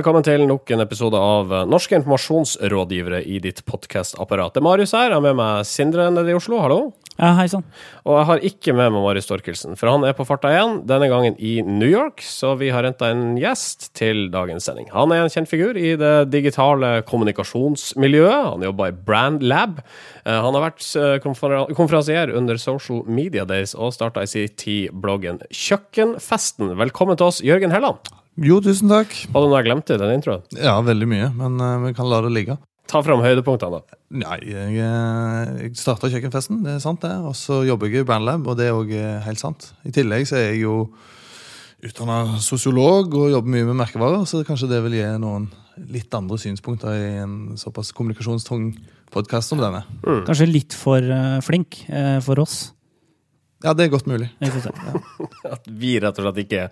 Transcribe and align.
Velkommen 0.00 0.24
til 0.24 0.46
nok 0.48 0.70
en 0.72 0.80
episode 0.80 1.18
av 1.20 1.50
Norske 1.68 1.92
informasjonsrådgivere 1.98 3.18
i 3.28 3.36
ditt 3.44 3.58
podkastapparat. 3.68 4.54
Det 4.54 4.60
er 4.62 4.64
Marius 4.64 4.94
her. 4.96 5.10
Jeg 5.10 5.18
har 5.18 5.24
med 5.26 5.36
meg 5.36 5.66
Sindre 5.68 6.06
nede 6.08 6.30
i 6.32 6.36
Oslo. 6.38 6.56
Hallo. 6.62 6.78
Ja, 7.18 7.34
hei 7.36 7.44
sann. 7.52 7.66
Og 8.08 8.14
jeg 8.16 8.28
har 8.30 8.46
ikke 8.48 8.72
med 8.78 8.94
meg 8.94 9.02
Marius 9.04 9.26
Storkelsen, 9.28 9.76
for 9.76 9.90
han 9.92 10.06
er 10.08 10.14
på 10.16 10.24
farta 10.24 10.54
igjen, 10.54 10.78
denne 10.88 11.10
gangen 11.12 11.34
i 11.36 11.58
New 11.66 11.90
York. 11.90 12.24
Så 12.24 12.54
vi 12.56 12.70
har 12.72 12.88
henta 12.88 13.10
en 13.12 13.34
gjest 13.36 13.90
til 13.98 14.30
dagens 14.32 14.70
sending. 14.70 14.88
Han 14.94 15.12
er 15.12 15.26
en 15.26 15.34
kjent 15.34 15.50
figur 15.50 15.76
i 15.76 15.90
det 16.00 16.14
digitale 16.32 17.02
kommunikasjonsmiljøet. 17.10 18.54
Han 18.54 18.64
jobber 18.70 18.94
i 18.94 18.96
Brand 19.10 19.44
Lab. 19.44 19.82
Eh, 20.24 20.32
han 20.32 20.56
har 20.56 20.64
vært 20.70 20.86
eh, 20.96 21.18
konferansier 21.76 22.32
under 22.40 22.56
Social 22.62 23.04
Media 23.04 23.44
Days 23.44 23.76
og 23.76 23.92
starta 23.98 24.24
i 24.24 24.32
sin 24.32 24.56
tid 24.56 24.96
bloggen 24.96 25.42
Kjøkkenfesten. 25.50 26.72
Velkommen 26.80 27.20
til 27.20 27.28
oss, 27.28 27.42
Jørgen 27.44 27.76
Helland. 27.76 28.00
Jo, 28.38 28.60
tusen 28.62 28.90
takk. 28.92 29.14
Og 29.34 29.48
du 29.48 29.54
har 29.56 29.66
glemt 29.66 29.88
det, 29.88 29.98
i 29.98 30.02
den 30.02 30.18
introen? 30.20 30.44
Ja, 30.54 30.76
veldig 30.84 31.08
mye, 31.10 31.30
men 31.34 31.58
uh, 31.58 31.80
vi 31.86 31.94
kan 31.96 32.08
la 32.08 32.20
det 32.24 32.34
ligge. 32.34 32.56
Ta 32.90 33.02
fram 33.06 33.22
høydepunktene, 33.22 33.78
da. 33.78 33.98
Nei, 34.18 34.38
jeg, 34.50 34.78
eh, 34.82 35.50
jeg 35.62 35.76
starta 35.78 36.08
kjøkkenfesten, 36.10 36.64
det 36.64 36.72
er 36.74 36.80
sant 36.82 37.04
det. 37.04 37.12
Og 37.22 37.36
så 37.38 37.60
jobber 37.62 37.86
jeg 37.86 38.02
i 38.02 38.08
Bandlab, 38.08 38.48
og 38.50 38.58
det 38.58 38.66
er 38.66 38.74
òg 38.74 38.90
eh, 38.96 39.20
helt 39.22 39.38
sant. 39.38 39.68
I 39.86 39.92
tillegg 39.94 40.26
så 40.26 40.40
er 40.40 40.48
jeg 40.48 40.64
jo 40.64 40.74
utdanna 41.86 42.40
sosiolog 42.42 43.14
og 43.14 43.30
jobber 43.30 43.54
mye 43.54 43.68
med 43.68 43.78
merkevarer, 43.78 44.24
så 44.26 44.42
kanskje 44.46 44.72
det 44.72 44.82
vil 44.84 44.98
gi 44.98 45.06
noen 45.22 45.46
litt 45.94 46.12
andre 46.18 46.36
synspunkter 46.40 46.98
i 46.98 47.12
en 47.22 47.36
såpass 47.60 47.94
kommunikasjonstung 47.96 48.72
podkast 49.14 49.54
som 49.54 49.62
denne. 49.62 49.84
Mm. 50.02 50.24
Kanskje 50.26 50.50
litt 50.50 50.76
for 50.76 50.98
uh, 50.98 51.38
flink 51.46 51.84
uh, 51.88 52.18
for 52.24 52.42
oss. 52.42 52.72
Ja, 53.60 53.74
det 53.76 53.86
er 53.86 53.92
godt 53.92 54.08
mulig. 54.08 54.30
Ja. 54.40 54.50
At 55.56 55.66
vi 55.68 55.98
rett 56.00 56.16
og 56.16 56.24
slett 56.26 56.40
ikke 56.44 56.62
er 56.66 56.70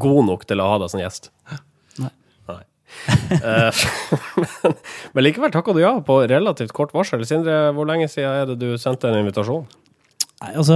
gode 0.00 0.24
nok 0.30 0.46
til 0.48 0.62
å 0.62 0.70
ha 0.70 0.78
deg 0.80 0.92
som 0.92 1.02
gjest. 1.02 1.30
Nei. 2.00 2.12
men, 3.30 4.74
men, 5.14 5.22
likevel 5.22 5.52
takka 5.54 5.74
du 5.76 5.82
ja 5.82 5.92
på 6.04 6.16
relativt 6.30 6.74
kort 6.76 6.94
varsel. 6.96 7.22
Sindre, 7.28 7.68
hvor 7.76 7.86
lenge 7.88 8.08
siden 8.10 8.42
er 8.42 8.50
det 8.50 8.58
du 8.62 8.72
sendte 8.80 9.10
en 9.10 9.20
invitasjon? 9.20 9.68
Nei, 10.40 10.54
altså, 10.56 10.74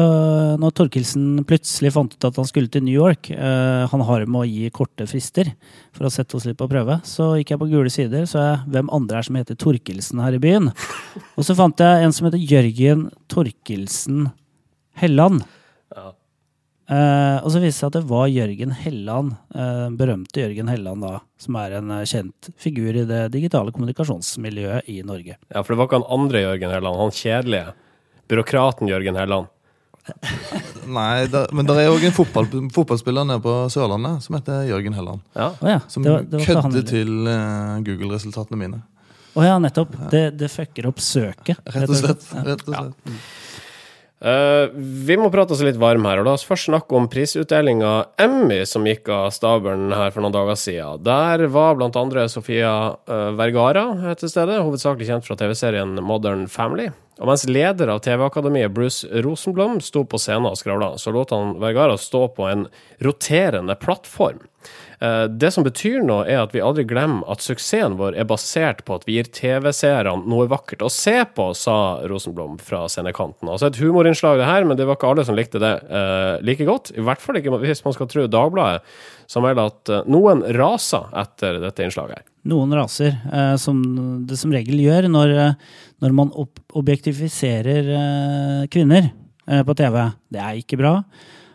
når 0.61 0.75
Torkelsen 0.77 1.41
plutselig 1.49 1.95
fant 1.95 2.13
ut 2.13 2.27
at 2.29 2.37
han 2.37 2.49
skulle 2.49 2.69
til 2.69 2.85
New 2.85 2.93
York 2.93 3.31
eh, 3.33 3.85
Han 3.89 4.03
har 4.05 4.27
med 4.29 4.43
å 4.43 4.45
gi 4.45 4.69
korte 4.69 5.07
frister 5.09 5.49
for 5.97 6.05
å 6.05 6.13
sette 6.13 6.37
oss 6.37 6.45
litt 6.45 6.59
på 6.61 6.69
prøve. 6.69 6.99
Så 7.09 7.31
gikk 7.39 7.55
jeg 7.55 7.63
på 7.63 7.71
gule 7.73 7.93
sider, 7.93 8.29
så 8.29 8.43
jeg 8.43 8.75
hvem 8.77 8.93
andre 8.93 9.23
er 9.23 9.29
som 9.31 9.41
heter 9.41 9.57
Torkelsen 9.57 10.21
her 10.21 10.37
i 10.37 10.43
byen. 10.43 10.69
Og 11.39 11.49
så 11.49 11.57
fant 11.57 11.81
jeg 11.81 12.05
en 12.05 12.13
som 12.13 12.29
heter 12.29 12.45
Jørgen 12.45 13.09
Torkelsen 13.33 14.29
Helland. 15.01 15.43
Ja. 15.95 16.13
Uh, 16.85 17.41
og 17.41 17.49
så 17.49 17.63
viste 17.63 17.71
det 17.71 17.79
seg 17.79 17.89
at 17.89 17.95
det 17.97 18.09
var 18.11 18.27
Jørgen 18.29 18.75
Helland, 18.77 19.31
uh, 19.57 19.87
berømte 19.97 20.43
Jørgen 20.43 20.69
Helland, 20.69 21.01
da, 21.01 21.23
som 21.41 21.57
er 21.57 21.79
en 21.79 21.95
uh, 21.95 22.03
kjent 22.05 22.51
figur 22.61 22.93
i 22.93 23.07
det 23.09 23.23
digitale 23.33 23.73
kommunikasjonsmiljøet 23.73 24.91
i 24.93 24.99
Norge. 25.07 25.39
Ja, 25.49 25.63
for 25.63 25.73
det 25.73 25.79
var 25.81 25.89
ikke 25.89 26.01
han 26.03 26.13
andre 26.19 26.43
Jørgen 26.45 26.75
Helland, 26.77 27.01
han 27.01 27.15
kjedelige. 27.17 27.73
Byråkraten 28.29 28.91
Jørgen 28.93 29.17
Helland. 29.17 29.49
Nei, 30.99 31.25
der, 31.33 31.49
men 31.57 31.65
det 31.65 31.79
er 31.81 31.89
òg 31.89 32.05
en 32.05 32.13
fotball, 32.13 32.51
fotballspiller 32.75 33.25
nede 33.31 33.41
på 33.47 33.55
Sørlandet 33.73 34.27
som 34.27 34.37
heter 34.37 34.67
Jørgen 34.69 34.99
Helland. 34.99 35.25
Ja. 35.33 35.47
Oh, 35.57 35.71
ja. 35.71 35.79
Som 35.89 36.05
kødder 36.05 36.85
til 36.85 37.15
Google-resultatene 37.87 38.61
mine. 38.61 38.83
Å 39.33 39.41
oh, 39.41 39.47
ja, 39.49 39.57
nettopp. 39.59 39.97
Det, 40.13 40.27
det, 40.37 40.53
fucker 40.53 40.93
opp 40.93 41.01
søket. 41.03 41.65
Rett 41.65 41.89
og 41.89 41.97
slett. 41.97 42.29
Rett 42.45 42.69
og 42.69 42.77
slett. 42.77 43.09
Ja. 43.09 43.17
Uh, 44.23 44.71
vi 44.79 45.17
må 45.21 45.27
prate 45.29 45.53
oss 45.53 45.63
litt 45.67 45.77
varm 45.81 46.07
her, 46.09 46.21
og 46.21 46.29
la 46.29 46.35
oss 46.39 46.47
først 46.47 46.71
snakke 46.71 46.97
om 46.97 47.09
prisutdelinga 47.13 47.93
Emmy 48.23 48.63
som 48.69 48.87
gikk 48.89 49.11
av 49.13 49.33
stabelen 49.35 49.93
her 49.93 50.15
for 50.15 50.25
noen 50.25 50.37
dager 50.37 50.57
siden. 50.57 51.03
Der 51.05 51.45
var 51.53 51.77
blant 51.77 51.99
andre 52.01 52.25
Sofia 52.33 52.73
uh, 52.95 53.33
Vergara 53.37 54.15
til 54.21 54.33
stede, 54.33 54.63
hovedsakelig 54.65 55.11
kjent 55.11 55.27
fra 55.29 55.37
TV-serien 55.41 55.99
Modern 56.01 56.47
Family. 56.49 56.89
Og 57.21 57.29
mens 57.31 57.45
leder 57.47 57.93
av 57.93 58.01
TV-akademiet 58.03 58.73
Bruce 58.75 59.23
Rosenblom 59.23 59.77
sto 59.85 60.03
på 60.09 60.19
scenen 60.19 60.49
og 60.51 60.59
skravla, 60.59 60.95
så 60.99 61.13
lot 61.15 61.35
han 61.35 61.59
Vergara 61.63 61.99
stå 62.01 62.25
på 62.35 62.49
en 62.51 62.67
roterende 63.05 63.77
plattform. 63.79 64.41
Eh, 65.05 65.25
det 65.29 65.51
som 65.51 65.65
betyr 65.67 66.03
noe, 66.07 66.25
er 66.29 66.41
at 66.45 66.55
vi 66.55 66.63
aldri 66.65 66.85
glemmer 66.89 67.27
at 67.33 67.43
suksessen 67.45 67.97
vår 67.99 68.17
er 68.21 68.29
basert 68.29 68.85
på 68.87 68.97
at 68.97 69.07
vi 69.09 69.19
gir 69.19 69.29
TV-seerne 69.35 70.15
noe 70.31 70.47
vakkert 70.51 70.85
å 70.87 70.91
se 70.93 71.17
på, 71.37 71.49
sa 71.59 71.77
Rosenblom 72.09 72.57
fra 72.63 72.85
scenekanten. 72.91 73.51
Altså 73.51 73.69
et 73.69 73.81
humorinnslag, 73.83 74.39
det 74.41 74.49
her, 74.49 74.69
men 74.69 74.79
det 74.79 74.87
var 74.89 74.99
ikke 74.99 75.11
alle 75.13 75.27
som 75.27 75.37
likte 75.37 75.61
det 75.63 75.73
uh, 75.91 76.39
like 76.47 76.65
godt. 76.69 76.93
I 76.95 77.05
hvert 77.05 77.23
fall 77.23 77.41
ikke 77.41 77.59
hvis 77.65 77.85
man 77.85 77.97
skal 77.97 78.09
tro 78.11 78.27
Dagbladet, 78.31 78.85
som 79.31 79.45
melder 79.45 79.73
at 79.73 79.93
uh, 79.93 80.01
noen 80.11 80.45
raser 80.57 81.11
etter 81.25 81.61
dette 81.65 81.85
innslaget. 81.85 82.23
her. 82.23 82.27
Noen 82.55 82.73
raser, 82.77 83.19
uh, 83.33 83.55
som 83.61 83.83
det 84.29 84.39
som 84.41 84.55
regel 84.55 84.81
gjør 84.85 85.11
når, 85.13 85.37
når 86.05 86.17
man 86.17 86.33
ob 86.33 86.63
objektifiserer 86.75 88.67
kvinner 88.73 89.13
på 89.45 89.75
TV. 89.79 89.99
Det 90.33 90.41
er 90.43 90.57
ikke 90.59 90.79
bra. 90.81 90.97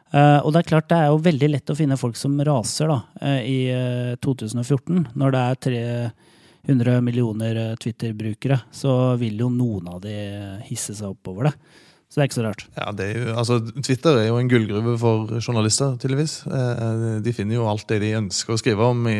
Uh, 0.09 0.41
og 0.41 0.53
det 0.55 0.63
er 0.63 0.69
klart 0.71 0.87
det 0.89 0.97
er 0.97 1.11
jo 1.11 1.21
veldig 1.21 1.49
lett 1.53 1.69
å 1.69 1.77
finne 1.77 1.97
folk 1.99 2.15
som 2.17 2.39
raser 2.41 2.89
da, 2.89 2.97
uh, 3.21 3.41
i 3.45 3.59
uh, 3.69 4.15
2014. 4.25 5.03
Når 5.13 5.35
det 5.35 5.43
er 5.43 5.59
300 6.65 7.03
millioner 7.05 7.59
Twitter-brukere, 7.81 8.57
så 8.73 8.95
vil 9.21 9.43
jo 9.45 9.51
noen 9.53 9.91
av 9.93 10.01
de 10.05 10.15
hisse 10.65 10.97
seg 10.97 11.13
opp 11.13 11.29
over 11.29 11.51
det. 11.51 11.53
Så 12.09 12.17
det 12.17 12.23
er 12.23 12.29
ikke 12.31 12.39
så 12.39 12.45
rart. 12.47 12.63
Ja, 12.73 12.89
jo, 13.05 13.25
altså, 13.37 13.59
Twitter 13.85 14.17
er 14.17 14.31
jo 14.31 14.39
en 14.41 14.49
gullgruve 14.49 14.95
for 14.97 15.35
journalister, 15.37 15.93
tydeligvis. 16.01 16.39
De 17.21 17.33
finner 17.37 17.59
jo 17.59 17.67
alt 17.69 17.85
det 17.91 17.99
de 18.01 18.15
ønsker 18.17 18.55
å 18.55 18.57
skrive 18.57 18.87
om 18.95 19.03
i 19.11 19.19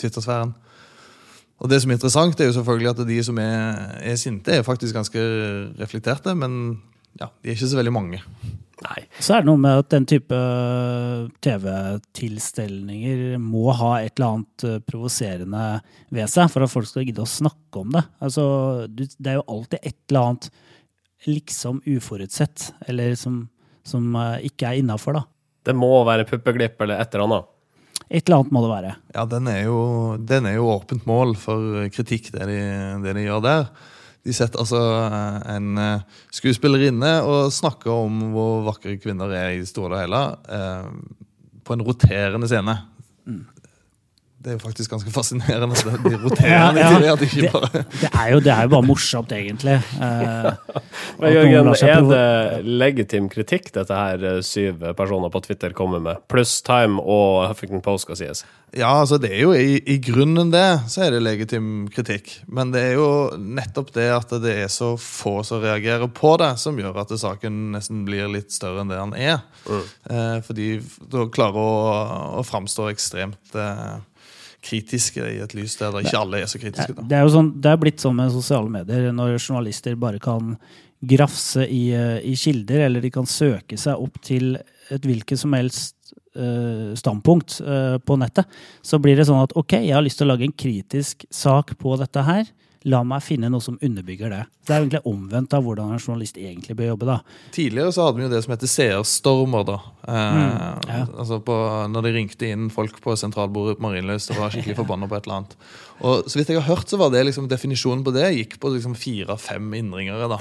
Twitter-sfæren. 0.00 0.54
Og 1.60 1.68
det 1.68 1.82
som 1.82 1.92
er 1.92 1.98
interessant, 1.98 2.40
er 2.40 2.48
jo 2.48 2.56
selvfølgelig 2.56 2.88
at 2.94 3.02
de 3.08 3.18
som 3.24 3.36
er, 3.40 3.84
er 4.00 4.16
sinte, 4.20 4.56
er 4.56 4.64
faktisk 4.64 4.96
ganske 4.96 5.20
reflekterte, 5.76 6.32
men 6.40 6.78
ja, 7.20 7.28
de 7.28 7.50
er 7.50 7.56
ikke 7.56 7.68
så 7.70 7.78
veldig 7.78 7.94
mange. 7.94 8.22
Nei. 8.84 9.06
Så 9.24 9.32
er 9.32 9.42
det 9.42 9.48
noe 9.48 9.60
med 9.60 9.80
at 9.80 9.88
den 9.94 10.04
type 10.08 10.36
øh, 10.36 11.28
TV-tilstelninger 11.44 13.38
må 13.40 13.70
ha 13.72 13.94
et 14.02 14.12
eller 14.18 14.34
annet 14.34 14.66
øh, 14.68 14.76
provoserende 14.84 15.64
ved 16.12 16.28
seg 16.28 16.50
for 16.52 16.66
at 16.66 16.72
folk 16.72 16.90
skal 16.90 17.06
gidde 17.08 17.24
å 17.24 17.30
snakke 17.30 17.80
om 17.80 17.96
det. 17.96 18.04
Altså, 18.20 18.44
det 18.92 19.32
er 19.32 19.38
jo 19.38 19.46
alltid 19.54 19.80
et 19.80 19.96
eller 20.10 20.28
annet 20.28 20.50
liksom 21.26 21.80
uforutsett, 21.88 22.68
eller 22.86 23.16
som, 23.18 23.46
som 23.86 24.12
øh, 24.12 24.44
ikke 24.46 24.68
er 24.68 24.82
innafor, 24.82 25.22
da. 25.22 25.24
Det 25.66 25.74
må 25.74 25.90
være 26.06 26.28
puppeglipp 26.28 26.84
eller 26.84 27.00
et 27.00 27.16
eller 27.16 27.30
annet? 27.30 27.52
Et 28.06 28.20
eller 28.20 28.42
annet 28.42 28.54
må 28.54 28.62
det 28.62 28.70
være. 28.70 28.94
Ja, 29.16 29.24
den 29.26 29.48
er 29.50 29.60
jo, 29.64 29.80
den 30.20 30.46
er 30.46 30.60
jo 30.60 30.68
åpent 30.76 31.08
mål 31.08 31.32
for 31.40 31.88
kritikk, 31.96 32.28
det 32.36 32.46
de, 32.52 32.60
det 33.02 33.16
de 33.16 33.24
gjør 33.24 33.42
der. 33.48 33.70
De 34.26 34.34
setter 34.34 34.58
altså 34.58 34.80
en 35.54 35.78
eh, 35.78 36.04
skuespillerinne 36.34 37.12
og 37.22 37.52
snakker 37.54 37.92
om 37.94 38.24
hvor 38.34 38.64
vakre 38.66 38.96
kvinner 38.98 39.30
er 39.38 39.54
i 39.54 39.66
store 39.68 39.94
og 39.94 40.02
hele, 40.02 40.22
eh, 40.50 40.88
på 41.66 41.76
en 41.76 41.84
roterende 41.86 42.50
scene. 42.50 42.74
Mm. 43.26 43.44
Det 44.46 44.52
er 44.52 44.60
jo 44.60 44.62
faktisk 44.62 44.92
ganske 44.92 45.10
fascinerende. 45.10 45.74
De 46.04 46.18
roterende 46.22 46.78
ja, 46.78 46.90
ja. 47.02 47.14
det, 47.18 47.26
det, 47.34 48.10
er 48.12 48.28
jo, 48.30 48.38
det 48.38 48.52
er 48.54 48.68
jo 48.68 48.70
bare 48.76 48.86
morsomt, 48.86 49.32
egentlig. 49.34 49.80
Eh, 49.98 50.78
Men 51.18 51.34
Jørgen, 51.34 51.70
er 51.74 52.06
det 52.06 52.60
legitim 52.62 53.26
kritikk 53.32 53.72
dette 53.74 53.98
her 53.98 54.22
eh, 54.22 54.38
syv 54.46 54.86
personer 54.94 55.34
på 55.34 55.42
Twitter 55.48 55.74
kommer 55.74 56.04
med? 56.04 56.22
Pluss 56.30 56.60
Time 56.62 57.02
og 57.02 57.48
Huffington 57.48 57.82
Post 57.82 58.06
skal 58.06 58.22
sies. 58.22 58.44
Ja, 58.70 58.92
altså 59.00 59.18
det 59.18 59.32
er 59.34 59.42
jo 59.48 59.50
i, 59.58 59.80
i, 59.82 59.98
grunnen 60.06 60.54
det, 60.54 60.66
så 60.94 61.08
er 61.08 61.16
det 61.16 61.24
legitim 61.26 61.90
kritikk. 61.90 62.36
Men 62.46 62.70
det 62.70 62.86
er 62.92 62.98
jo 63.00 63.10
nettopp 63.34 63.90
det 63.98 64.12
at 64.14 64.38
det 64.46 64.56
er 64.62 64.70
så 64.70 64.94
få 64.94 65.40
som 65.48 65.58
reagerer 65.66 66.06
på 66.06 66.36
det, 66.38 66.54
som 66.62 66.78
gjør 66.78 67.02
at 67.02 67.18
saken 67.18 67.72
nesten 67.74 68.06
blir 68.06 68.30
litt 68.30 68.54
større 68.54 68.86
enn 68.86 68.94
det 68.94 69.02
den 69.02 69.20
er. 69.26 69.42
Mm. 69.66 69.86
Eh, 70.06 70.34
fordi 70.46 70.74
da 71.10 71.26
klarer 71.34 71.58
å, 71.58 71.80
å 72.38 72.46
framstå 72.46 72.92
ekstremt 72.94 73.58
eh, 73.58 73.96
kritiske 74.66 75.22
i 75.22 75.38
et 75.44 75.54
lys 75.56 75.76
der 75.80 75.94
ikke 76.02 76.18
alle 76.18 76.42
er 76.42 76.50
så 76.50 76.60
kritiske. 76.60 76.96
Da. 76.96 77.06
Det 77.06 77.18
er 77.18 77.26
jo 77.26 77.34
sånn, 77.36 77.52
det 77.62 77.72
er 77.72 77.80
blitt 77.80 78.02
sånn 78.02 78.16
med 78.18 78.34
sosiale 78.34 78.72
medier, 78.72 79.08
når 79.14 79.38
journalister 79.38 79.96
bare 80.00 80.20
kan 80.22 80.56
grafse 81.06 81.66
i, 81.68 81.90
eh, 81.94 82.18
i 82.24 82.34
kilder, 82.38 82.86
eller 82.86 83.04
de 83.04 83.12
kan 83.14 83.28
søke 83.28 83.78
seg 83.78 84.00
opp 84.00 84.18
til 84.24 84.56
et 84.90 85.06
hvilket 85.06 85.38
som 85.38 85.54
helst 85.56 85.96
uh, 86.38 86.92
standpunkt 86.94 87.58
uh, 87.64 87.96
på 87.98 88.16
nettet, 88.20 88.46
så 88.86 89.00
blir 89.02 89.18
det 89.18 89.26
sånn 89.26 89.42
at 89.42 89.54
ok, 89.58 89.80
jeg 89.82 89.96
har 89.96 90.04
lyst 90.04 90.20
til 90.20 90.28
å 90.28 90.30
lage 90.30 90.46
en 90.46 90.54
kritisk 90.54 91.26
sak 91.34 91.74
på 91.80 91.96
dette 91.98 92.22
her. 92.22 92.46
La 92.86 93.00
meg 93.02 93.24
finne 93.26 93.48
noe 93.50 93.62
som 93.62 93.78
underbygger 93.82 94.30
det. 94.30 94.42
Det 94.62 94.74
er 94.74 94.84
egentlig 94.84 95.00
omvendt 95.10 95.54
av 95.56 95.64
hvordan 95.66 95.94
en 95.94 96.02
journalist 96.02 96.36
egentlig 96.38 96.76
bør 96.78 96.92
jobbe. 96.92 97.08
da. 97.08 97.16
Tidligere 97.54 97.94
så 97.94 98.06
hadde 98.06 98.20
vi 98.20 98.26
jo 98.26 98.30
det 98.30 98.42
som 98.44 98.52
heter 98.54 98.70
seerstormer. 98.70 99.64
da. 99.66 99.78
Eh, 100.06 100.36
mm, 100.36 100.86
ja. 100.86 101.00
altså 101.18 101.40
på, 101.42 101.56
Når 101.90 102.06
de 102.06 102.12
ringte 102.14 102.46
inn 102.46 102.68
folk 102.70 103.00
på 103.02 103.16
sentralbordet 103.18 103.80
på 103.80 103.86
Marienlyst 103.88 104.30
og 104.30 104.38
var 104.44 104.54
skikkelig 104.54 104.78
forbanna 104.82 105.08
på 105.10 105.18
et 105.18 105.26
eller 105.26 105.40
annet. 105.40 105.56
Og 106.06 106.30
så 106.30 106.38
vidt 106.38 106.52
jeg 106.52 106.60
har 106.60 106.70
hørt, 106.70 106.86
så 106.86 107.00
var 107.00 107.10
det 107.10 107.24
liksom 107.26 107.48
definisjonen 107.50 108.04
på 108.06 108.14
det 108.14 108.28
gikk 108.36 108.58
på 108.62 108.70
liksom 108.76 108.94
fire-fem 108.98 109.74
innringere. 109.80 110.28
da. 110.34 110.38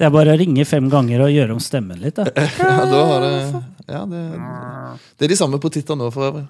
Det 0.00 0.06
er 0.06 0.14
bare 0.14 0.32
å 0.32 0.38
ringe 0.40 0.64
fem 0.64 0.88
ganger 0.88 1.26
og 1.26 1.34
gjøre 1.34 1.56
om 1.58 1.60
stemmen 1.60 2.00
litt. 2.00 2.16
Da. 2.16 2.30
ja, 2.62 2.78
da 2.88 3.02
har 3.12 3.26
det 3.26 3.34
Ja, 3.90 4.06
det, 4.08 4.22
det 5.18 5.26
er 5.26 5.34
de 5.34 5.38
samme 5.38 5.60
på 5.60 5.68
Titter 5.74 5.98
nå, 6.00 6.08
for 6.14 6.30
øvrig. 6.30 6.46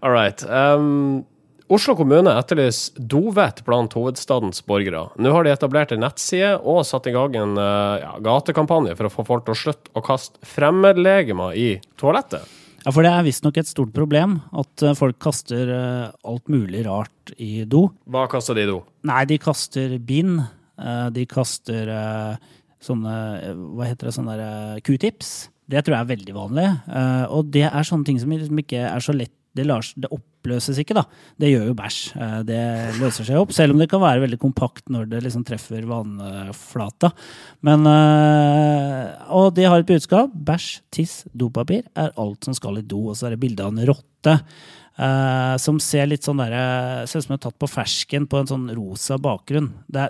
All 0.00 0.14
right. 0.14 0.40
Um, 0.48 1.26
Oslo 1.70 1.94
kommune 1.94 2.32
etterlyser 2.34 2.98
dovett 3.12 3.60
blant 3.66 3.92
hovedstadens 3.94 4.58
borgere. 4.66 5.04
Nå 5.22 5.30
har 5.30 5.46
de 5.46 5.52
etablert 5.54 5.92
en 5.94 6.00
nettside 6.02 6.56
og 6.66 6.80
satt 6.88 7.06
i 7.06 7.12
gang 7.14 7.36
en 7.38 7.52
uh, 7.60 8.00
ja, 8.02 8.14
gatekampanje 8.26 8.96
for 8.98 9.06
å 9.06 9.12
få 9.14 9.24
folk 9.28 9.44
til 9.46 9.54
å 9.54 9.60
slutte 9.60 9.92
å 9.94 10.02
kaste 10.02 10.42
fremmedlegemer 10.50 11.54
i 11.54 11.68
toalettet. 12.00 12.42
Ja, 12.80 12.90
For 12.96 13.04
det 13.04 13.12
er 13.12 13.22
visstnok 13.26 13.58
et 13.60 13.68
stort 13.68 13.92
problem 13.92 14.38
at 14.56 14.82
eh, 14.82 14.94
folk 14.96 15.18
kaster 15.20 15.68
eh, 15.68 16.06
alt 16.24 16.46
mulig 16.48 16.80
rart 16.86 17.34
i 17.36 17.66
do. 17.68 17.82
Hva 18.08 18.22
kaster 18.32 18.56
de 18.56 18.62
i 18.64 18.70
do? 18.70 18.78
Nei, 19.04 19.18
de 19.28 19.36
kaster 19.42 19.98
bind. 20.00 20.40
eh, 20.80 21.10
De 21.12 21.26
kaster 21.28 21.90
eh, 21.92 22.38
sånne 22.80 23.16
eh, 23.50 23.52
Hva 23.76 23.90
heter 23.90 24.08
det? 24.08 24.14
Sånne 24.16 24.38
eh, 24.46 24.80
q-tips. 24.88 25.34
Det 25.70 25.84
tror 25.84 25.98
jeg 25.98 26.06
er 26.06 26.10
veldig 26.14 26.38
vanlig. 26.38 26.64
Eh, 26.88 27.26
Og 27.36 27.52
det 27.52 27.66
er 27.68 27.84
sånne 27.84 28.08
ting 28.08 28.18
som 28.24 28.32
liksom 28.32 28.64
ikke 28.64 28.80
er 28.88 29.04
så 29.04 29.12
lett 29.12 29.36
det, 29.52 29.68
lar, 29.68 29.84
det 30.00 30.08
oppløses 30.40 30.78
ikke, 30.80 30.96
da. 30.96 31.04
Det 31.40 31.50
gjør 31.52 31.66
jo 31.70 31.74
bæsj. 31.76 31.98
Eh, 32.16 32.42
Det 32.48 32.60
løser 32.98 33.26
seg 33.28 33.36
opp, 33.36 33.52
selv 33.52 33.74
om 33.74 33.78
det 33.80 33.88
kan 33.90 34.00
være 34.00 34.22
veldig 34.24 34.38
kompakt 34.40 34.88
når 34.90 35.08
det 35.10 35.22
liksom 35.26 35.44
treffer 35.46 35.84
vannflata. 35.86 37.12
Men 37.62 37.84
eh, 37.86 39.30
Og 39.36 39.52
de 39.54 39.64
har 39.68 39.80
et 39.80 39.86
budskap. 39.88 40.32
Bæsj, 40.34 40.80
tiss, 40.90 41.24
dopapir 41.36 41.84
er 41.94 42.12
alt 42.16 42.44
som 42.44 42.54
skal 42.56 42.78
i 42.80 42.82
do. 42.86 43.08
Og 43.10 43.16
så 43.18 43.28
er 43.28 43.36
det 43.36 43.42
bilde 43.44 43.64
av 43.64 43.72
en 43.74 43.86
rotte. 43.86 44.40
eh, 45.00 45.56
som 45.56 45.78
ser 45.80 46.06
litt 46.06 46.24
sånn 46.26 46.40
der, 46.42 47.06
Ser 47.06 47.20
ut 47.20 47.24
som 47.28 47.36
det 47.36 47.40
er 47.40 47.50
tatt 47.50 47.58
på 47.60 47.70
fersken 47.70 48.26
på 48.28 48.40
en 48.40 48.46
sånn 48.50 48.68
rosa 48.76 49.16
bakgrunn. 49.18 49.72
Det 49.88 50.08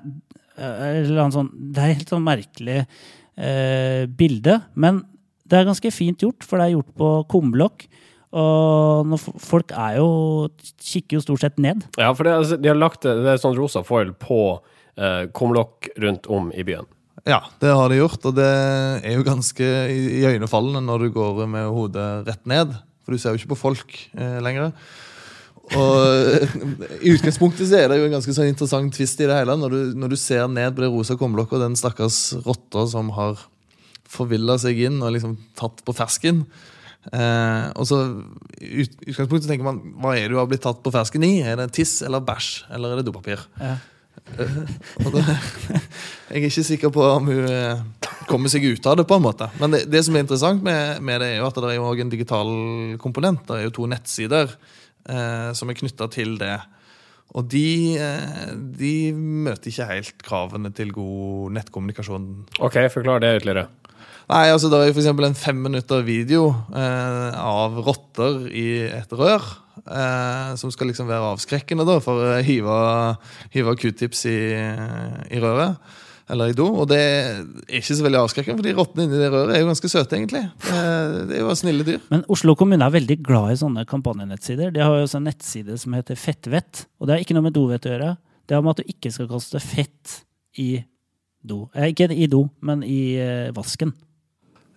er, 0.58 1.30
sånn, 1.30 1.50
det 1.72 1.78
er 1.82 1.94
helt 1.94 2.08
sånn 2.10 2.26
merkelig 2.26 2.86
bilde. 4.18 4.58
Men 4.76 4.98
det 5.48 5.56
er 5.58 5.64
ganske 5.64 5.90
fint 5.94 6.20
gjort, 6.20 6.44
for 6.44 6.58
det 6.60 6.66
er 6.68 6.74
gjort 6.76 6.90
på 6.98 7.08
kumlokk. 7.32 7.86
Og 8.30 9.08
når 9.10 9.22
folk 9.42 9.72
er 9.74 9.96
jo 9.98 10.10
kikker 10.78 11.18
jo 11.18 11.22
stort 11.24 11.42
sett 11.42 11.56
ned. 11.58 11.82
Ja, 11.98 12.12
for 12.14 12.28
det, 12.28 12.36
altså, 12.38 12.58
de 12.62 12.70
har 12.70 12.78
lagt 12.78 13.02
det, 13.02 13.16
det 13.24 13.32
er 13.34 13.40
sånn 13.42 13.56
rosa 13.58 13.82
foil 13.86 14.12
på 14.22 14.38
eh, 14.96 15.24
kumlokk 15.34 15.88
rundt 15.98 16.28
om 16.30 16.52
i 16.54 16.62
byen. 16.66 16.86
Ja, 17.28 17.42
det 17.60 17.72
har 17.76 17.90
de 17.92 17.98
gjort, 17.98 18.22
og 18.30 18.36
det 18.38 18.46
er 18.48 19.16
jo 19.18 19.26
ganske 19.26 19.66
i- 19.92 20.22
iøynefallende 20.22 20.80
når 20.86 21.02
du 21.04 21.10
går 21.18 21.42
med 21.50 21.66
hodet 21.74 22.06
rett 22.30 22.46
ned. 22.48 22.72
For 23.04 23.12
du 23.12 23.18
ser 23.20 23.34
jo 23.34 23.40
ikke 23.42 23.50
på 23.56 23.58
folk 23.66 23.96
eh, 24.14 24.38
lenger. 24.44 24.70
Og 25.76 25.98
eh, 26.00 26.54
i 27.02 27.12
utgangspunktet 27.16 27.66
så 27.68 27.76
er 27.82 27.90
det 27.92 27.98
jo 28.00 28.06
en 28.08 28.14
ganske 28.16 28.32
sånn 28.34 28.48
interessant 28.50 28.94
twist 28.96 29.20
i 29.22 29.26
det 29.28 29.36
hele. 29.42 29.58
Når 29.58 29.74
du, 29.74 29.80
når 30.00 30.14
du 30.14 30.18
ser 30.22 30.46
ned 30.50 30.74
på 30.78 30.82
det 30.86 30.90
rosa 30.94 31.18
kumlokket 31.18 31.58
og 31.58 31.66
den 31.66 31.76
stakkars 31.78 32.20
rotta 32.46 32.86
som 32.94 33.10
har 33.18 33.42
forvilla 34.10 34.56
seg 34.58 34.80
inn 34.88 35.02
og 35.02 35.12
liksom 35.14 35.36
tatt 35.58 35.82
på 35.86 35.94
fersken. 35.94 36.44
Eh, 37.08 37.66
og 37.80 37.86
så 37.88 38.00
ut, 38.04 38.98
utgangspunktet 39.08 39.48
tenker 39.48 39.64
man 39.64 39.80
hva 40.02 40.12
er 40.18 40.26
det 40.26 40.34
du 40.34 40.40
har 40.40 40.48
blitt 40.50 40.64
tatt 40.64 40.82
på 40.84 40.92
fersken 40.92 41.24
i? 41.24 41.38
Er 41.40 41.56
det 41.60 41.70
tiss 41.76 42.00
eller 42.06 42.24
bæsj? 42.24 42.50
Eller 42.76 42.92
er 42.92 43.00
det 43.00 43.06
dopapir? 43.08 43.46
Ja. 43.60 43.78
Og 45.00 45.14
det, 45.14 45.22
jeg 46.30 46.42
er 46.42 46.48
ikke 46.50 46.66
sikker 46.66 46.92
på 46.94 47.04
om 47.06 47.30
hun 47.30 47.46
eh, 47.48 47.80
kommer 48.28 48.52
seg 48.52 48.66
ut 48.68 48.90
av 48.90 48.98
det. 49.00 49.06
på 49.08 49.16
en 49.16 49.24
måte 49.24 49.48
Men 49.58 49.74
det, 49.74 49.86
det 49.90 50.02
som 50.06 50.16
er 50.16 50.26
interessant 50.26 50.62
med, 50.66 51.00
med 51.02 51.22
det, 51.22 51.32
er 51.32 51.40
jo 51.40 51.48
at 51.48 51.62
det 51.62 51.70
er 51.70 51.78
jo 51.78 51.88
en 51.90 52.12
digital 52.12 52.52
komponent. 53.02 53.46
Det 53.48 53.56
er 53.56 53.66
jo 53.66 53.74
to 53.80 53.88
nettsider 53.90 54.52
eh, 55.08 55.50
som 55.56 55.72
er 55.72 55.80
knytta 55.80 56.10
til 56.12 56.36
det. 56.40 56.58
Og 57.38 57.46
de, 57.46 57.96
eh, 58.02 58.54
de 58.54 58.94
møter 59.14 59.70
ikke 59.70 59.90
helt 59.92 60.24
kravene 60.26 60.72
til 60.74 60.90
god 60.94 61.54
nettkommunikasjon. 61.54 62.30
OK, 62.58 62.80
forklar 62.92 63.22
det 63.22 63.36
ytterligere. 63.40 63.68
Nei, 64.30 64.46
altså 64.52 64.68
Det 64.70 64.78
er 64.78 64.92
for 64.92 65.02
eksempel 65.02 65.26
en 65.26 65.38
fem 65.38 65.58
minutter 65.58 66.04
video 66.06 66.52
eh, 66.70 67.32
av 67.34 67.80
rotter 67.82 68.44
i 68.54 68.68
et 68.86 69.14
rør. 69.18 69.42
Eh, 69.80 70.52
som 70.60 70.70
skal 70.70 70.90
liksom 70.90 71.08
være 71.08 71.32
avskrekkende 71.32 71.86
da 71.88 71.96
for 72.04 72.20
å 72.20 72.36
hive, 72.44 72.76
hive 73.54 73.74
q-tips 73.80 74.22
i, 74.30 74.38
i 75.34 75.40
røret. 75.42 75.80
Eller 76.30 76.52
i 76.52 76.54
do. 76.54 76.68
Og 76.82 76.86
det 76.92 77.00
er 77.00 77.40
ikke 77.80 77.96
så 77.96 78.04
veldig 78.06 78.20
avskrekkende, 78.20 78.60
for 78.60 78.68
de 78.68 78.74
rottene 78.76 79.06
inni 79.08 79.18
det 79.18 79.30
røret 79.32 79.56
er 79.56 79.64
jo 79.64 79.70
ganske 79.72 79.90
søte, 79.90 80.20
egentlig. 80.20 80.44
Eh, 80.70 81.16
det 81.26 81.40
er 81.40 81.42
jo 81.42 81.56
snille 81.58 81.86
dyr. 81.88 82.04
Men 82.12 82.22
Oslo 82.30 82.54
kommune 82.58 82.86
er 82.86 82.94
veldig 82.94 83.16
glad 83.26 83.56
i 83.56 83.58
sånne 83.64 83.82
kampanjenettsider. 83.90 84.70
De 84.76 84.84
har 84.84 84.94
jo 84.94 85.08
også 85.08 85.18
en 85.18 85.26
nettside 85.26 85.78
som 85.82 85.96
heter 85.98 86.20
Fettvett. 86.20 86.84
Og 87.00 87.08
det 87.08 87.16
har 87.16 87.24
ikke 87.24 87.34
noe 87.34 87.48
med 87.48 87.56
dovett 87.58 87.88
å 87.88 87.96
gjøre. 87.96 88.12
Det 88.46 88.54
har 88.54 88.62
med 88.62 88.76
at 88.76 88.84
du 88.84 88.94
ikke 88.94 89.10
skal 89.14 89.30
kaste 89.32 89.62
fett 89.64 90.20
i 90.62 90.70
do. 91.42 91.64
Eh, 91.74 91.90
ikke 91.90 92.12
i 92.14 92.30
do, 92.30 92.44
men 92.62 92.86
i 92.86 93.00
eh, 93.18 93.50
vasken. 93.56 93.96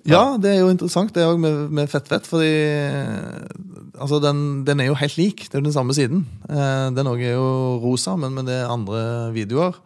Ja, 0.10 0.36
det 0.42 0.52
er 0.52 0.60
jo 0.64 0.72
interessant 0.74 1.14
det 1.16 1.24
òg 1.26 1.40
med, 1.40 1.70
med 1.74 1.92
fettvett. 1.92 2.26
Fordi 2.28 2.50
eh, 2.50 3.44
altså 3.98 4.20
den, 4.24 4.64
den 4.68 4.84
er 4.84 4.92
jo 4.92 5.00
helt 5.00 5.18
lik. 5.20 5.46
Det 5.48 5.56
er 5.56 5.62
jo 5.62 5.68
den 5.70 5.76
samme 5.76 5.96
siden. 5.96 6.26
Eh, 6.50 6.88
den 6.96 7.10
òg 7.10 7.24
er 7.24 7.38
jo 7.38 7.80
rosa, 7.84 8.18
men 8.20 8.36
med 8.36 8.50
det 8.52 8.58
er 8.62 8.74
andre 8.74 9.04
videoer. 9.36 9.78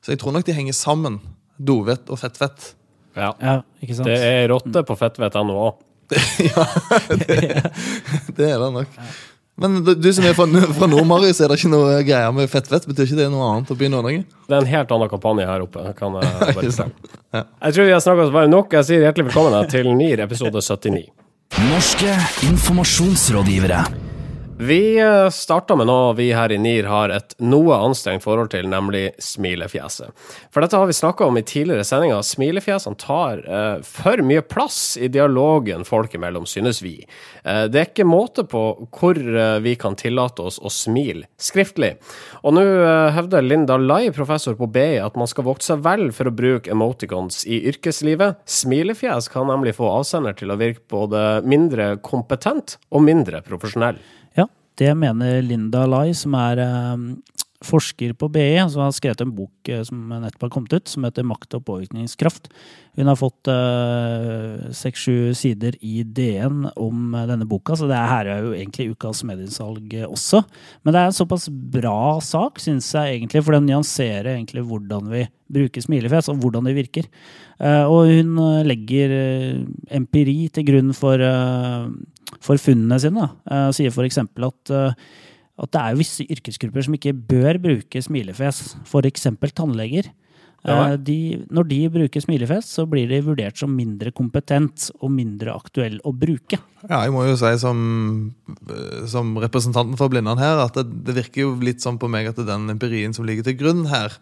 Så 0.00 0.14
jeg 0.14 0.22
tror 0.22 0.32
nok 0.36 0.46
de 0.48 0.56
henger 0.56 0.76
sammen. 0.76 1.20
Dovett 1.58 2.08
og 2.12 2.20
fettvett. 2.20 2.72
Ja. 3.18 3.32
Ja, 3.42 3.58
ikke 3.82 3.98
sant? 3.98 4.08
Det 4.08 4.18
er 4.22 4.48
rotte 4.52 4.84
på 4.86 4.96
fettvett.no 4.98 5.58
òg. 5.66 5.84
Det 8.38 8.46
er 8.46 8.60
det 8.62 8.68
nok. 8.72 8.94
Men 9.58 9.80
du, 9.82 9.90
du 9.98 10.08
som 10.14 10.26
er 10.28 10.36
fra, 10.38 10.46
fra 10.78 10.86
Nord-Marius, 10.90 11.40
er 11.42 11.50
det 11.50 11.58
ikke 11.58 11.70
noe 11.72 11.96
greier 12.06 12.34
med 12.34 12.50
fettvett? 12.50 12.86
Betyr 12.86 13.08
ikke 13.08 13.18
det 13.18 13.28
noe 13.32 13.48
annet 13.52 13.72
å 13.74 13.76
begynne 13.78 13.98
Nord-Norge? 13.98 14.26
Det 14.46 14.54
er 14.54 14.62
en 14.62 14.70
helt 14.70 14.92
annen 14.94 15.10
kampanje 15.10 15.48
her 15.50 15.64
oppe. 15.66 15.86
Kan 15.98 16.18
jeg 16.22 16.54
bare 16.60 16.74
si. 16.76 16.86
Ja. 17.34 17.42
Jeg 17.66 17.76
tror 17.76 17.88
vi 17.90 17.96
har 17.96 18.04
snakka 18.04 18.28
oss 18.28 18.34
varme 18.38 18.52
nok. 18.54 18.76
Jeg 18.78 18.88
sier 18.90 19.08
hjertelig 19.08 19.32
velkommen 19.32 19.72
til 19.74 19.90
NIR 19.98 20.22
episode 20.28 20.62
79. 20.62 21.08
Norske 21.72 22.14
informasjonsrådgivere. 22.52 23.82
Vi 24.60 24.98
starter 25.32 25.76
med 25.78 25.86
noe 25.86 26.14
vi 26.18 26.32
her 26.34 26.50
i 26.50 26.56
NIR 26.58 26.88
har 26.90 27.12
et 27.14 27.34
noe 27.38 27.76
anstrengt 27.78 28.24
forhold 28.24 28.50
til, 28.50 28.66
nemlig 28.66 29.12
smilefjeset. 29.22 30.10
For 30.50 30.64
dette 30.64 30.80
har 30.80 30.88
vi 30.90 30.96
snakka 30.98 31.28
om 31.28 31.38
i 31.38 31.44
tidligere 31.46 31.86
sendinger. 31.86 32.24
Smilefjesene 32.26 32.98
tar 32.98 33.44
eh, 33.46 33.84
for 33.86 34.18
mye 34.26 34.42
plass 34.42 34.96
i 34.98 35.06
dialogen 35.14 35.86
folk 35.86 36.18
imellom, 36.18 36.42
synes 36.50 36.82
vi. 36.82 36.96
Eh, 37.44 37.68
det 37.70 37.84
er 37.84 37.86
ikke 37.92 38.08
måte 38.08 38.48
på 38.50 38.64
hvor 38.98 39.22
eh, 39.22 39.60
vi 39.62 39.76
kan 39.78 39.94
tillate 39.94 40.42
oss 40.50 40.58
å 40.58 40.74
smile 40.74 41.30
skriftlig. 41.38 41.94
Og 42.42 42.58
nå 42.58 42.66
eh, 42.66 43.14
hevder 43.14 43.46
Linda 43.46 43.78
Lai, 43.78 44.08
professor 44.10 44.58
på 44.58 44.66
BI, 44.74 44.98
at 44.98 45.14
man 45.14 45.30
skal 45.30 45.46
vokte 45.52 45.70
seg 45.70 45.86
vel 45.86 46.08
for 46.10 46.26
å 46.26 46.34
bruke 46.34 46.74
emoticons 46.74 47.44
i 47.46 47.62
yrkeslivet. 47.70 48.42
Smilefjes 48.58 49.30
kan 49.30 49.46
nemlig 49.54 49.78
få 49.78 49.94
avsender 50.00 50.34
til 50.34 50.50
å 50.50 50.58
virke 50.58 50.82
både 50.90 51.44
mindre 51.46 51.92
kompetent 52.02 52.80
og 52.90 53.06
mindre 53.06 53.46
profesjonell. 53.46 54.02
Det 54.78 54.94
mener 54.94 55.42
Linda 55.42 55.84
Lai, 55.90 56.12
som 56.14 56.36
er 56.38 56.62
eh, 56.62 57.06
forsker 57.66 58.12
på 58.14 58.28
BI, 58.30 58.54
som 58.70 58.84
har 58.84 58.92
skrevet 58.94 59.24
en 59.24 59.34
bok 59.34 59.70
eh, 59.70 59.82
som 59.86 60.12
nettopp 60.12 60.46
har 60.46 60.52
kommet 60.54 60.76
ut, 60.76 60.88
som 60.88 61.06
heter 61.06 61.26
'Makt 61.26 61.58
og 61.58 61.64
påvirkningskraft'. 61.66 62.46
Hun 62.98 63.06
har 63.06 63.14
fått 63.14 63.46
seks-sju 64.74 65.30
sider 65.38 65.76
i 65.86 66.02
DN 66.02 66.68
om 66.76 67.14
eh, 67.14 67.26
denne 67.30 67.46
boka, 67.46 67.76
så 67.78 67.86
det 67.90 67.98
her 67.98 68.26
er 68.26 68.46
jo 68.46 68.54
egentlig 68.54 68.90
ukas 68.94 69.24
mediesalg 69.26 69.94
eh, 69.94 70.06
også. 70.06 70.42
Men 70.82 70.94
det 70.94 71.00
er 71.00 71.10
en 71.10 71.18
såpass 71.18 71.48
bra 71.48 72.18
sak, 72.22 72.58
syns 72.62 72.90
jeg 72.94 73.18
egentlig, 73.18 73.42
for 73.44 73.54
den 73.54 73.66
nyanserer 73.70 74.36
egentlig 74.36 74.66
hvordan 74.66 75.10
vi 75.10 75.26
bruker 75.48 75.82
smilefjes, 75.82 76.28
og 76.30 76.42
hvordan 76.42 76.68
det 76.68 76.76
virker. 76.76 77.08
Uh, 77.58 77.90
og 77.90 78.06
hun 78.06 78.36
eh, 78.38 78.66
legger 78.68 79.14
eh, 79.16 79.62
empiri 79.98 80.46
til 80.54 80.66
grunn 80.68 80.92
for, 80.94 81.18
eh, 81.18 81.88
for 82.44 82.60
funnene 82.60 83.00
sine. 83.02 83.26
Da. 83.26 83.56
Eh, 83.68 83.72
sier 83.78 83.94
f.eks. 83.94 84.20
at 84.22 84.74
eh, 84.74 85.08
at 85.58 85.74
det 85.74 85.82
er 85.82 85.98
visse 85.98 86.22
yrkesgrupper 86.30 86.86
som 86.86 86.94
ikke 86.94 87.16
bør 87.28 87.58
bruke 87.58 88.02
smilefjes, 88.04 88.76
f.eks. 88.86 89.24
tannleger. 89.58 90.06
Ja. 90.66 90.92
Eh, 90.92 90.96
De, 91.02 91.16
når 91.54 91.66
de 91.70 91.78
bruker 91.94 92.22
smilefjes, 92.22 92.68
så 92.78 92.84
blir 92.90 93.10
de 93.10 93.20
vurdert 93.26 93.58
som 93.58 93.72
mindre 93.74 94.12
kompetent 94.14 94.88
og 95.00 95.10
mindre 95.14 95.54
aktuell 95.54 95.98
å 96.06 96.12
bruke. 96.14 96.60
Ja, 96.84 97.02
jeg 97.04 97.14
må 97.14 97.24
jo 97.26 97.36
si 97.38 97.50
som, 97.58 97.80
som 99.10 99.34
representanten 99.42 99.98
for 99.98 100.10
Blindern 100.12 100.38
her, 100.38 100.62
at 100.66 100.78
det, 100.78 100.86
det 101.06 101.16
virker 101.18 101.46
jo 101.46 101.56
litt 101.62 101.82
sånn 101.82 101.98
på 101.98 102.10
meg 102.10 102.30
at 102.30 102.38
det 102.38 102.46
er 102.46 102.52
den 102.54 102.74
empirien 102.74 103.14
som 103.16 103.26
ligger 103.26 103.46
til 103.46 103.58
grunn 103.58 103.86
her, 103.90 104.14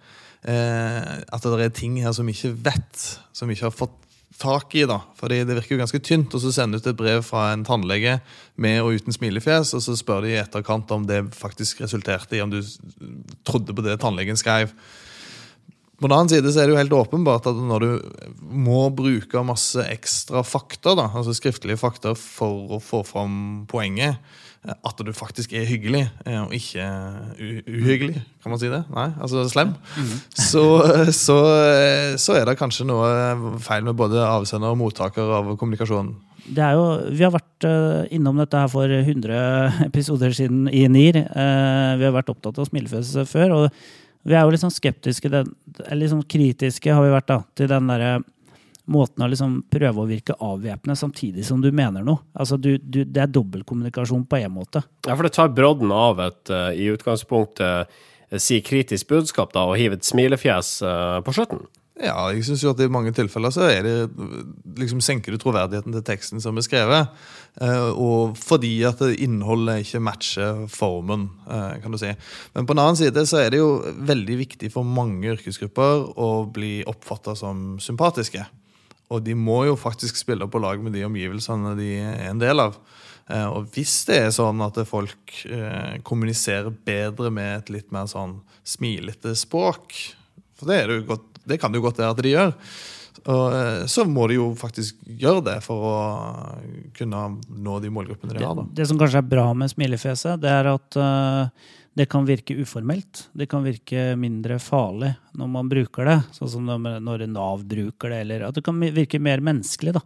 eh, 0.48 1.20
at 1.20 1.44
det 1.44 1.68
er 1.68 1.76
ting 1.76 2.00
her 2.04 2.16
som 2.16 2.28
vi 2.28 2.36
ikke 2.36 2.54
vet, 2.68 3.06
som 3.36 3.48
vi 3.48 3.56
ikke 3.58 3.68
har 3.70 3.76
fått 3.76 4.00
tak 4.40 4.74
i. 4.74 4.84
da, 4.86 5.00
fordi 5.18 5.44
Det 5.44 5.56
virker 5.58 5.74
jo 5.74 5.80
ganske 5.80 6.02
tynt 6.04 6.34
å 6.34 6.40
sende 6.40 6.78
ut 6.78 6.86
et 6.86 6.98
brev 6.98 7.24
fra 7.24 7.52
en 7.52 7.64
tannlege 7.64 8.20
med 8.56 8.82
og 8.82 8.96
uten 8.96 9.12
smilefjes, 9.12 9.74
og 9.74 9.82
så 9.84 9.96
spør 9.96 10.26
de 10.26 10.34
i 10.34 10.40
etterkant 10.40 10.90
om 10.94 11.06
det 11.08 11.22
faktisk 11.36 11.82
resulterte 11.84 12.36
i 12.36 12.42
om 12.44 12.52
du 12.52 12.60
trodde 13.46 13.74
på 13.74 13.84
det 13.84 13.98
tannlegen 14.02 14.36
skrev. 14.36 14.72
på 15.96 16.08
den 16.08 16.12
annen 16.12 16.28
side 16.28 16.52
så 16.52 16.60
er 16.60 16.66
det 16.66 16.74
jo 16.74 16.80
helt 16.80 16.92
åpenbart 16.92 17.46
at 17.48 17.56
når 17.56 17.80
du 17.80 17.90
må 18.40 18.90
bruke 18.92 19.42
masse 19.42 19.80
ekstra 19.80 20.44
fakta, 20.44 20.94
da, 20.94 21.08
altså 21.14 21.32
skriftlige 21.32 21.80
fakta 21.80 22.14
for 22.14 22.76
å 22.76 22.80
få 22.80 23.00
fram 23.04 23.66
poenget, 23.68 24.20
at 24.66 25.02
du 25.06 25.12
faktisk 25.14 25.52
er 25.56 25.66
hyggelig 25.68 26.04
eh, 26.26 26.38
og 26.42 26.54
ikke 26.56 26.86
uhyggelig, 27.38 28.22
kan 28.42 28.52
man 28.52 28.60
si 28.60 28.70
det? 28.72 28.82
Nei, 28.94 29.08
altså 29.22 29.44
slem. 29.50 29.74
Så, 30.34 30.64
så, 31.14 31.36
så 32.20 32.38
er 32.38 32.46
det 32.48 32.58
kanskje 32.60 32.88
noe 32.88 33.58
feil 33.62 33.86
med 33.86 33.98
både 33.98 34.24
avsender 34.26 34.74
og 34.74 34.80
mottaker 34.80 35.36
av 35.38 35.52
kommunikasjonen. 35.60 36.14
Det 36.46 36.62
er 36.62 36.76
jo, 36.78 36.84
vi 37.10 37.24
har 37.26 37.34
vært 37.34 37.66
eh, 37.66 38.06
innom 38.14 38.38
dette 38.38 38.58
her 38.60 38.70
for 38.70 38.90
100 38.90 39.86
episoder 39.88 40.34
siden 40.36 40.66
i 40.70 40.84
NIR. 40.90 41.22
Eh, 41.26 41.92
vi 41.98 42.06
har 42.06 42.14
vært 42.14 42.30
opptatt 42.32 42.60
av 42.62 42.68
smilefjes 42.68 43.16
før, 43.30 43.56
og 43.56 44.26
vi 44.26 44.34
er 44.34 44.44
jo 44.44 44.54
litt 44.54 44.62
sånn 44.62 44.74
skeptiske, 44.74 45.30
eller 45.30 45.98
litt 45.98 46.12
sånn 46.12 46.26
kritiske 46.26 46.94
har 46.94 47.04
vi 47.04 47.14
vært 47.14 47.30
da, 47.30 47.40
til 47.58 47.70
den 47.70 47.90
derre 47.90 48.16
måten 48.86 49.24
å 49.24 49.30
liksom 49.30 49.60
prøve 49.72 50.02
å 50.02 50.08
virke 50.08 50.36
avvæpnende 50.42 50.98
samtidig 50.98 51.46
som 51.46 51.62
du 51.62 51.72
mener 51.74 52.04
noe. 52.06 52.22
Altså 52.38 52.58
du, 52.58 52.76
du, 52.78 53.02
det 53.04 53.24
er 53.24 53.32
dobbeltkommunikasjon 53.32 54.26
på 54.30 54.40
en 54.40 54.54
måte. 54.54 54.84
Ja, 55.06 55.14
for 55.14 55.26
det 55.26 55.34
tar 55.36 55.54
brodden 55.54 55.94
av 55.94 56.22
et 56.22 56.52
uh, 56.54 56.70
i 56.70 56.86
utgangspunktet 56.94 57.90
uh, 57.90 58.38
si 58.38 58.60
kritisk 58.62 59.10
budskap, 59.10 59.54
da, 59.54 59.66
og 59.66 59.78
hive 59.80 59.98
et 59.98 60.06
smilefjes 60.06 60.78
uh, 60.86 61.18
på 61.26 61.34
slutten. 61.34 61.66
Ja, 61.96 62.26
jeg 62.28 62.42
synes 62.44 62.60
jo 62.60 62.74
at 62.74 62.80
i 62.84 62.90
mange 62.92 63.08
tilfeller 63.16 63.48
så 63.54 63.70
er 63.72 63.86
det 63.86 63.94
liksom 64.76 64.98
senker 65.00 65.32
du 65.32 65.40
troverdigheten 65.40 65.94
til 65.94 66.02
teksten 66.04 66.42
som 66.44 66.58
er 66.60 66.66
skrevet. 66.66 67.14
eh, 67.56 67.88
Og 67.88 68.36
fordi 68.36 68.74
at 68.84 69.00
innholdet 69.16 69.86
ikke 69.86 70.02
matcher 70.04 70.66
formen, 70.68 71.30
kan 71.46 71.88
du 71.88 71.96
si. 71.96 72.12
Men 72.52 72.68
på 72.68 72.76
den 72.76 72.82
annen 72.84 73.00
side 73.00 73.24
så 73.24 73.40
er 73.40 73.48
det 73.54 73.62
jo 73.62 73.80
veldig 73.80 74.36
viktig 74.42 74.70
for 74.74 74.84
mange 74.84 75.32
yrkesgrupper 75.38 76.20
å 76.20 76.44
bli 76.52 76.84
oppfatta 76.84 77.32
som 77.32 77.80
sympatiske. 77.80 78.44
Og 79.12 79.22
de 79.22 79.36
må 79.38 79.60
jo 79.68 79.76
faktisk 79.78 80.18
spille 80.18 80.48
på 80.50 80.60
lag 80.62 80.80
med 80.82 80.96
de 80.96 81.04
omgivelsene 81.06 81.76
de 81.78 81.90
er 82.02 82.24
en 82.30 82.40
del 82.42 82.62
av. 82.64 82.78
Eh, 83.30 83.46
Og 83.46 83.70
hvis 83.74 84.00
det 84.08 84.18
er 84.24 84.34
sånn 84.34 84.62
at 84.66 84.80
folk 84.88 85.38
eh, 85.46 85.96
kommuniserer 86.06 86.74
bedre 86.86 87.30
med 87.30 87.52
et 87.60 87.72
litt 87.78 87.94
mer 87.94 88.10
sånn 88.10 88.40
smilete 88.66 89.36
språk, 89.38 89.94
for 90.58 90.72
det, 90.72 90.86
det, 90.90 91.00
godt, 91.06 91.26
det 91.46 91.60
kan 91.62 91.70
det 91.72 91.78
jo 91.82 91.86
godt 91.86 92.02
være 92.02 92.14
at 92.16 92.22
de 92.24 92.34
gjør, 92.34 92.52
og, 93.26 93.46
eh, 93.54 93.86
så 93.90 94.04
må 94.06 94.26
de 94.30 94.38
jo 94.38 94.50
faktisk 94.58 94.98
gjøre 95.06 95.42
det 95.48 95.56
for 95.64 95.86
å 95.86 95.96
kunne 96.94 97.22
nå 97.50 97.78
de 97.82 97.90
målgruppene 97.90 98.36
de 98.36 98.44
har. 98.44 98.54
da. 98.58 98.66
det 98.78 98.86
som 98.90 98.98
kanskje 99.00 99.22
er 99.22 99.30
bra 99.30 99.48
med 99.58 99.72
smilefjeset, 99.72 100.38
det 100.42 100.52
er 100.52 100.70
at 100.74 100.98
eh, 101.02 101.66
det 101.96 102.04
kan 102.12 102.26
virke 102.28 102.54
uformelt. 102.60 103.26
Det 103.32 103.46
kan 103.48 103.64
virke 103.64 104.10
mindre 104.20 104.58
farlig 104.60 105.14
når 105.36 105.48
man 105.48 105.68
bruker 105.70 106.04
det, 106.04 106.18
sånn 106.36 106.50
som 106.52 106.68
når 106.68 107.24
Nav 107.32 107.64
bruker 107.64 108.12
det, 108.12 108.20
eller 108.26 108.44
at 108.48 108.58
det 108.58 108.64
kan 108.66 108.76
virke 108.80 109.20
mer 109.22 109.40
menneskelig. 109.44 109.96
da. 109.96 110.02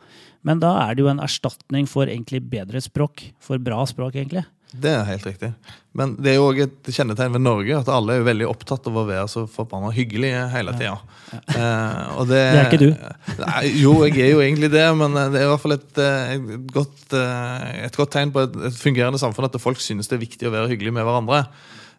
Men 0.47 0.63
da 0.63 0.71
er 0.85 0.95
det 0.95 1.03
jo 1.03 1.11
en 1.11 1.23
erstatning 1.23 1.91
for 1.91 2.07
egentlig 2.07 2.45
bedre 2.47 2.83
språk, 2.83 3.25
for 3.43 3.59
bra 3.59 3.83
språk, 3.91 4.15
egentlig. 4.21 4.47
Det 4.71 4.91
er 4.95 5.03
helt 5.09 5.27
riktig. 5.27 5.51
Men 5.99 6.13
det 6.23 6.31
er 6.31 6.37
jo 6.39 6.45
også 6.47 6.69
et 6.69 6.91
kjennetegn 6.95 7.33
ved 7.35 7.43
Norge 7.43 7.79
at 7.81 7.89
alle 7.91 8.15
er 8.15 8.21
jo 8.21 8.27
veldig 8.29 8.47
opptatt 8.47 8.87
av 8.87 9.01
å 9.01 9.05
være 9.09 9.25
så 9.33 9.43
forbanna 9.51 9.91
hyggelige 9.95 10.45
hele 10.53 10.77
tida. 10.79 10.95
Eh, 11.35 12.05
og 12.21 12.31
det, 12.31 12.39
Det 12.39 12.61
er 12.61 12.69
ikke 12.69 12.83
du. 12.85 13.43
Nei, 13.43 13.65
jo, 13.81 13.97
jeg 14.07 14.29
er 14.29 14.31
jo 14.37 14.45
egentlig 14.45 14.71
det, 14.71 14.87
men 14.95 15.19
det 15.19 15.43
er 15.43 15.49
i 15.49 15.51
hvert 15.51 15.65
fall 15.65 15.75
et, 15.75 15.91
eh, 15.99 16.37
et, 16.37 16.71
godt, 16.71 17.03
eh, 17.19 17.67
et 17.89 17.99
godt 17.99 18.15
tegn 18.15 18.31
på 18.35 18.47
et, 18.47 18.63
et 18.71 18.79
fungerende 18.79 19.19
samfunn 19.19 19.51
at 19.51 19.59
folk 19.59 19.83
synes 19.83 20.07
det 20.07 20.21
er 20.21 20.23
viktig 20.23 20.47
å 20.47 20.55
være 20.55 20.71
hyggelig 20.71 20.95
med 21.01 21.09
hverandre. 21.09 21.43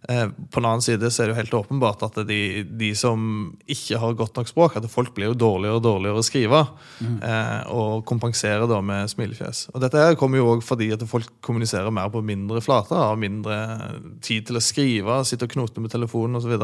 Eh, 0.09 0.27
På 0.49 0.59
den 0.59 0.67
annen 0.69 0.81
side 0.81 1.11
så 1.11 1.21
er 1.21 1.29
det 1.29 1.35
jo 1.35 1.39
helt 1.39 1.57
åpenbart 1.59 2.05
at 2.07 2.19
de, 2.27 2.63
de 2.65 2.91
som 2.97 3.51
ikke 3.69 3.99
har 4.01 4.17
godt 4.17 4.39
nok 4.39 4.49
språk, 4.49 4.79
at 4.79 4.89
folk 4.89 5.13
blir 5.17 5.31
jo 5.31 5.37
dårligere 5.37 5.77
og 5.77 5.85
dårligere 5.85 6.23
å 6.23 6.25
skrive. 6.25 6.63
Mm. 6.99 7.15
Og 7.75 8.03
kompenserer 8.09 8.67
da 8.69 8.81
med 8.85 9.11
smilefjes. 9.13 9.67
Og 9.75 9.81
dette 9.83 10.01
her 10.01 10.17
kommer 10.19 10.41
jo 10.41 10.49
òg 10.55 10.65
fordi 10.65 10.89
at 10.95 11.05
folk 11.09 11.29
kommuniserer 11.45 11.93
mer 11.93 12.09
på 12.13 12.23
mindre 12.25 12.63
flater. 12.65 12.97
Har 12.97 13.21
mindre 13.21 13.61
tid 14.25 14.49
til 14.49 14.57
å 14.59 14.63
skrive, 14.63 15.21
sitter 15.27 15.49
og 15.49 15.57
knoter 15.57 15.85
med 15.85 15.93
telefonen 15.93 16.41
osv. 16.41 16.57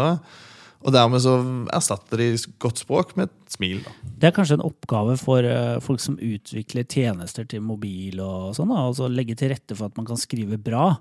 Og 0.85 0.93
dermed 0.93 1.21
så 1.23 1.33
erstatter 1.73 2.21
de 2.21 2.29
godt 2.61 2.83
språk 2.83 3.15
med 3.17 3.31
et 3.31 3.55
smil. 3.55 3.81
da. 3.85 3.93
Det 4.21 4.29
er 4.29 4.35
kanskje 4.35 4.59
en 4.59 4.67
oppgave 4.67 5.17
for 5.19 5.45
uh, 5.45 5.77
folk 5.83 6.01
som 6.03 6.19
utvikler 6.21 6.85
tjenester 6.85 7.47
til 7.49 7.63
mobil 7.65 8.21
og 8.21 8.53
sånn, 8.57 8.73
da, 8.73 8.85
altså 8.85 9.09
legge 9.09 9.37
til 9.39 9.51
rette 9.53 9.77
for 9.77 9.89
at 9.89 9.97
man 9.97 10.07
kan 10.09 10.19
skrive 10.21 10.59
bra. 10.61 10.91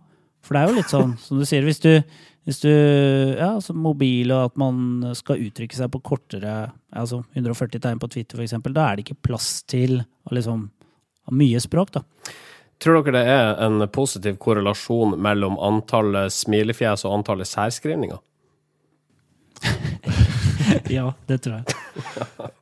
For 0.46 0.54
det 0.56 0.62
er 0.62 0.70
jo 0.70 0.78
litt 0.78 0.92
sånn, 0.92 1.16
som 1.26 1.40
du 1.40 1.46
sier, 1.48 1.66
hvis 1.66 1.82
du, 1.82 1.92
hvis 2.46 2.62
du 2.62 2.70
ja, 2.70 3.52
altså 3.56 3.74
mobil 3.76 4.32
og 4.34 4.52
at 4.52 4.58
man 4.60 5.12
skal 5.18 5.42
uttrykke 5.42 5.78
seg 5.78 5.90
på 5.92 6.02
kortere, 6.06 6.56
altså 6.94 7.24
140 7.34 7.82
tegn 7.82 8.02
på 8.02 8.10
Twitter 8.14 8.44
eksempel, 8.46 8.76
da 8.76 8.88
er 8.88 8.98
det 8.98 9.06
ikke 9.06 9.30
plass 9.30 9.60
til 9.68 10.00
å 10.00 10.36
liksom 10.36 10.68
ha 11.26 11.34
mye 11.34 11.62
språk, 11.62 11.96
da. 11.98 12.04
Tror 12.82 13.00
dere 13.00 13.16
det 13.16 13.32
er 13.32 13.62
en 13.64 13.80
positiv 13.88 14.36
korrelasjon 14.42 15.14
mellom 15.24 15.56
antallet 15.64 16.34
smilefjes 16.34 17.06
og 17.08 17.20
antallet 17.20 17.50
særskrivninger? 17.50 18.22
Ja, 20.90 21.12
det 21.26 21.40
tror 21.44 21.60
jeg. 21.62 22.50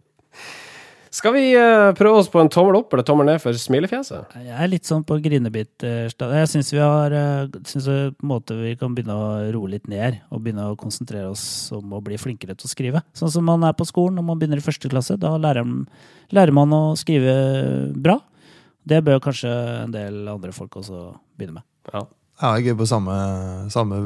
Skal 1.14 1.34
vi 1.36 1.42
eh, 1.54 1.92
prøve 1.94 2.18
oss 2.18 2.28
på 2.30 2.40
en 2.42 2.48
tommel 2.50 2.80
opp 2.80 2.94
eller 2.94 3.06
tommel 3.06 3.28
ned 3.28 3.38
for 3.42 3.54
smilefjeset? 3.54 4.32
Jeg 4.42 4.56
er 4.64 4.70
litt 4.70 4.88
sånn 4.88 5.04
på 5.06 5.20
grinebit-stadiet. 5.22 6.40
Jeg 6.40 6.50
syns 6.50 6.72
vi 6.74 6.80
har 6.82 7.14
eh, 7.14 7.52
synes 7.70 7.86
det 7.86 7.98
på 8.16 8.26
en 8.26 8.32
måte 8.32 8.56
vi 8.58 8.72
kan 8.80 8.96
begynne 8.96 9.14
å 9.14 9.28
roe 9.54 9.70
litt 9.76 9.86
ned 9.90 10.18
og 10.34 10.42
begynne 10.42 10.66
å 10.72 10.78
konsentrere 10.80 11.30
oss 11.30 11.44
om 11.76 11.94
å 11.94 12.02
bli 12.02 12.18
flinkere 12.18 12.56
til 12.58 12.66
å 12.66 12.72
skrive. 12.72 13.04
Sånn 13.14 13.30
som 13.30 13.46
man 13.46 13.62
er 13.62 13.76
på 13.78 13.86
skolen 13.86 14.18
når 14.18 14.26
man 14.26 14.42
begynner 14.42 14.58
i 14.58 14.66
første 14.66 14.90
klasse. 14.90 15.14
Da 15.22 15.36
lærer, 15.38 15.70
lærer 16.34 16.56
man 16.56 16.74
å 16.74 16.82
skrive 16.98 17.36
bra. 17.94 18.18
Det 18.82 18.98
bør 19.06 19.22
kanskje 19.22 19.54
en 19.84 19.94
del 19.94 20.18
andre 20.28 20.50
folk 20.56 20.82
også 20.82 21.12
begynne 21.38 21.60
med. 21.60 21.68
Ja. 21.94 22.08
Ja, 22.42 22.56
jeg 22.58 22.72
er 22.72 22.78
på 22.78 22.86
samme, 22.90 23.14
samme 23.70 23.98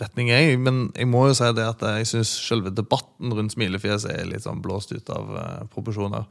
retning, 0.00 0.32
jeg. 0.32 0.56
Men 0.58 0.88
jeg 0.96 1.06
må 1.06 1.28
jo 1.28 1.36
si 1.38 1.46
det 1.54 1.62
at 1.62 1.84
jeg 1.86 2.08
syns 2.10 2.32
selve 2.48 2.72
debatten 2.74 3.34
rundt 3.36 3.54
smilefjes 3.54 4.08
er 4.10 4.26
litt 4.26 4.42
sånn 4.46 4.64
blåst 4.64 4.90
ut 4.96 5.12
av 5.14 5.30
uh, 5.30 5.44
proporsjoner. 5.70 6.26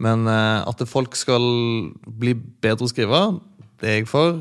Men 0.00 0.24
uh, 0.24 0.64
at 0.64 0.80
folk 0.88 1.18
skal 1.18 1.44
bli 2.08 2.34
bedre 2.64 2.88
å 2.88 2.92
skrive, 2.92 3.20
det 3.82 3.92
er 3.92 4.00
jeg 4.00 4.08
for. 4.08 4.40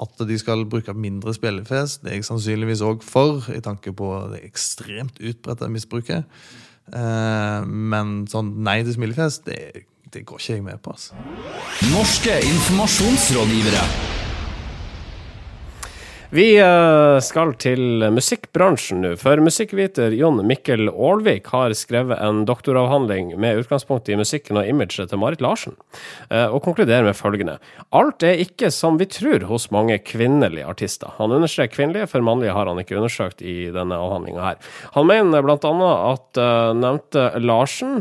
At 0.00 0.24
de 0.28 0.40
skal 0.40 0.64
bruke 0.68 0.96
mindre 0.96 1.32
spillefjes, 1.36 2.00
det 2.00 2.12
er 2.12 2.18
jeg 2.18 2.28
sannsynligvis 2.28 2.84
òg 2.84 3.04
for, 3.04 3.44
i 3.52 3.60
tanke 3.64 3.92
på 3.96 4.10
det 4.32 4.42
ekstremt 4.48 5.20
utbredte 5.20 5.68
misbruket. 5.72 6.24
Uh, 6.88 7.60
men 7.68 8.22
sånn 8.32 8.54
nei 8.64 8.80
til 8.86 8.96
smilefjes, 8.96 9.42
det, 9.44 9.60
det 10.16 10.24
går 10.24 10.40
ikke 10.40 10.54
jeg 10.56 10.68
med 10.72 10.80
på. 10.80 10.96
altså. 10.96 11.12
Norske 11.92 12.40
informasjonsrådgivere. 12.56 14.15
Vi 16.34 16.56
eh, 16.58 17.16
skal 17.22 17.52
til 17.62 18.02
musikkbransjen 18.10 19.04
nå, 19.04 19.12
for 19.20 19.38
musikkviter 19.38 20.10
Jon 20.18 20.40
Mikkel 20.48 20.88
Aalvik 20.90 21.52
har 21.52 21.70
skrevet 21.78 22.18
en 22.18 22.40
doktoravhandling 22.48 23.30
med 23.38 23.60
utgangspunkt 23.60 24.10
i 24.10 24.18
musikken 24.18 24.58
og 24.58 24.66
imaget 24.66 25.12
til 25.12 25.20
Marit 25.22 25.44
Larsen, 25.44 25.76
eh, 26.26 26.48
og 26.50 26.64
konkluderer 26.66 27.06
med 27.06 27.14
følgende. 27.14 27.60
Alt 27.94 28.26
er 28.26 28.42
ikke 28.42 28.72
som 28.74 28.98
vi 28.98 29.06
tror 29.06 29.46
hos 29.46 29.68
mange 29.70 30.00
kvinnelige 30.02 30.66
artister. 30.66 31.14
Han 31.20 31.36
understreker 31.36 31.76
kvinnelige, 31.76 32.10
for 32.10 32.26
mannlige 32.26 32.58
har 32.58 32.66
han 32.66 32.82
ikke 32.82 32.98
undersøkt 32.98 33.46
i 33.46 33.70
denne 33.70 33.94
avhandlinga 33.94 34.48
her. 34.48 34.60
Han 34.98 35.06
mener 35.06 35.46
blant 35.46 35.70
annet 35.70 36.06
at 36.10 36.42
eh, 36.42 36.74
nevnte 36.82 37.28
Larsen, 37.46 38.00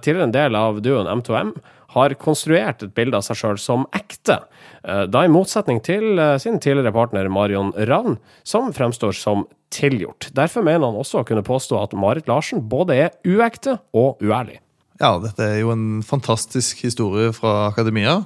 tidligere 0.00 0.30
en 0.30 0.38
del 0.38 0.56
av 0.56 0.80
duoen 0.80 1.12
M2M, 1.20 1.58
har 1.96 2.16
konstruert 2.20 2.84
et 2.84 2.96
bilde 2.96 3.20
av 3.20 3.24
seg 3.24 3.38
sjøl 3.40 3.60
som 3.60 3.84
ekte. 3.96 4.40
Eh, 4.86 5.06
Da 5.10 5.24
i 5.26 5.32
motsetning 5.32 5.80
til 5.84 6.18
eh, 6.18 6.36
sin 6.42 6.60
tidligere 6.62 6.94
partner 6.94 7.30
Marion 7.32 7.72
Ravn, 7.74 8.20
som 8.46 8.70
fremstår 8.74 9.16
som 9.18 9.46
tilgjort. 9.74 10.30
Derfor 10.36 10.62
mener 10.66 10.86
han 10.86 11.00
også 11.00 11.22
å 11.22 11.26
kunne 11.26 11.46
påstå 11.46 11.80
at 11.82 11.96
Marit 11.98 12.30
Larsen 12.30 12.62
både 12.70 13.00
er 13.06 13.16
uekte 13.26 13.80
og 13.96 14.22
uærlig. 14.22 14.60
Ja, 15.02 15.16
dette 15.20 15.42
er 15.42 15.58
jo 15.60 15.74
en 15.74 16.04
fantastisk 16.06 16.86
historie 16.86 17.34
fra 17.36 17.66
akademia. 17.66 18.22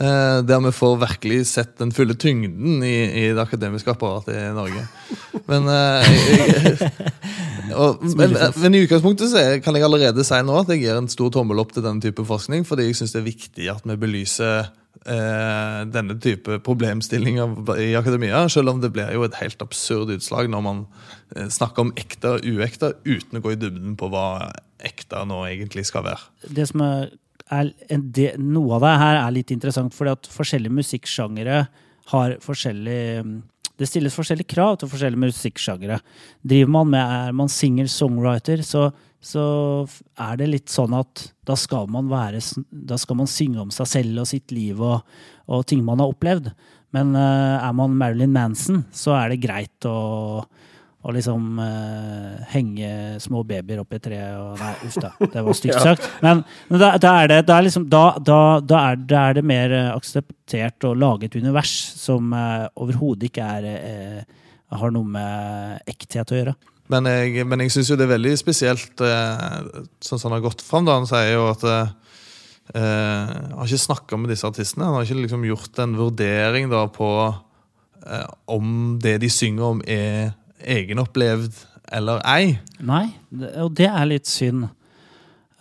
Eh, 0.00 0.38
der 0.48 0.64
vi 0.64 0.72
får 0.72 0.96
virkelig 1.02 1.42
sett 1.50 1.76
den 1.78 1.92
fulle 1.92 2.16
tyngden 2.16 2.80
i, 2.80 2.96
i 3.12 3.28
det 3.28 3.42
akademiske 3.44 3.92
apparatet 3.92 4.32
i 4.32 4.48
Norge. 4.56 4.86
Men, 5.44 5.68
jeg, 5.68 6.88
og, 7.82 8.00
men, 8.16 8.32
men 8.64 8.74
i 8.78 8.86
utgangspunktet 8.86 9.28
så 9.28 9.44
kan 9.62 9.76
jeg 9.76 9.84
allerede 9.84 10.24
si 10.24 10.40
nå 10.40 10.56
at 10.64 10.72
jeg 10.72 10.86
gir 10.86 10.96
en 10.96 11.12
stor 11.12 11.36
tommel 11.36 11.60
opp 11.60 11.76
til 11.76 11.84
denne 11.84 12.00
type 12.00 12.24
forskning, 12.24 12.64
fordi 12.64 12.88
jeg 12.88 13.02
syns 13.02 13.12
det 13.12 13.20
er 13.20 13.28
viktig 13.28 13.68
at 13.76 13.84
vi 13.92 14.00
belyser 14.00 14.72
eh, 15.06 15.78
denne 15.92 16.16
type 16.22 16.58
problemstillinger 16.66 17.76
i 17.80 17.92
akademia, 17.98 18.44
selv 18.52 18.74
om 18.74 18.82
det 18.82 18.92
blir 18.94 19.10
jo 19.14 19.24
et 19.26 19.38
helt 19.40 19.62
absurd 19.64 20.12
utslag 20.14 20.50
når 20.52 20.64
man 20.64 20.84
eh, 21.36 21.48
snakker 21.52 21.86
om 21.86 21.94
ekte 21.98 22.36
og 22.36 22.46
uekte 22.46 22.94
uten 23.06 23.38
å 23.38 23.44
gå 23.44 23.54
i 23.54 23.60
dybden 23.60 23.96
på 24.00 24.10
hva 24.12 24.52
ekte 24.82 25.22
nå 25.28 25.44
egentlig 25.48 25.86
skal 25.88 26.06
være. 26.08 26.26
det 26.48 26.66
som 26.70 26.84
er, 26.86 27.12
er 27.52 27.72
del, 27.88 28.40
Noe 28.42 28.76
av 28.78 28.84
det 28.86 28.96
her 29.04 29.20
er 29.22 29.38
litt 29.38 29.54
interessant, 29.54 29.94
fordi 29.94 30.16
at 30.16 30.30
forskjellige 30.32 30.80
musikksjangere 30.80 31.64
har 32.12 32.36
forskjellig 32.42 33.00
Det 33.78 33.86
stilles 33.88 34.14
forskjellige 34.14 34.52
krav 34.52 34.76
til 34.78 34.88
forskjellige 34.90 35.22
musikksjangere. 35.22 35.96
Driver 36.44 36.70
man 36.70 36.90
med 36.92 37.00
er 37.02 37.32
man 37.34 37.48
singer-songwriter, 37.50 38.60
så 38.62 38.90
så 39.22 39.44
er 40.18 40.38
det 40.40 40.50
litt 40.50 40.72
sånn 40.72 40.96
at 40.98 41.28
da 41.46 41.54
skal 41.58 41.86
man 41.90 42.08
være 42.10 42.40
Da 42.90 42.98
skal 42.98 43.20
man 43.20 43.30
synge 43.30 43.62
om 43.62 43.70
seg 43.74 43.88
selv 43.90 44.24
og 44.24 44.28
sitt 44.30 44.50
liv 44.54 44.80
og, 44.82 45.06
og 45.46 45.62
ting 45.70 45.84
man 45.86 46.02
har 46.02 46.10
opplevd. 46.10 46.50
Men 46.92 47.14
uh, 47.16 47.62
er 47.62 47.72
man 47.76 47.94
Marilyn 47.96 48.34
Manson, 48.34 48.82
så 48.92 49.14
er 49.16 49.32
det 49.32 49.40
greit 49.44 49.86
å, 49.88 50.42
å 50.42 51.14
liksom 51.14 51.60
uh, 51.62 52.42
henge 52.52 52.90
små 53.22 53.44
babyer 53.48 53.80
opp 53.80 53.94
i 53.96 54.02
tre 54.02 54.18
og 54.36 54.60
Nei, 54.60 54.74
uff 54.88 54.98
da, 55.00 55.12
det 55.22 55.46
var 55.46 55.56
stygt 55.56 55.80
sagt. 55.86 56.10
Men, 56.24 56.42
men 56.68 56.82
da, 56.82 56.90
da 57.00 57.14
er 57.22 57.32
det, 57.32 57.40
da 57.48 57.56
er 57.56 57.68
liksom, 57.68 57.86
da, 57.92 58.04
da, 58.20 58.42
da, 58.60 58.82
er, 58.90 59.00
da 59.08 59.24
er 59.30 59.38
det 59.38 59.46
mer 59.48 59.72
eh, 59.78 59.88
akseptert 59.94 60.84
å 60.84 60.92
lage 60.98 61.30
et 61.30 61.38
univers 61.38 61.72
som 61.96 62.34
uh, 62.36 62.68
overhodet 62.74 63.30
ikke 63.30 63.48
er 63.56 64.26
har 64.72 64.92
noe 64.92 65.04
med 65.04 65.90
ekthet 65.90 66.30
å 66.32 66.38
gjøre. 66.38 66.54
Men 66.92 67.08
jeg, 67.08 67.46
men 67.48 67.64
jeg 67.64 67.72
syns 67.74 67.90
jo 67.92 67.98
det 67.98 68.06
er 68.06 68.14
veldig 68.14 68.34
spesielt, 68.40 68.92
eh, 69.04 69.82
sånn 70.04 70.20
som 70.20 70.30
han 70.30 70.38
har 70.38 70.46
gått 70.48 70.64
fram. 70.64 70.86
da, 70.88 70.98
Han 71.00 71.08
sier 71.08 71.32
jo 71.34 71.48
at 71.50 71.64
eh, 71.64 71.94
eh, 72.74 73.32
Han 73.32 73.58
har 73.62 73.70
ikke 73.70 73.86
snakka 73.86 74.20
med 74.20 74.32
disse 74.34 74.48
artistene. 74.48 74.88
Han 74.88 74.98
har 74.98 75.08
ikke 75.08 75.24
liksom 75.24 75.48
gjort 75.48 75.82
en 75.82 75.96
vurdering 75.98 76.70
da 76.72 76.84
på 76.92 77.10
eh, 78.06 78.28
om 78.52 78.98
det 79.02 79.18
de 79.24 79.32
synger 79.32 79.68
om, 79.72 79.82
er 79.86 80.34
egenopplevd 80.62 81.64
eller 81.92 82.22
ei. 82.28 82.56
Nei, 82.84 83.06
og 83.60 83.74
det 83.76 83.88
er 83.90 84.08
litt 84.08 84.30
synd. 84.30 84.68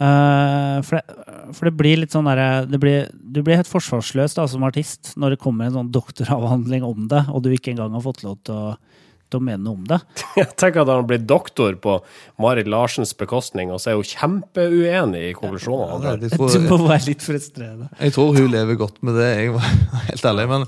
Uh, 0.02 0.82
for, 0.82 0.98
det, 0.98 1.34
for 1.54 1.68
det 1.68 1.76
blir 1.78 2.00
litt 2.02 2.10
sånn 2.10 2.26
derre 2.26 2.64
Du 2.66 2.80
blir 2.82 3.60
helt 3.60 3.70
forsvarsløs 3.70 4.34
da, 4.34 4.48
som 4.50 4.64
artist 4.66 5.12
når 5.14 5.36
det 5.36 5.42
kommer 5.44 5.68
en 5.68 5.76
sånn 5.76 5.92
doktoravhandling 5.94 6.82
om 6.88 7.06
det, 7.12 7.20
og 7.30 7.44
du 7.46 7.52
ikke 7.54 7.76
engang 7.76 7.94
har 7.94 8.02
fått 8.02 8.24
lov 8.26 8.40
til 8.48 8.58
å, 8.58 8.72
å 9.40 9.44
mene 9.44 9.64
noe 9.64 9.80
om 9.80 9.88
det. 9.90 10.00
Jeg 10.40 10.50
tenker 10.60 10.84
at 10.84 10.92
han 10.94 11.08
blir 11.10 11.24
doktor 11.24 11.76
på 11.82 11.98
Marit 12.42 12.70
Larsens 12.72 13.14
bekostning, 13.18 13.72
og 13.74 13.82
så 13.82 13.94
er 13.94 14.00
hun 14.00 14.10
kjempeuenig 14.12 15.26
i 15.30 15.36
konklusjonene. 15.38 16.00
drar. 16.04 16.24
Jeg 16.26 16.38
Du 16.38 16.68
må 16.70 16.82
være 16.86 17.08
litt 17.10 17.26
frustrerende. 17.26 17.92
jeg 18.00 18.16
tror 18.18 18.34
hun 18.38 18.52
lever 18.52 18.80
godt 18.80 19.02
med 19.06 19.20
det, 19.20 19.30
jeg 19.38 19.54
var 19.56 19.70
helt 20.10 20.30
ærlig. 20.34 20.48
Men 20.56 20.68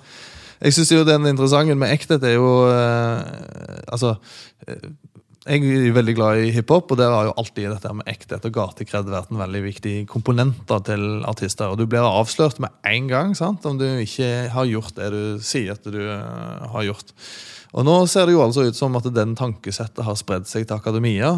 jeg 0.64 0.78
syns 0.78 0.94
jo 0.96 1.08
den 1.08 1.28
interessante 1.28 1.76
med 1.76 1.92
ekthet 1.92 2.24
er 2.24 2.38
jo 2.38 2.52
eh, 2.72 3.82
Altså 3.92 4.14
eh, 4.68 4.92
jeg 5.44 5.60
er 5.68 5.92
veldig 5.92 6.14
glad 6.16 6.40
i 6.40 6.52
hiphop, 6.56 6.94
og 6.94 7.00
der 7.00 7.12
har 7.12 7.26
jo 7.28 7.34
alltid 7.36 7.66
dette 7.74 7.90
med 7.92 8.08
ekthet 8.08 8.46
og 8.48 8.54
gatekred 8.56 9.10
vært 9.12 9.32
en 9.34 9.42
veldig 9.42 9.62
viktig 9.66 9.96
komponenter 10.08 10.80
til 10.88 11.04
artister. 11.28 11.74
Og 11.74 11.82
du 11.82 11.84
blir 11.90 12.06
avslørt 12.08 12.62
med 12.64 12.72
en 12.88 13.10
gang 13.12 13.34
sant? 13.36 13.66
om 13.68 13.76
du 13.80 13.84
ikke 13.84 14.30
har 14.54 14.70
gjort 14.70 14.96
det 14.96 15.10
du 15.12 15.44
sier 15.44 15.76
at 15.76 15.84
du 15.84 16.00
eh, 16.00 16.64
har 16.72 16.88
gjort. 16.88 17.12
Og 17.74 17.86
nå 17.88 17.94
ser 18.10 18.30
det 18.30 18.36
jo 18.36 18.44
altså 18.44 18.68
ut 18.70 18.78
som 18.78 18.94
at 19.00 19.08
den 19.16 19.34
tankesettet 19.38 20.04
har 20.06 20.18
spredd 20.20 20.46
seg 20.50 20.68
til 20.70 20.78
akademia, 20.78 21.32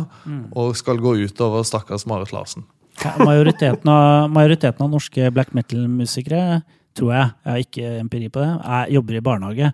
og 0.51 0.75
skal 0.75 0.99
gå 1.03 1.15
utover 1.23 1.63
stakkars 1.67 2.07
Marit 2.11 2.33
Larsen. 2.35 2.67
Ja, 3.03 3.13
Majoriteten 3.19 3.91
av, 3.91 4.31
majoriteten 4.31 4.83
av 4.85 4.91
norske 4.91 5.29
black 5.35 5.53
metal-musikere, 5.55 6.61
tror 6.95 7.11
jeg, 7.11 7.31
jeg 7.43 7.51
har 7.51 7.63
ikke 7.63 7.93
empiri 7.99 8.29
på 8.31 8.43
det, 8.43 8.51
er, 8.63 8.91
jobber 8.95 9.17
i 9.17 9.23
barnehage. 9.23 9.71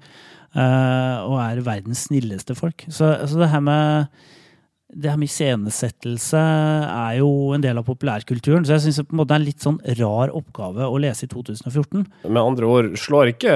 Uh, 0.52 1.18
og 1.30 1.38
er 1.40 1.62
verdens 1.64 2.08
snilleste 2.10 2.58
folk. 2.58 2.84
Så, 2.92 3.14
så 3.30 3.40
det 3.40 3.52
her 3.54 3.62
med 3.64 4.10
det 4.92 5.08
her 5.08 5.16
med 5.16 5.30
iscenesettelse 5.30 6.40
er 6.42 7.14
jo 7.22 7.30
en 7.56 7.64
del 7.64 7.80
av 7.80 7.86
populærkulturen. 7.88 8.66
Så 8.68 8.76
jeg 8.76 8.84
syns 8.90 9.00
det 9.06 9.22
er 9.24 9.38
en 9.38 9.46
litt 9.46 9.64
sånn 9.64 9.78
rar 10.02 10.34
oppgave 10.36 10.90
å 10.90 10.98
lese 11.00 11.28
i 11.28 11.32
2014. 11.32 12.04
Med 12.28 12.42
andre 12.42 12.68
ord, 12.68 12.90
slår 13.00 13.32
ikke 13.32 13.54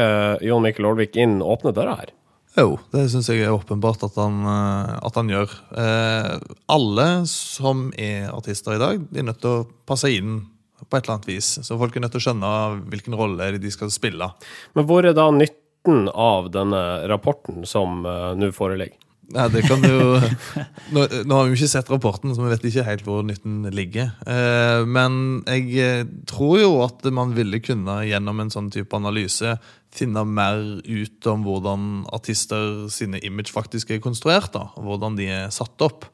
Jon 0.47 0.63
Mikkel 0.63 0.87
Olvik 0.87 1.19
inn 1.19 1.41
åpne 1.43 1.75
dører 1.75 2.05
her? 2.05 2.13
Jo, 2.55 2.77
det 2.93 3.09
syns 3.11 3.27
jeg 3.27 3.43
er 3.43 3.51
åpenbart 3.51 4.05
at 4.07 4.15
han, 4.15 4.39
eh, 4.47 4.91
at 5.03 5.17
han 5.19 5.31
gjør. 5.31 5.55
Eh, 5.75 6.35
alle 6.71 7.07
som 7.27 7.89
er 7.99 8.29
artister 8.31 8.77
i 8.77 8.81
dag, 8.81 9.01
de 9.11 9.19
er 9.19 9.27
nødt 9.27 9.41
til 9.43 9.51
å 9.51 9.65
passe 9.87 10.11
inn 10.11 10.45
på 10.79 10.97
et 10.97 11.03
eller 11.03 11.17
annet 11.17 11.29
vis. 11.29 11.49
Så 11.67 11.77
folk 11.79 11.95
er 11.95 12.05
nødt 12.05 12.15
til 12.15 12.23
å 12.23 12.25
skjønne 12.29 12.51
hvilken 12.91 13.17
rolle 13.17 13.51
de 13.59 13.71
skal 13.73 13.91
spille. 13.93 14.29
Men 14.75 14.87
hvor 14.87 15.07
er 15.07 15.15
da 15.17 15.27
nytten 15.33 16.07
av 16.11 16.51
denne 16.53 16.83
rapporten 17.11 17.67
som 17.67 18.05
eh, 18.07 18.31
nå 18.39 18.53
foreligger? 18.55 19.01
Nei, 19.33 19.45
det 19.49 19.63
kan 19.65 19.81
jo 19.81 20.19
nå, 20.93 21.05
nå 21.25 21.37
har 21.37 21.47
vi 21.47 21.53
jo 21.53 21.57
ikke 21.57 21.71
sett 21.71 21.89
rapporten, 21.89 22.35
så 22.35 22.43
vi 22.43 22.51
vet 22.51 22.67
ikke 22.69 22.85
helt 22.85 23.07
hvor 23.07 23.23
nytten 23.25 23.63
ligger. 23.73 24.11
Eh, 24.29 24.83
men 24.85 25.41
jeg 25.49 25.71
eh, 25.81 26.03
tror 26.29 26.59
jo 26.61 26.71
at 26.85 27.07
man 27.15 27.33
ville 27.37 27.61
kunne 27.63 28.03
gjennom 28.05 28.43
en 28.43 28.53
sånn 28.53 28.69
type 28.73 28.93
analyse 28.97 29.55
finne 29.95 30.25
mer 30.27 30.59
ut 30.83 31.29
om 31.31 31.45
hvordan 31.45 31.85
artister 32.15 32.85
sine 32.93 33.21
image 33.25 33.53
faktisk 33.55 33.93
er 33.95 34.03
konstruert. 34.03 34.51
da, 34.53 34.67
og 34.75 34.89
Hvordan 34.89 35.17
de 35.19 35.29
er 35.31 35.53
satt 35.55 35.81
opp. 35.85 36.07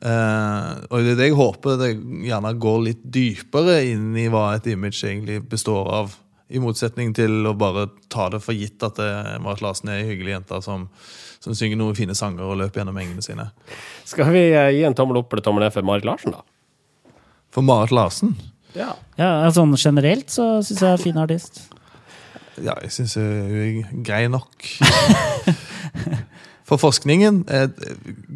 Eh, 0.00 0.70
og 0.88 1.04
det 1.04 1.12
er 1.12 1.18
det 1.18 1.26
jeg 1.28 1.36
håper 1.36 1.76
det 1.76 1.90
gjerne 2.24 2.54
går 2.56 2.78
litt 2.86 3.00
dypere 3.04 3.82
inn 3.90 4.14
i 4.16 4.30
hva 4.32 4.54
et 4.56 4.68
image 4.72 5.02
egentlig 5.04 5.42
består 5.50 5.90
av. 5.92 6.14
I 6.50 6.58
motsetning 6.58 7.12
til 7.14 7.44
å 7.46 7.52
bare 7.54 7.86
ta 8.10 8.30
det 8.32 8.40
for 8.42 8.56
gitt 8.56 8.82
at 8.82 8.96
det 8.98 9.10
Marit 9.44 9.60
Larsen 9.62 9.92
er 9.92 10.00
ei 10.00 10.08
hyggelig 10.08 10.32
jente 10.32 10.62
som, 10.64 10.88
som 11.38 11.54
synger 11.54 11.78
noen 11.78 11.98
fine 11.98 12.16
sanger 12.18 12.48
og 12.48 12.56
løper 12.58 12.80
gjennom 12.80 12.98
engene 12.98 13.22
sine. 13.22 13.50
Skal 14.08 14.32
vi 14.34 14.48
eh, 14.48 14.72
gi 14.78 14.86
en 14.88 14.96
tommel 14.98 15.20
opp 15.20 15.30
eller 15.34 15.44
tommel 15.46 15.66
ned 15.66 15.76
for 15.76 15.86
Marit 15.86 16.08
Larsen, 16.08 16.34
da? 16.34 16.42
For 17.54 17.66
Marit 17.66 17.92
Larsen 17.94 18.34
Ja. 18.74 18.94
Ja, 19.18 19.50
sånn 19.54 19.74
Generelt 19.78 20.30
så 20.30 20.56
syns 20.62 20.80
jeg 20.80 20.88
er 20.88 20.96
en 20.96 21.04
fin 21.04 21.20
artist. 21.20 21.64
Ja, 22.60 22.74
jeg 22.84 22.92
syns 22.94 23.16
hun 23.18 23.24
er 23.24 23.82
grei 24.06 24.28
nok. 24.30 24.64
For 26.70 26.78
forskningen 26.78 27.44
er 27.50 27.72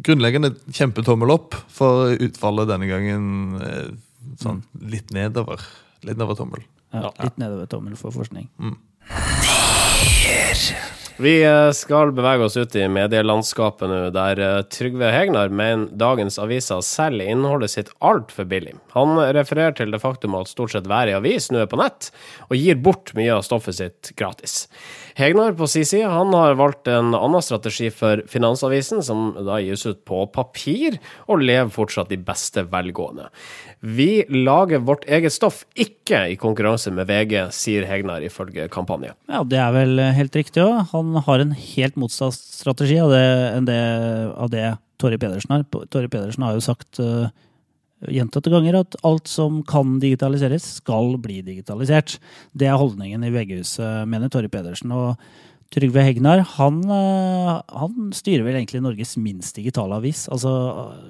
grunnleggende 0.03 0.51
kjempetommel 0.75 1.31
opp. 1.31 1.55
For 1.71 2.17
utfallet 2.19 2.67
denne 2.71 2.87
gangen 2.89 3.25
eh, 3.63 3.91
sånn 4.41 4.63
litt 4.91 5.13
nedover. 5.15 5.63
Litt 6.03 6.17
nedover 6.17 6.35
tommel. 6.41 6.61
Ja, 6.95 7.11
litt 7.23 7.37
nedover 7.39 7.65
tommel 7.71 7.95
for 7.99 8.11
forskning. 8.15 8.47
Vi 11.17 11.43
eh, 11.43 11.71
skal 11.71 12.09
bevege 12.11 12.43
oss 12.43 12.57
ut 12.57 12.73
i 12.75 12.89
medielandskapet 12.91 13.87
nå, 13.87 13.99
der 14.11 14.39
eh, 14.43 14.57
Trygve 14.67 15.13
Hegnar 15.15 15.47
mener 15.47 15.87
dagens 15.95 16.35
aviser 16.43 16.81
selger 16.83 17.31
innholdet 17.31 17.71
sitt 17.71 17.91
altfor 18.03 18.43
billig. 18.51 18.73
Han 18.97 19.15
refererer 19.37 19.77
til 19.77 19.95
det 19.95 20.01
faktum 20.03 20.35
at 20.35 20.51
stort 20.51 20.73
sett 20.73 20.89
hver 20.91 21.13
avis 21.15 21.47
nå 21.55 21.61
er 21.63 21.69
på 21.71 21.79
nett, 21.79 22.09
og 22.49 22.59
gir 22.59 22.81
bort 22.83 23.13
mye 23.15 23.31
av 23.31 23.45
stoffet 23.47 23.77
sitt 23.79 24.11
gratis. 24.19 24.65
Hegnar 25.15 25.55
på 25.55 25.69
sin 25.71 25.87
side 25.87 26.11
han 26.11 26.35
har 26.35 26.57
valgt 26.59 26.91
en 26.91 27.15
annen 27.15 27.45
strategi 27.47 27.87
for 27.95 28.19
Finansavisen, 28.27 28.99
som 28.99 29.29
da 29.39 29.61
gis 29.63 29.87
ut 29.87 30.03
på 30.03 30.25
papir, 30.35 30.99
og 31.31 31.45
lever 31.47 31.71
fortsatt 31.71 32.11
i 32.11 32.19
beste 32.19 32.65
velgående. 32.67 33.29
Vi 33.85 34.25
lager 34.33 34.81
vårt 34.81 35.03
eget 35.05 35.33
stoff, 35.35 35.61
ikke 35.77 36.23
i 36.31 36.37
konkurranse 36.41 36.89
med 36.95 37.05
VG, 37.05 37.35
sier 37.53 37.85
Hegnar 37.85 38.23
ifølge 38.25 38.65
kampanje. 38.73 39.11
Ja, 39.29 39.43
det 39.45 39.59
er 39.61 39.73
vel 39.75 40.01
helt 40.17 40.37
riktig 40.37 40.63
òg. 40.63 40.87
Han 40.89 41.13
har 41.27 41.43
en 41.43 41.53
helt 41.53 41.99
motsatt 42.01 42.33
strategi 42.33 42.97
av 43.03 43.13
det, 43.13 43.25
enn 43.53 43.67
det, 43.69 43.81
av 44.33 44.49
det 44.53 44.65
Torje 45.01 45.19
Pedersen 45.21 45.53
har. 45.53 45.65
Torje 45.93 46.09
Pedersen 46.09 46.45
har 46.47 46.55
jo 46.57 46.63
sagt 46.65 47.01
uh, 47.03 47.27
gjentatte 48.09 48.51
ganger 48.53 48.79
at 48.79 48.97
alt 49.05 49.29
som 49.29 49.61
kan 49.67 49.99
digitaliseres, 50.01 50.65
skal 50.81 51.15
bli 51.21 51.41
digitalisert. 51.45 52.17
Det 52.57 52.69
er 52.69 52.79
holdningen 52.79 53.25
i 53.27 53.33
VG-huset, 53.33 54.07
mener 54.09 54.33
Torje 54.33 54.51
Pedersen. 54.51 54.93
Og 54.95 55.19
Trygve 55.73 56.03
Hegnar 56.05 56.43
han, 56.55 56.79
eh, 56.93 57.51
han 57.79 58.09
styrer 58.15 58.45
vel 58.45 58.57
egentlig 58.59 58.83
Norges 58.85 59.15
minst 59.17 59.57
digitale 59.57 59.97
avis. 59.97 60.25
Altså, 60.31 60.51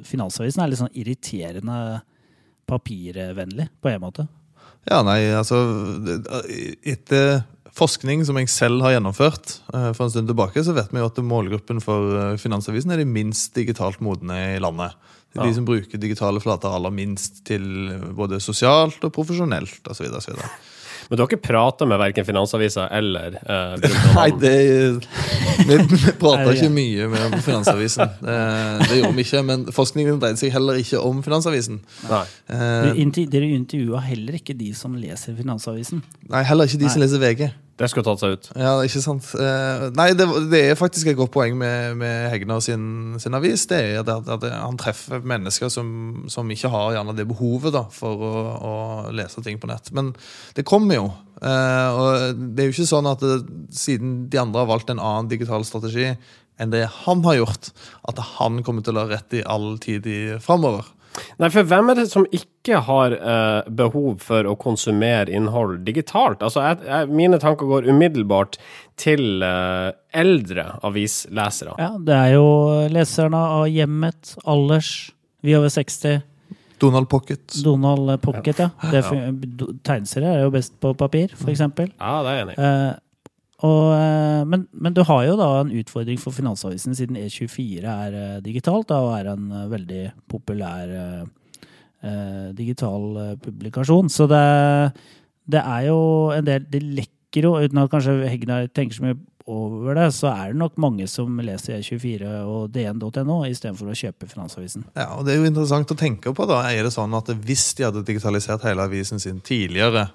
Finansavisen 0.07 0.63
er 0.63 0.71
litt 0.71 0.81
sånn 0.81 0.95
irriterende 0.95 1.79
papirvennlig, 2.69 3.69
på 3.81 3.91
en 3.91 4.03
måte. 4.03 4.27
Ja, 4.85 5.01
nei, 5.05 5.19
altså 5.33 5.57
Etter 6.85 7.43
forskning 7.75 8.23
som 8.27 8.37
jeg 8.39 8.51
selv 8.53 8.83
har 8.85 8.95
gjennomført 8.95 9.57
eh, 9.73 9.89
for 9.95 10.05
en 10.05 10.13
stund 10.13 10.29
tilbake, 10.31 10.63
så 10.63 10.75
vet 10.77 10.93
vi 10.93 11.01
jo 11.01 11.09
at 11.09 11.19
målgruppen 11.25 11.81
for 11.83 12.15
eh, 12.19 12.37
Finansavisen 12.41 12.93
er 12.93 13.01
de 13.01 13.09
minst 13.09 13.55
digitalt 13.57 13.99
modne 14.05 14.37
i 14.55 14.61
landet. 14.63 14.95
Ja. 15.35 15.43
De 15.43 15.51
som 15.57 15.67
bruker 15.67 15.99
digitale 15.99 16.39
flater 16.39 16.71
aller 16.71 16.93
minst 16.95 17.43
til 17.47 17.65
både 18.15 18.39
sosialt 18.43 19.03
og 19.03 19.11
profesjonelt 19.17 19.89
osv. 19.91 20.07
Men 21.09 21.17
du 21.17 21.21
har 21.23 21.29
ikke 21.29 21.41
prata 21.45 21.85
med 21.89 21.99
verken 22.01 22.25
Finansavisa 22.25 22.87
eller 22.97 23.35
eh, 23.41 23.89
Nei, 24.15 24.29
det 24.41 24.53
Vi, 25.65 25.77
vi 25.77 26.13
prata 26.19 26.51
ikke 26.53 26.69
mye 26.73 27.07
med 27.11 27.35
Finansavisen. 27.45 28.09
Det, 28.21 28.37
det 28.89 28.97
gjorde 28.99 29.13
vi 29.17 29.25
ikke, 29.27 29.43
men 29.47 29.65
forskningen 29.75 30.19
dreide 30.21 30.39
seg 30.41 30.51
heller 30.55 30.79
ikke 30.81 30.99
om 31.01 31.21
Finansavisen. 31.25 31.81
Nei. 32.09 32.23
Eh, 32.49 32.57
Dere 32.59 32.95
intervju- 33.05 33.53
intervjua 33.59 34.01
heller 34.07 34.39
ikke 34.39 34.57
de 34.57 34.71
som 34.77 34.95
leser 34.99 35.37
Finansavisen. 35.37 36.03
nei, 36.29 36.43
heller 36.43 36.69
ikke 36.69 36.81
de 36.83 36.89
som 36.91 37.01
leser 37.05 37.21
VG. 37.23 37.47
Det 37.75 37.89
skulle 37.91 38.07
tatt 38.07 38.21
seg 38.21 38.35
ut. 38.37 38.45
Ja, 38.55 38.77
ikke 38.87 39.01
sant? 39.03 39.25
Eh, 39.35 39.85
nei, 39.97 40.07
det, 40.15 40.25
det 40.51 40.61
er 40.69 40.77
faktisk 40.79 41.09
et 41.11 41.17
godt 41.19 41.33
poeng 41.33 41.57
med, 41.59 41.97
med 41.99 42.29
Hegnar 42.31 42.61
sin, 42.63 43.17
sin 43.19 43.35
avis. 43.35 43.65
Det 43.67 43.79
er 43.81 43.99
at, 43.99 44.29
at 44.31 44.45
han 44.47 44.79
treffer 44.79 45.25
mennesker 45.27 45.67
som, 45.73 45.89
som 46.31 46.53
ikke 46.55 46.71
har 46.71 46.95
gjerne 46.95 47.17
det 47.17 47.27
behovet 47.27 47.75
da, 47.75 47.83
for 47.91 48.23
å, 48.23 48.31
å 48.55 48.73
lese 49.11 49.43
ting 49.43 49.59
på 49.59 49.67
nett. 49.67 49.91
Men 49.91 50.13
det 50.55 50.63
kommer 50.67 51.01
jo. 51.01 51.09
Eh, 51.43 51.99
og 51.99 52.41
det 52.55 52.63
er 52.63 52.71
jo 52.71 52.77
ikke 52.77 52.89
sånn 52.93 53.11
at 53.11 53.27
det, 53.27 53.41
siden 53.75 54.17
de 54.31 54.39
andre 54.39 54.63
har 54.63 54.71
valgt 54.71 54.95
en 54.95 55.03
annen 55.03 55.31
digital 55.35 55.67
strategi 55.67 56.13
enn 56.55 56.71
det 56.71 56.85
han 57.03 57.25
har 57.25 57.41
gjort, 57.41 57.73
at 58.07 58.21
han 58.37 58.61
kommer 58.63 58.85
til 58.87 58.95
å 58.95 59.03
ha 59.03 59.11
rett 59.11 59.35
i 59.35 59.43
all 59.43 59.73
tid 59.83 60.07
i 60.07 60.19
framover. 60.39 60.87
Nei, 61.41 61.49
for 61.53 61.67
hvem 61.67 61.91
er 61.91 61.99
det 61.99 62.07
som 62.11 62.27
ikke 62.35 62.81
har 62.87 63.15
eh, 63.15 63.69
behov 63.77 64.23
for 64.25 64.47
å 64.49 64.55
konsumere 64.59 65.31
innhold 65.31 65.81
digitalt? 65.87 66.43
Altså, 66.45 66.63
jeg, 66.65 66.83
jeg, 66.87 67.09
mine 67.15 67.39
tanker 67.41 67.69
går 67.69 67.89
umiddelbart 67.91 68.59
til 69.01 69.43
eh, 69.45 69.89
eldre 70.15 70.69
avislesere. 70.85 71.75
Ja, 71.81 71.93
det 71.99 72.15
er 72.15 72.37
jo 72.37 72.47
leserne 72.91 73.41
av 73.59 73.67
Hjemmet, 73.71 74.37
Alders, 74.45 74.93
Vi 75.45 75.53
over 75.53 75.69
60, 75.69 76.23
Donald 76.81 77.09
Pocket. 77.09 77.53
Donald 77.63 78.21
Pocket, 78.21 78.59
ja. 78.59 78.69
ja. 78.91 79.01
Tegneserier 79.85 80.39
er 80.39 80.45
jo 80.45 80.51
best 80.53 80.75
på 80.81 80.91
papir, 80.97 81.31
for 81.37 81.53
eksempel. 81.53 81.91
Ja, 81.99 82.19
det 82.25 82.31
er 82.31 82.39
jeg 82.39 82.45
enig 82.45 82.55
i. 82.55 82.61
Eh, 82.65 82.91
og, 83.65 83.81
eh, 83.95 84.43
men, 84.49 84.67
men 84.71 84.95
du 84.95 85.01
har 85.07 85.23
jo 85.25 85.37
da 85.39 85.49
en 85.61 85.73
utfordring 85.79 86.19
for 86.21 86.35
Finansavisen, 86.35 86.95
siden 86.97 87.17
E24 87.19 87.83
er 87.89 88.17
eh, 88.19 88.37
digitalt 88.45 88.89
da, 88.91 89.01
og 89.05 89.15
er 89.17 89.31
en 89.33 89.49
eh, 89.51 89.67
veldig 89.71 90.01
populær 90.31 90.95
eh, 90.95 92.49
digital 92.53 93.37
publikasjon. 93.41 94.11
Så 94.13 94.27
det, 94.29 94.41
det 95.49 95.61
er 95.61 95.87
jo 95.87 96.01
en 96.35 96.45
del 96.45 96.67
Det 96.69 96.83
lekker 96.83 97.47
jo, 97.47 97.55
uten 97.57 97.81
at 97.81 97.89
kanskje 97.91 98.19
Hegnar 98.29 98.67
tenker 98.69 98.99
så 98.99 99.07
mye 99.07 99.17
over 99.45 99.93
det, 99.93 100.07
så 100.17 100.31
er 100.31 100.51
det 100.51 100.59
nok 100.59 100.77
mange 100.81 101.05
som 101.09 101.37
leser 101.45 101.77
E24 101.77 102.29
og 102.49 102.71
dn.no 102.73 103.39
istedenfor 103.45 103.91
å 103.91 103.97
kjøpe 103.97 104.29
Finansavisen. 104.29 104.87
Ja, 104.97 105.11
og 105.17 105.25
Det 105.25 105.35
er 105.35 105.41
jo 105.41 105.49
interessant 105.51 105.91
å 105.93 105.97
tenke 105.97 106.33
på. 106.33 106.47
da, 106.49 106.63
Er 106.69 106.83
det 106.83 106.93
sånn 106.95 107.13
at 107.13 107.29
Hvis 107.45 107.73
de 107.77 107.85
hadde 107.85 108.05
digitalisert 108.05 108.65
hele 108.65 108.85
avisen 108.85 109.21
sin 109.21 109.41
tidligere, 109.45 110.07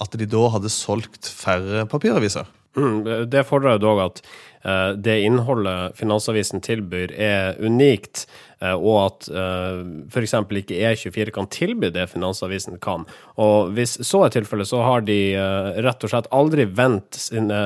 at 0.00 0.16
de 0.16 0.28
da 0.28 0.48
hadde 0.56 0.72
solgt 0.72 1.28
færre 1.28 1.86
papiraviser? 1.88 2.48
Mm, 2.76 3.30
det 3.30 3.44
fordrer 3.48 3.80
dog 3.82 3.98
at 3.98 4.20
eh, 4.62 4.90
det 4.94 5.16
innholdet 5.26 5.96
Finansavisen 5.98 6.62
tilbyr, 6.62 7.10
er 7.18 7.56
unikt, 7.58 8.28
eh, 8.62 8.76
og 8.76 8.98
at 9.02 9.26
uh, 9.34 9.80
f.eks. 10.06 10.36
ikke 10.60 10.78
E24 10.78 11.34
kan 11.34 11.48
tilby 11.50 11.90
det 11.90 12.06
Finansavisen 12.12 12.78
kan. 12.82 13.08
Og 13.42 13.72
hvis 13.74 13.96
så 14.06 14.22
er 14.26 14.36
tilfellet, 14.36 14.70
så 14.70 14.84
har 14.86 15.02
de 15.08 15.18
eh, 15.34 15.70
rett 15.82 16.06
og 16.06 16.12
slett 16.12 16.30
aldri 16.30 16.68
vent 16.70 17.18
sine, 17.18 17.58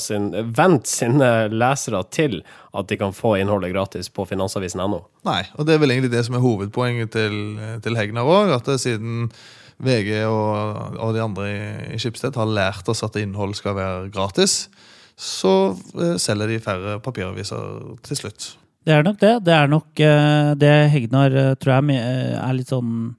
sin, 0.00 0.30
vent 0.56 0.88
sine 0.88 1.32
lesere 1.52 2.00
til 2.08 2.40
at 2.72 2.88
de 2.88 2.98
kan 2.98 3.12
få 3.12 3.36
innholdet 3.42 3.74
gratis 3.74 4.08
på 4.08 4.24
finansavisen.no. 4.30 5.02
Nei, 5.28 5.42
og 5.58 5.68
det 5.68 5.76
er 5.76 5.84
vel 5.84 5.92
egentlig 5.92 6.14
det 6.16 6.24
som 6.24 6.38
er 6.38 6.46
hovedpoenget 6.46 7.12
til, 7.12 7.36
til 7.84 8.00
Hegnar 8.00 8.24
òg. 8.24 8.56
At 8.56 8.72
siden 8.80 9.28
VG 9.82 10.10
og, 10.28 10.98
og 11.02 11.14
de 11.16 11.22
andre 11.24 11.46
i, 11.94 11.98
Schibsted 11.98 12.36
har 12.38 12.50
lært 12.50 12.88
oss 12.90 13.02
at 13.06 13.16
innhold 13.20 13.56
skal 13.58 13.76
være 13.78 14.10
gratis, 14.14 14.68
så 15.18 15.74
eh, 15.98 16.16
selger 16.22 16.54
de 16.54 16.60
færre 16.62 16.98
papiraviser 17.02 17.98
til 18.06 18.20
slutt. 18.22 18.48
Det 18.84 18.92
er 18.92 19.04
nok 19.06 19.20
det. 19.20 19.34
Det 19.46 19.54
er 19.56 19.70
nok 19.70 20.00
eh, 20.04 20.54
det 20.60 20.72
Hegnar 20.92 21.36
eh, 21.40 21.52
tror 21.58 21.78
jeg 21.78 22.00
er 22.38 22.56
litt 22.56 22.72
sånn 22.72 23.14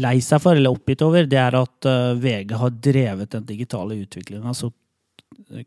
lei 0.00 0.18
seg 0.22 0.42
for, 0.42 0.54
eller 0.54 0.76
oppgitt 0.76 1.02
over, 1.02 1.24
det 1.26 1.38
er 1.40 1.56
at 1.58 1.86
VG 2.22 2.52
har 2.60 2.74
drevet 2.78 3.32
den 3.32 3.46
digitale 3.48 3.96
utviklinga 3.98 4.52
så 4.54 4.68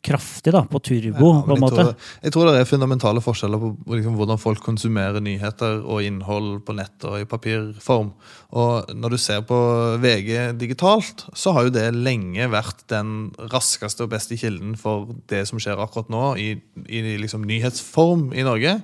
kraftig, 0.02 0.54
da, 0.54 0.63
på 0.65 0.80
turbo, 0.80 1.30
Ja, 1.34 1.41
på 1.47 1.56
en 1.56 1.62
måte. 1.62 1.84
Det, 1.88 2.08
jeg 2.28 2.34
tror 2.36 2.47
det 2.47 2.62
er 2.62 2.67
fundamentale 2.67 3.21
forskjeller 3.23 3.62
på 3.62 3.69
liksom, 3.95 4.15
hvordan 4.19 4.39
folk 4.39 4.63
konsumerer 4.63 5.23
nyheter 5.23 5.82
og 5.82 6.04
innhold 6.06 6.62
på 6.67 6.76
nett 6.78 7.08
og 7.08 7.19
i 7.19 7.28
papirform. 7.30 8.13
Og 8.60 8.93
når 8.95 9.15
du 9.15 9.19
ser 9.21 9.43
på 9.47 9.58
VG 10.04 10.54
digitalt, 10.60 11.26
så 11.36 11.56
har 11.56 11.67
jo 11.67 11.76
det 11.76 11.88
lenge 11.95 12.47
vært 12.52 12.86
den 12.91 13.32
raskeste 13.54 14.06
og 14.06 14.13
beste 14.15 14.38
kilden 14.39 14.78
for 14.80 15.15
det 15.32 15.45
som 15.49 15.62
skjer 15.62 15.82
akkurat 15.84 16.12
nå 16.13 16.26
i, 16.39 16.49
i 16.88 17.04
liksom, 17.23 17.47
nyhetsform 17.47 18.32
i 18.36 18.45
Norge. 18.47 18.78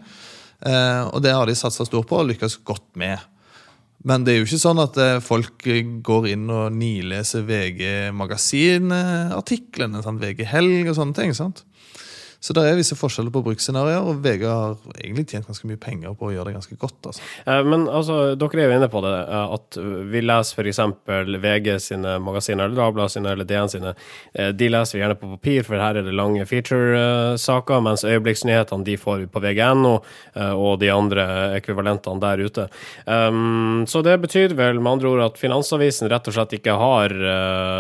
Eh, 0.60 1.04
og 1.08 1.24
det 1.24 1.36
har 1.36 1.48
de 1.48 1.56
satsa 1.56 1.88
stort 1.88 2.10
på 2.10 2.20
og 2.20 2.32
lykkes 2.34 2.60
godt 2.68 2.88
med. 3.00 3.20
Men 4.08 4.24
det 4.24 4.34
er 4.34 4.38
jo 4.40 4.48
ikke 4.48 4.62
sånn 4.62 4.80
at 4.80 4.98
eh, 5.02 5.18
folk 5.24 5.66
eh, 5.68 5.84
går 6.06 6.30
inn 6.32 6.46
og 6.54 6.76
nileser 6.76 7.44
VG 7.48 7.82
Magasin-artiklene. 8.16 10.04
VG 10.22 10.46
Helg 10.48 10.92
og 10.92 10.96
sånne 11.02 11.18
ting. 11.18 11.36
sant? 11.36 11.66
Så 12.40 12.54
det 12.56 12.62
er 12.64 12.78
visse 12.80 12.96
forskjeller 12.96 13.34
på 13.36 13.42
bruksscenarioer, 13.44 14.06
og 14.08 14.22
VG 14.24 14.46
har 14.48 14.78
egentlig 14.96 15.26
tjent 15.28 15.48
ganske 15.50 15.68
mye 15.68 15.80
penger 15.82 16.14
på 16.16 16.30
å 16.30 16.32
gjøre 16.32 16.48
det 16.48 16.56
ganske 16.56 16.78
godt. 16.80 17.00
altså. 17.10 17.24
Eh, 17.46 17.64
Men 17.68 17.88
altså, 17.88 18.36
dere 18.40 18.62
er 18.64 18.70
jo 18.72 18.78
inne 18.78 18.88
på 18.92 19.02
det, 19.04 19.16
eh, 19.28 19.56
at 19.58 19.80
vi 20.14 20.22
leser 20.24 20.56
f.eks. 20.56 20.80
VG 21.44 21.68
sine 21.84 22.16
magasiner, 22.24 22.66
eller 22.70 22.80
Dagbladet 22.80 23.12
sine, 23.12 23.34
eller 23.34 23.44
DN 23.50 23.70
sine. 23.70 23.94
Eh, 24.34 24.52
De 24.52 24.70
leser 24.70 24.98
vi 24.98 25.04
gjerne 25.04 25.20
på 25.20 25.34
papir, 25.36 25.64
for 25.68 25.76
her 25.76 26.00
er 26.00 26.08
det 26.08 26.16
lange 26.16 26.46
feature-saker, 26.48 27.82
mens 27.84 28.06
øyeblikksnyhetene 28.08 28.88
de 28.88 28.96
får 28.96 29.20
vi 29.20 29.28
på 29.28 29.44
VG.no 29.44 30.00
og 30.40 30.80
de 30.80 30.90
andre 30.90 31.26
ekvivalentene 31.58 32.20
der 32.22 32.44
ute. 32.46 32.68
Um, 33.06 33.86
Så 33.86 34.02
det 34.04 34.16
betyr 34.22 34.56
vel 34.56 34.80
med 34.80 34.92
andre 34.94 35.10
ord 35.10 35.24
at 35.26 35.38
Finansavisen 35.38 36.10
rett 36.10 36.28
og 36.28 36.34
slett 36.34 36.56
ikke 36.56 36.76
har 36.78 37.14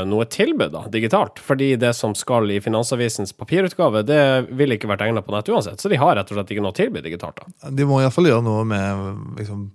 noe 0.06 0.26
tilbud 0.26 0.72
da, 0.74 0.84
digitalt, 0.92 1.40
fordi 1.40 1.76
det 1.80 1.94
som 1.96 2.16
skal 2.16 2.50
i 2.52 2.60
Finansavisens 2.60 3.34
papirutgave, 3.34 4.04
det 4.04 4.49
vil 4.58 4.76
ikke 4.76 4.90
vært 4.90 5.06
egnet 5.06 5.26
på 5.26 5.34
nett 5.36 5.50
uansett, 5.52 5.82
så 5.82 5.92
de 5.92 6.00
har 6.00 6.16
rett 6.18 6.30
og 6.32 6.38
slett 6.38 6.54
ikke 6.54 6.64
noe 6.66 6.74
å 6.74 6.80
tilby 6.80 7.04
digitalt. 7.06 7.42
da. 7.42 7.72
De 7.76 7.88
må 7.88 8.02
iallfall 8.02 8.30
gjøre 8.30 8.46
noe 8.46 8.66
med 8.68 9.40
liksom, 9.40 9.68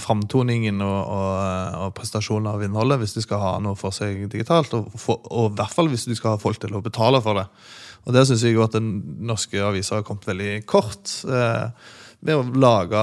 framtoningen 0.00 0.80
og, 0.84 1.00
og, 1.12 1.78
og 1.84 1.94
prestasjonen 1.98 2.50
av 2.54 2.62
innholdet 2.64 3.02
hvis 3.02 3.16
de 3.18 3.24
skal 3.24 3.42
ha 3.42 3.52
noe 3.62 3.78
for 3.78 3.94
seg 3.94 4.24
digitalt, 4.32 4.72
og, 4.76 4.94
for, 5.00 5.20
og 5.30 5.52
i 5.52 5.58
hvert 5.60 5.76
fall 5.76 5.90
hvis 5.92 6.08
de 6.08 6.16
skal 6.18 6.36
ha 6.36 6.42
folk 6.42 6.62
til 6.62 6.76
å 6.76 6.82
betale 6.84 7.20
for 7.24 7.40
det. 7.40 7.46
Og 8.04 8.16
Der 8.16 8.26
syns 8.28 8.44
jeg 8.44 8.56
jo 8.56 8.64
at 8.64 8.76
den 8.76 8.90
norske 9.24 9.60
avisa 9.64 9.98
har 9.98 10.06
kommet 10.06 10.26
veldig 10.28 10.64
kort. 10.68 11.08
Eh, 11.24 11.92
ved 12.24 12.40
å 12.40 12.44
lage 12.56 13.00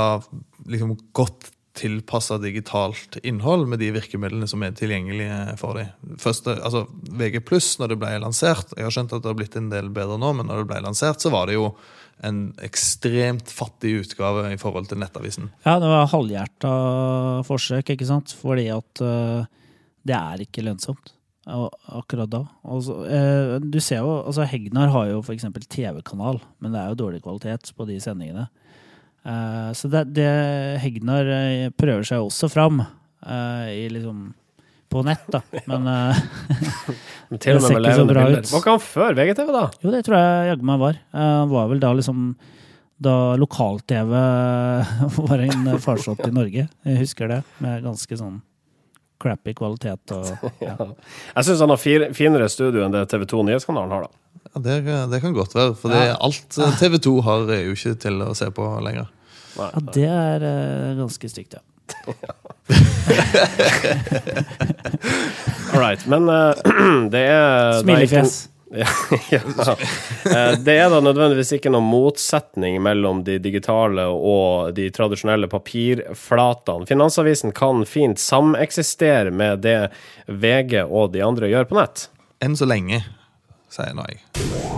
liksom, 0.69 0.93
godt 1.15 1.50
tilpassa 1.77 2.38
digitalt 2.41 3.17
innhold 3.23 3.67
med 3.71 3.79
de 3.79 3.91
virkemidlene 3.95 4.47
som 4.49 4.63
er 4.65 4.75
tilgjengelige 4.75 5.55
for 5.62 5.79
dem. 5.79 6.17
Først, 6.21 6.49
eh, 6.51 6.60
altså, 6.60 6.86
VG 7.07 7.39
når 7.79 7.93
det 7.93 7.99
ble 8.01 8.12
lansert 8.19 8.73
Jeg 8.75 8.88
har 8.88 8.91
skjønt 8.91 9.13
at 9.15 9.23
det 9.23 9.31
har 9.31 9.39
blitt 9.39 9.55
en 9.55 9.71
del 9.71 9.89
bedre 9.89 10.19
nå, 10.19 10.34
men 10.36 10.49
når 10.49 10.63
det 10.63 10.69
ble 10.73 10.81
lansert, 10.84 11.21
så 11.23 11.31
var 11.31 11.47
det 11.47 11.55
jo 11.55 11.71
en 12.21 12.51
ekstremt 12.62 13.49
fattig 13.49 13.95
utgave 14.03 14.51
i 14.53 14.60
forhold 14.62 14.91
til 14.91 14.99
Nettavisen. 15.01 15.49
Ja, 15.65 15.79
det 15.81 15.89
var 15.89 16.12
halvhjerta 16.12 16.73
forsøk, 17.47 17.95
ikke 17.95 18.05
sant? 18.05 18.36
Fordi 18.38 18.67
at 18.69 19.01
uh, 19.01 19.47
det 20.05 20.13
er 20.13 20.43
ikke 20.45 20.62
lønnsomt 20.67 21.15
akkurat 21.45 22.29
da. 22.29 22.45
Altså, 22.63 22.93
så, 22.93 23.05
eh, 23.05 23.60
du 23.60 23.79
ser 23.79 23.97
jo, 23.97 24.21
altså 24.25 24.45
Hegnar 24.45 24.91
har 24.93 25.07
jo 25.10 25.23
eksempel 25.34 25.63
TV-kanal, 25.63 26.39
men 26.60 26.71
det 26.71 26.79
er 26.79 26.89
jo 26.89 26.99
dårlig 27.05 27.21
kvalitet 27.23 27.73
på 27.75 27.86
de 27.86 27.99
sendingene. 27.99 28.47
Eh, 29.25 29.71
så 29.77 29.88
det, 29.88 30.05
det 30.17 30.29
Hegnar 30.81 31.27
eh, 31.29 31.69
prøver 31.77 32.05
seg 32.07 32.23
også 32.25 32.49
fram 32.49 32.81
eh, 32.81 33.67
i 33.75 33.84
liksom 33.93 34.31
på 34.91 35.03
nett, 35.07 35.27
da. 35.31 35.41
Men 35.71 35.88
uh, 35.88 36.23
Det 37.29 37.43
ser 37.45 37.77
ikke 37.79 37.93
så 37.95 38.07
bra 38.10 38.25
ut. 38.27 38.49
Var 38.51 38.63
ikke 38.63 38.73
han 38.73 38.84
før 38.84 39.15
VGTV, 39.15 39.51
da? 39.55 39.67
jo, 39.79 39.93
det 39.93 40.01
tror 40.07 40.17
jeg 40.19 40.49
jaggu 40.51 40.65
meg 40.67 40.81
var. 40.81 40.97
Han 41.15 41.29
Han 41.45 41.53
var 41.53 41.69
vel 41.71 41.84
da 41.84 41.93
liksom 41.95 42.34
da 43.01 43.15
lokal-TV 43.39 44.12
var 45.29 45.41
en 45.47 45.69
farsott 45.81 46.21
i 46.27 46.34
Norge. 46.36 46.67
Jeg 46.86 46.99
husker 46.99 47.31
det, 47.31 47.39
med 47.63 47.86
ganske 47.88 48.17
sånn 48.19 48.41
crappy 49.21 49.53
kvalitet 49.57 50.13
og 50.15 50.27
ja. 50.62 50.75
Jeg 50.75 51.45
syns 51.45 51.62
han 51.62 51.73
har 51.73 51.81
finere 52.17 52.49
studio 52.49 52.84
enn 52.86 52.93
det 52.93 53.07
TV2 53.10 53.45
Nyhetskanalen 53.47 53.93
har, 53.95 54.05
da. 54.05 54.20
Ja, 54.49 54.62
det, 54.65 54.82
det 55.12 55.21
kan 55.23 55.34
godt 55.34 55.56
være, 55.56 55.75
for 55.80 55.93
ja. 55.95 56.15
alt 56.19 56.58
eh, 56.58 56.77
TV 56.80 56.97
2 56.99 57.21
har, 57.27 57.49
er 57.54 57.62
jo 57.67 57.75
ikke 57.77 57.95
til 58.04 58.21
å 58.25 58.34
se 58.38 58.47
på 58.56 58.67
lenger. 58.84 59.08
Ja, 59.58 59.67
det 59.93 60.08
er 60.08 60.39
uh, 60.45 60.97
ganske 60.99 61.30
stygt, 61.30 61.54
ja. 61.60 61.62
All 65.73 65.80
right. 65.80 66.08
Men 66.08 66.30
uh, 66.30 66.54
det 67.13 67.19
er 67.27 67.82
Smilefjes. 67.82 68.47
Ja, 68.71 68.88
ja. 69.30 69.39
Eh, 70.32 70.60
Det 70.63 70.77
er 70.80 70.89
da 70.89 71.01
nødvendigvis 71.04 71.49
ikke 71.58 71.67
noen 71.73 71.89
motsetning 71.91 72.77
mellom 72.84 73.19
de 73.27 73.36
digitale 73.43 74.06
og 74.08 74.71
de 74.77 74.86
tradisjonelle 74.95 75.49
papirflatene. 75.51 76.88
Finansavisen 76.88 77.51
kan 77.51 77.84
fint 77.84 78.19
sameksistere 78.23 79.32
med 79.36 79.65
det 79.67 79.91
VG 80.32 80.86
og 80.86 81.12
de 81.12 81.19
andre 81.25 81.51
gjør 81.51 81.67
på 81.67 81.82
nett. 81.82 82.08
Enn 82.39 82.56
så 82.56 82.63
lenge, 82.69 83.04
sier 83.71 83.95
nå 83.95 84.03
jeg. 84.10 84.19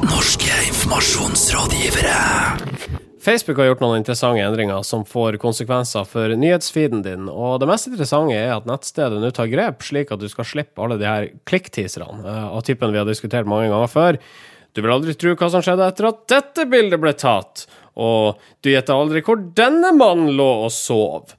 Norske 0.06 0.54
informasjonsrådgivere. 0.70 2.20
Facebook 3.24 3.58
har 3.62 3.70
gjort 3.70 3.80
noen 3.84 4.02
interessante 4.02 4.44
endringer 4.44 4.82
som 4.84 5.06
får 5.08 5.38
konsekvenser 5.40 6.04
for 6.10 6.34
nyhetsfeeden 6.36 7.06
din, 7.06 7.30
og 7.32 7.62
det 7.62 7.70
mest 7.70 7.88
interessante 7.88 8.36
er 8.36 8.52
at 8.58 8.68
nettstedet 8.68 9.22
nå 9.24 9.30
tar 9.32 9.48
grep, 9.52 9.86
slik 9.88 10.12
at 10.12 10.20
du 10.20 10.28
skal 10.32 10.48
slippe 10.50 10.84
alle 10.84 10.98
de 11.00 11.08
her 11.08 11.30
klikkteaserne 11.48 12.20
eh, 12.20 12.50
av 12.50 12.66
typen 12.68 12.92
vi 12.92 13.00
har 13.00 13.08
diskutert 13.08 13.48
mange 13.48 13.70
ganger 13.72 13.92
før. 13.92 14.20
Du 14.76 14.82
vil 14.82 14.92
aldri 14.92 15.16
tro 15.16 15.38
hva 15.40 15.50
som 15.54 15.64
skjedde 15.64 15.88
etter 15.88 16.10
at 16.10 16.20
dette 16.34 16.68
bildet 16.68 17.00
ble 17.00 17.14
tatt, 17.16 17.64
og 17.96 18.42
du 18.66 18.74
gjetter 18.74 18.98
aldri 18.98 19.24
hvor 19.24 19.40
denne 19.56 19.94
mannen 19.96 20.34
lå 20.36 20.50
og 20.66 20.74
sov. 20.76 21.38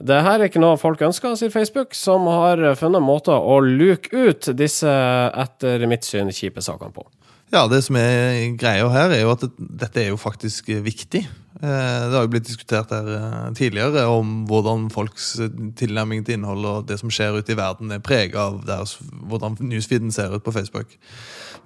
Det 0.00 0.16
her 0.24 0.40
er 0.40 0.48
ikke 0.48 0.62
noe 0.62 0.78
folk 0.80 1.02
ønsker, 1.04 1.34
sier 1.36 1.52
Facebook, 1.52 1.92
som 1.96 2.24
har 2.30 2.62
funnet 2.80 3.04
måter 3.04 3.36
å 3.36 3.58
luke 3.60 4.08
ut 4.16 4.48
disse, 4.56 4.88
etter 4.88 5.84
mitt 5.90 6.08
syn, 6.08 6.32
kjipe 6.32 6.64
sakene 6.64 6.94
på. 6.96 7.04
Ja, 7.50 7.64
det 7.66 7.82
som 7.82 7.96
er 7.98 8.44
greia 8.54 8.86
her, 8.94 9.10
er 9.10 9.24
jo 9.24 9.32
at 9.34 9.44
dette 9.58 10.04
er 10.04 10.12
jo 10.12 10.18
faktisk 10.20 10.68
viktig. 10.86 11.24
Eh, 11.60 12.02
Det 12.06 12.14
har 12.14 12.22
jo 12.24 12.30
blitt 12.30 12.46
diskutert 12.46 12.92
her 12.94 13.08
eh, 13.16 13.48
tidligere 13.58 14.06
om 14.08 14.46
hvordan 14.48 14.86
folks 14.94 15.34
tilnærming 15.76 16.22
til 16.24 16.38
innhold 16.38 16.64
og 16.64 16.86
det 16.88 17.00
som 17.00 17.10
skjer 17.10 17.40
ute 17.42 17.52
i 17.52 17.58
verden, 17.58 17.90
er 17.92 17.98
prega 17.98 18.46
av 18.46 18.62
deres, 18.64 18.96
hvordan 19.28 19.58
newsfeeden 19.60 20.14
ser 20.14 20.32
ut 20.32 20.46
på 20.46 20.54
Facebook. 20.54 20.94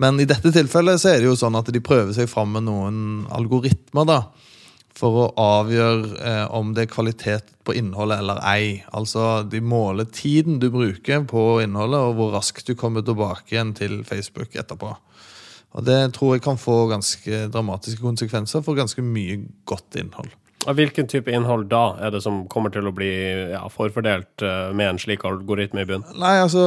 Men 0.01 0.19
i 0.19 0.27
dette 0.27 0.51
tilfellet 0.51 0.99
så 0.99 1.13
er 1.13 1.21
det 1.21 1.29
jo 1.29 1.37
sånn 1.39 1.61
at 1.61 1.69
de 1.71 1.85
prøver 1.85 2.17
seg 2.17 2.33
fram 2.33 2.57
med 2.57 2.67
noen 2.67 3.29
algoritmer 3.31 4.09
da, 4.09 4.19
for 4.99 5.25
å 5.25 5.31
avgjøre 5.41 6.19
eh, 6.23 6.45
om 6.55 6.71
det 6.75 6.87
er 6.87 6.93
kvalitet 6.93 7.51
på 7.67 7.75
innholdet 7.75 8.23
eller 8.23 8.39
ei. 8.47 8.69
Altså, 8.95 9.43
De 9.43 9.61
måler 9.61 10.07
tiden 10.07 10.61
du 10.63 10.69
bruker 10.71 11.27
på 11.27 11.45
innholdet, 11.65 11.99
og 11.99 12.15
hvor 12.21 12.37
raskt 12.37 12.71
du 12.71 12.77
kommer 12.79 13.03
tilbake 13.03 13.57
igjen 13.57 13.75
til 13.75 14.03
Facebook 14.07 14.55
etterpå. 14.55 14.95
Og 15.75 15.85
Det 15.85 15.99
tror 16.15 16.37
jeg 16.37 16.45
kan 16.47 16.61
få 16.61 16.85
ganske 16.93 17.49
dramatiske 17.51 18.03
konsekvenser 18.03 18.63
for 18.63 18.79
ganske 18.79 19.03
mye 19.03 19.43
godt 19.67 19.99
innhold. 19.99 20.31
Hvilken 20.65 21.09
type 21.11 21.29
innhold 21.29 21.67
da 21.69 21.83
er 22.01 22.15
det 22.15 22.23
som 22.25 22.45
kommer 22.49 22.73
til 22.73 22.87
å 22.89 22.95
bli 22.95 23.11
ja, 23.51 23.67
forfordelt 23.69 24.45
eh, 24.47 24.71
med 24.73 24.95
en 24.95 25.01
slik 25.03 25.27
algoritme 25.29 25.83
i 25.83 25.89
bunnen? 25.91 26.17
Nei, 26.17 26.39
altså 26.41 26.63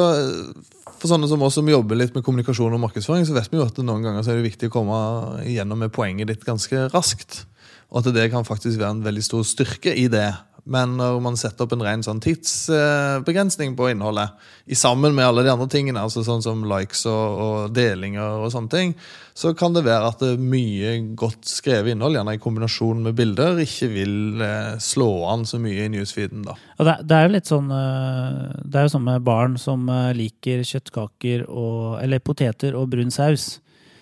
For 1.00 1.10
sånne 1.10 1.30
som 1.32 1.42
oss 1.46 1.58
som 1.58 1.70
jobber 1.70 1.98
litt 1.98 2.13
med 2.13 2.26
kommunikasjon 2.28 2.76
og 2.76 2.84
markedsføring, 2.84 3.26
så 3.26 3.34
vet 3.38 3.50
vi 3.50 3.58
jo 3.58 3.66
at 3.66 3.80
noen 3.82 4.06
ganger 4.06 4.26
så 4.26 4.34
er 4.34 4.42
det 4.42 4.52
viktig 4.52 4.70
å 4.70 4.76
komme 4.76 5.00
igjennom 5.48 5.82
med 5.82 5.96
poenget 5.96 6.30
ditt 6.30 6.46
ganske 6.46 6.90
raskt. 6.94 7.46
Og 7.91 8.02
at 8.02 8.13
det 8.15 8.30
kan 8.34 8.47
faktisk 8.47 8.80
være 8.82 8.97
en 8.97 9.06
veldig 9.06 9.23
stor 9.23 9.45
styrke 9.47 9.93
i 9.95 10.08
det. 10.12 10.30
Men 10.67 10.97
når 11.00 11.21
man 11.23 11.38
setter 11.39 11.63
opp 11.63 11.73
en 11.78 11.84
ren 11.86 12.02
sånn 12.04 12.19
tidsbegrensning 12.23 13.78
på 13.78 13.88
innholdet, 13.93 14.34
i 14.67 14.76
sammen 14.76 15.15
med 15.15 15.23
alle 15.23 15.45
de 15.45 15.52
andre 15.54 15.69
tingene, 15.71 16.02
altså 16.04 16.26
sånn 16.28 16.43
som 16.43 16.65
likes 16.67 17.06
og, 17.08 17.39
og 17.39 17.76
delinger 17.76 18.43
og 18.43 18.52
sånne 18.52 18.73
ting, 18.73 18.91
så 19.38 19.54
kan 19.56 19.76
det 19.76 19.86
være 19.88 20.12
at 20.12 20.26
det 20.26 20.34
mye 20.41 20.91
godt 21.15 21.47
skrevet 21.47 21.93
innhold, 21.93 22.17
gjerne 22.19 22.36
i 22.36 22.43
kombinasjon 22.43 23.06
med 23.08 23.15
bilder, 23.15 23.62
ikke 23.63 23.91
vil 23.93 24.43
eh, 24.43 24.76
slå 24.84 25.10
an 25.32 25.47
så 25.47 25.62
mye 25.63 25.88
i 25.88 25.91
newsfeeden. 25.93 26.43
da. 26.50 26.58
Det, 26.82 27.00
det 27.08 27.15
er 27.15 27.28
jo 27.28 27.36
litt 27.38 27.52
sånn 27.54 27.71
øh, 27.71 28.43
Det 28.67 28.80
er 28.82 28.88
jo 28.88 28.95
sånn 28.97 29.08
med 29.08 29.28
barn 29.28 29.56
som 29.62 29.88
øh, 29.88 30.12
liker 30.17 30.65
kjøttkaker 30.67 31.47
og 31.47 32.02
Eller 32.04 32.19
poteter 32.19 32.76
og 32.76 32.91
brun 32.91 33.13
saus. 33.13 33.62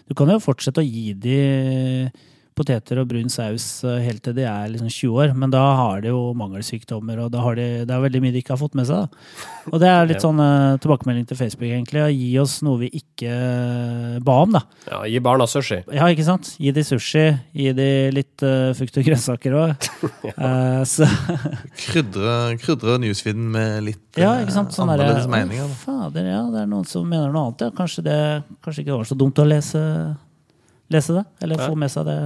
Du 0.09 0.17
kan 0.17 0.33
jo 0.33 0.41
fortsette 0.41 0.81
å 0.81 0.87
gi 0.87 1.13
de 1.13 1.39
poteter 2.55 3.01
og 3.01 3.07
brun 3.09 3.27
saus 3.31 3.65
øh, 3.83 3.97
helt 3.99 4.21
til 4.23 4.35
de 4.37 4.45
er 4.47 4.69
liksom 4.71 4.87
20 4.87 5.17
år, 5.21 5.33
men 5.35 5.51
da 5.51 5.61
har 5.75 6.01
de 6.05 6.11
jo 6.13 6.21
mangelsykdommer, 6.39 7.19
og 7.25 7.31
da 7.33 7.41
har 7.43 7.57
de, 7.59 7.65
det 7.85 7.91
er 7.95 8.03
veldig 8.05 8.21
mye 8.23 8.31
de 8.35 8.41
ikke 8.43 8.53
har 8.55 8.61
fått 8.61 8.77
med 8.79 8.87
seg. 8.87 9.05
Da. 9.05 9.49
Og 9.73 9.81
det 9.81 9.89
er 9.91 10.07
litt 10.07 10.23
sånn 10.23 10.39
uh, 10.39 10.77
tilbakemelding 10.83 11.25
til 11.27 11.39
Facebook, 11.39 11.67
egentlig. 11.67 12.05
Gi 12.15 12.29
oss 12.39 12.57
noe 12.65 12.79
vi 12.85 12.89
ikke 13.01 13.31
øh, 13.33 14.17
ba 14.25 14.37
om, 14.45 14.55
da. 14.55 14.63
Ja, 14.89 15.01
Gi 15.09 15.19
barna 15.25 15.47
sushi. 15.51 15.81
Ja, 15.93 16.07
ikke 16.13 16.25
sant? 16.27 16.53
Gi 16.61 16.71
de 16.75 16.83
sushi, 16.87 17.25
gi 17.55 17.71
de 17.75 17.89
litt 18.15 18.45
uh, 18.47 18.71
frukt 18.77 19.01
og 19.01 19.07
grønnsaker 19.09 19.59
òg. 19.59 19.89
så 20.95 21.07
Krydre, 21.75 22.55
krydre 22.61 22.97
newsfeeden 23.03 23.47
med 23.51 23.83
litt 23.89 24.19
Ja, 24.19 24.37
ikke 24.41 24.53
sant? 24.55 24.71
eh, 24.71 24.77
Sånn 24.77 24.89
annerledes 24.93 25.27
«Å, 25.27 25.31
meninger. 25.31 25.67
da. 25.71 25.79
Fader, 25.83 26.27
ja, 26.29 26.41
det 26.53 26.61
er 26.63 26.69
noen 26.71 26.85
som 26.87 27.07
mener 27.09 27.33
noe 27.33 27.49
annet. 27.49 27.65
Ja. 27.67 27.73
Kanskje, 27.75 28.03
det, 28.05 28.17
kanskje 28.63 28.85
ikke 28.85 28.95
var 29.01 29.09
så 29.09 29.17
dumt 29.19 29.41
å 29.43 29.47
lese, 29.47 29.81
lese 30.93 31.15
det? 31.17 31.25
Eller 31.41 31.59
Ja. 31.59 31.67
få 31.69 31.75
med 31.77 31.91
seg 31.91 32.05
det? 32.05 32.17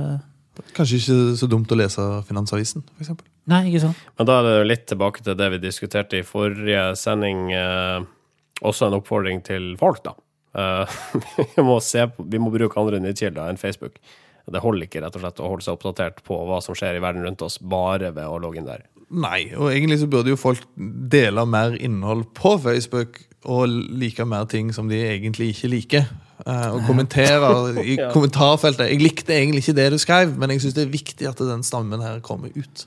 Kanskje 0.75 0.97
ikke 0.99 1.17
så 1.39 1.47
dumt 1.47 1.71
å 1.71 1.77
lese 1.79 2.05
Finansavisen, 2.27 2.83
f.eks. 2.97 3.11
Nei, 3.47 3.61
ikke 3.71 3.81
sant? 3.87 3.99
Men 4.17 4.27
da 4.27 4.39
er 4.39 4.43
det 4.43 4.55
jo 4.57 4.63
litt 4.67 4.87
tilbake 4.91 5.23
til 5.23 5.35
det 5.39 5.47
vi 5.55 5.59
diskuterte 5.63 6.19
i 6.19 6.25
forrige 6.27 6.95
sending. 6.99 7.51
Eh, 7.55 8.01
også 8.61 8.87
en 8.89 8.97
oppfordring 8.99 9.39
til 9.47 9.75
folk, 9.79 10.03
da. 10.03 10.13
Eh, 10.53 10.97
vi, 11.55 11.63
må 11.63 11.79
se 11.81 12.03
på, 12.11 12.25
vi 12.27 12.41
må 12.41 12.51
bruke 12.51 12.77
andre 12.81 12.99
nyhetskilder 12.99 13.47
enn 13.49 13.57
Facebook. 13.61 14.01
Det 14.49 14.61
holder 14.63 14.87
ikke 14.87 15.01
rett 15.03 15.15
og 15.15 15.21
slett 15.21 15.39
å 15.39 15.49
holde 15.51 15.63
seg 15.63 15.77
oppdatert 15.77 16.23
på 16.25 16.35
hva 16.49 16.59
som 16.65 16.75
skjer 16.75 16.97
i 16.97 17.03
verden 17.03 17.23
rundt 17.23 17.41
oss, 17.45 17.59
bare 17.61 18.09
ved 18.11 18.25
å 18.25 18.39
logge 18.41 18.57
inn 18.59 18.65
der. 18.67 18.83
Nei, 19.09 19.53
og 19.55 19.71
egentlig 19.71 19.99
så 20.01 20.09
burde 20.09 20.33
jo 20.33 20.37
folk 20.37 20.65
dele 20.75 21.45
mer 21.49 21.77
innhold 21.77 22.27
på 22.37 22.55
Facebook 22.61 23.21
og 23.47 23.69
like 23.69 24.25
mer 24.27 24.45
ting 24.51 24.73
som 24.75 24.89
de 24.89 24.97
egentlig 24.99 25.53
ikke 25.53 25.69
liker. 25.71 26.09
Eh, 26.47 26.67
og 26.71 26.85
kommenterer 26.87 27.77
i 27.83 27.97
Ja. 27.97 28.09
kommentarfeltet. 28.13 28.89
Jeg 28.91 29.01
likte 29.03 29.35
egentlig 29.35 29.63
ikke 29.63 29.75
det 29.75 29.87
du 29.91 29.97
skrev, 29.99 30.33
men 30.39 30.51
jeg 30.53 30.63
syns 30.63 30.75
det 30.77 30.85
er 30.85 30.91
viktig 30.93 31.27
at 31.27 31.39
den 31.43 31.63
stammen 31.67 32.03
her 32.03 32.19
kommer 32.23 32.51
ut. 32.55 32.85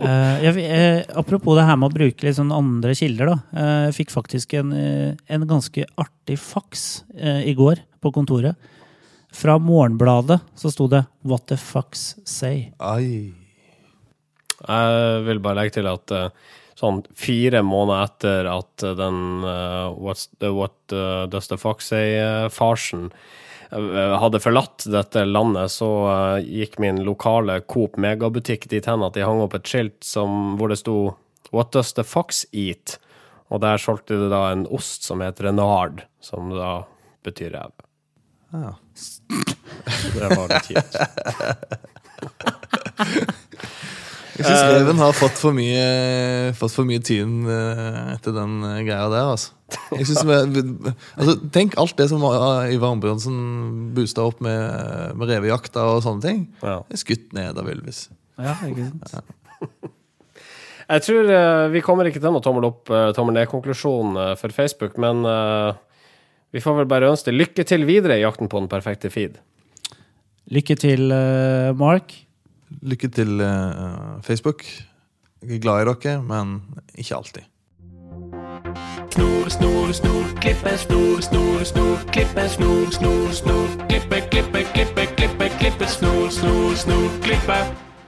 Uh, 0.00 0.36
jeg, 0.44 0.64
eh, 0.64 1.02
apropos 1.16 1.56
det 1.56 1.64
her 1.68 1.76
med 1.80 1.90
å 1.90 1.96
bruke 1.96 2.24
litt 2.26 2.36
sånn 2.36 2.52
andre 2.52 2.92
kilder, 2.96 3.32
da. 3.32 3.38
Eh, 3.56 3.84
jeg 3.88 3.96
fikk 4.02 4.12
faktisk 4.16 4.56
en, 4.60 4.72
en 4.72 5.46
ganske 5.48 5.84
artig 6.00 6.38
faks 6.40 7.04
eh, 7.16 7.44
i 7.48 7.56
går 7.56 7.80
på 8.04 8.12
kontoret. 8.12 8.56
Fra 9.32 9.58
Morgenbladet 9.60 10.40
så 10.56 10.70
sto 10.72 10.86
det 10.88 11.04
'What 11.24 11.48
the 11.48 11.56
fucks 11.60 12.16
say'. 12.24 12.72
Ai. 12.80 13.32
Jeg 14.58 15.24
vil 15.26 15.40
bare 15.40 15.60
legge 15.60 15.76
til 15.76 15.86
at 15.86 16.10
sånn 16.78 17.02
fire 17.18 17.64
måneder 17.66 18.06
etter 18.06 18.48
at 18.52 18.86
eh, 18.86 18.96
den 18.98 19.44
uh, 19.44 19.90
What's 19.98 20.28
the, 20.38 20.52
What 20.54 20.78
uh, 20.94 21.26
Does 21.30 21.50
the 21.50 21.58
Fox 21.58 21.90
Say-farsen 21.90 23.10
hadde 23.68 24.40
forlatt 24.40 24.86
dette 24.88 25.24
landet, 25.28 25.70
så 25.70 26.08
eh, 26.08 26.38
gikk 26.40 26.78
min 26.80 27.02
lokale 27.04 27.60
Coop 27.68 27.98
Megabutikk 28.00 28.64
dit 28.70 28.86
hen 28.88 29.04
at 29.04 29.14
de 29.14 29.26
hang 29.26 29.42
opp 29.44 29.54
et 29.58 29.68
skilt 29.68 30.04
som, 30.04 30.56
hvor 30.56 30.72
det 30.72 30.80
sto 30.80 31.16
What 31.52 31.72
does 31.72 31.92
the 31.96 32.04
fox 32.04 32.44
eat? 32.52 32.98
Og 33.48 33.62
der 33.64 33.80
solgte 33.80 34.18
de 34.20 34.28
da 34.28 34.50
en 34.52 34.66
ost 34.68 35.06
som 35.08 35.22
heter 35.24 35.48
renard, 35.48 36.02
som 36.20 36.50
da 36.52 36.84
betyr 37.24 37.54
ræv. 37.56 37.72
Ja. 38.52 38.74
Det 40.12 40.28
var 40.28 40.52
litt 40.52 40.68
kjipt. 40.68 40.92
Jeg 44.38 44.46
syns 44.46 44.62
reven 44.70 45.00
har 45.02 45.14
fått 45.18 45.38
for 45.40 45.54
mye, 45.56 46.52
fått 46.58 46.74
for 46.76 46.86
mye 46.86 47.02
tyn 47.02 47.40
eh, 47.50 48.12
etter 48.14 48.34
den 48.36 48.58
eh, 48.62 48.82
greia 48.86 49.08
der. 49.10 49.32
altså. 49.34 49.54
Jeg 49.98 50.06
synes 50.08 50.22
vi, 50.24 50.62
altså 51.18 51.34
tenk 51.52 51.74
alt 51.82 51.96
det 51.98 52.06
som 52.08 52.22
var- 52.24 52.70
Ivar 52.72 52.94
Ambjørnsen 52.94 53.90
boosta 53.96 54.22
opp 54.30 54.38
med, 54.40 55.16
med 55.18 55.28
revejakta 55.28 55.82
og 55.90 56.04
sånne 56.06 56.22
ting. 56.24 56.38
Ja. 56.62 56.78
Det 56.88 56.96
er 56.96 57.02
skutt 57.02 57.34
ned 57.36 57.58
av 57.58 57.68
Ylvis. 57.68 58.06
Ja, 58.38 58.54
ikke 58.68 58.86
sant? 59.10 59.34
Jeg 60.88 61.02
tror 61.04 61.26
eh, 61.28 61.66
vi 61.74 61.82
kommer 61.84 62.08
ikke 62.08 62.22
til 62.22 62.32
noen 62.32 62.40
tommel 62.46 62.64
opp, 62.70 62.86
uh, 62.88 63.10
tommel 63.12 63.34
ned-konklusjon 63.36 64.14
eh, 64.22 64.30
for 64.40 64.54
Facebook, 64.56 64.94
men 65.02 65.20
eh, 65.28 65.74
vi 66.56 66.62
får 66.64 66.78
vel 66.78 66.88
bare 66.88 67.10
ønske 67.12 67.34
lykke 67.34 67.66
til 67.68 67.84
videre 67.84 68.16
i 68.16 68.22
jakten 68.22 68.48
på 68.48 68.62
den 68.62 68.70
perfekte 68.72 69.10
feed. 69.12 69.36
Lykke 70.48 70.78
til, 70.80 71.10
eh, 71.12 71.74
Mark. 71.76 72.14
Lykke 72.82 73.08
til, 73.08 73.40
eh, 73.40 74.22
Facebook. 74.22 74.64
Jeg 75.42 75.54
er 75.56 75.60
glad 75.60 75.82
i 75.82 75.84
dere, 76.08 76.22
men 76.22 76.62
ikke 76.94 77.16
alltid. 77.16 77.42
Snor, 79.14 79.48
snor, 79.48 79.92
snor, 79.92 80.24
klippe, 80.40 80.78
snor, 80.78 81.20
snor, 81.20 81.64
snor, 81.64 81.96
klippe, 82.12 82.48
snor, 82.48 82.90
snor, 82.90 83.32
snor, 83.32 83.68
klippe, 83.88 84.20
klippe, 84.30 84.64
klippe, 84.74 85.06
klippe, 85.16 85.48
klippe, 85.60 85.86
snor, 85.86 86.28
snor, 86.30 86.74
snor, 86.76 87.08
klippe, 87.22 87.58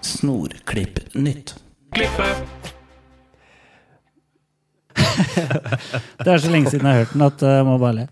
Snorklipp 0.03 0.99
nytt. 1.15 1.55
klippe. 1.93 2.29
Det 6.21 6.29
er 6.29 6.43
så 6.43 6.51
lenge 6.53 6.71
siden 6.73 6.87
jeg 6.87 6.97
har 6.97 7.05
hørt 7.05 7.15
den 7.15 7.25
at 7.27 7.43
eh, 7.45 7.57
jeg 7.59 7.67
må 7.69 7.77
bare 7.81 7.97
le. 7.97 8.07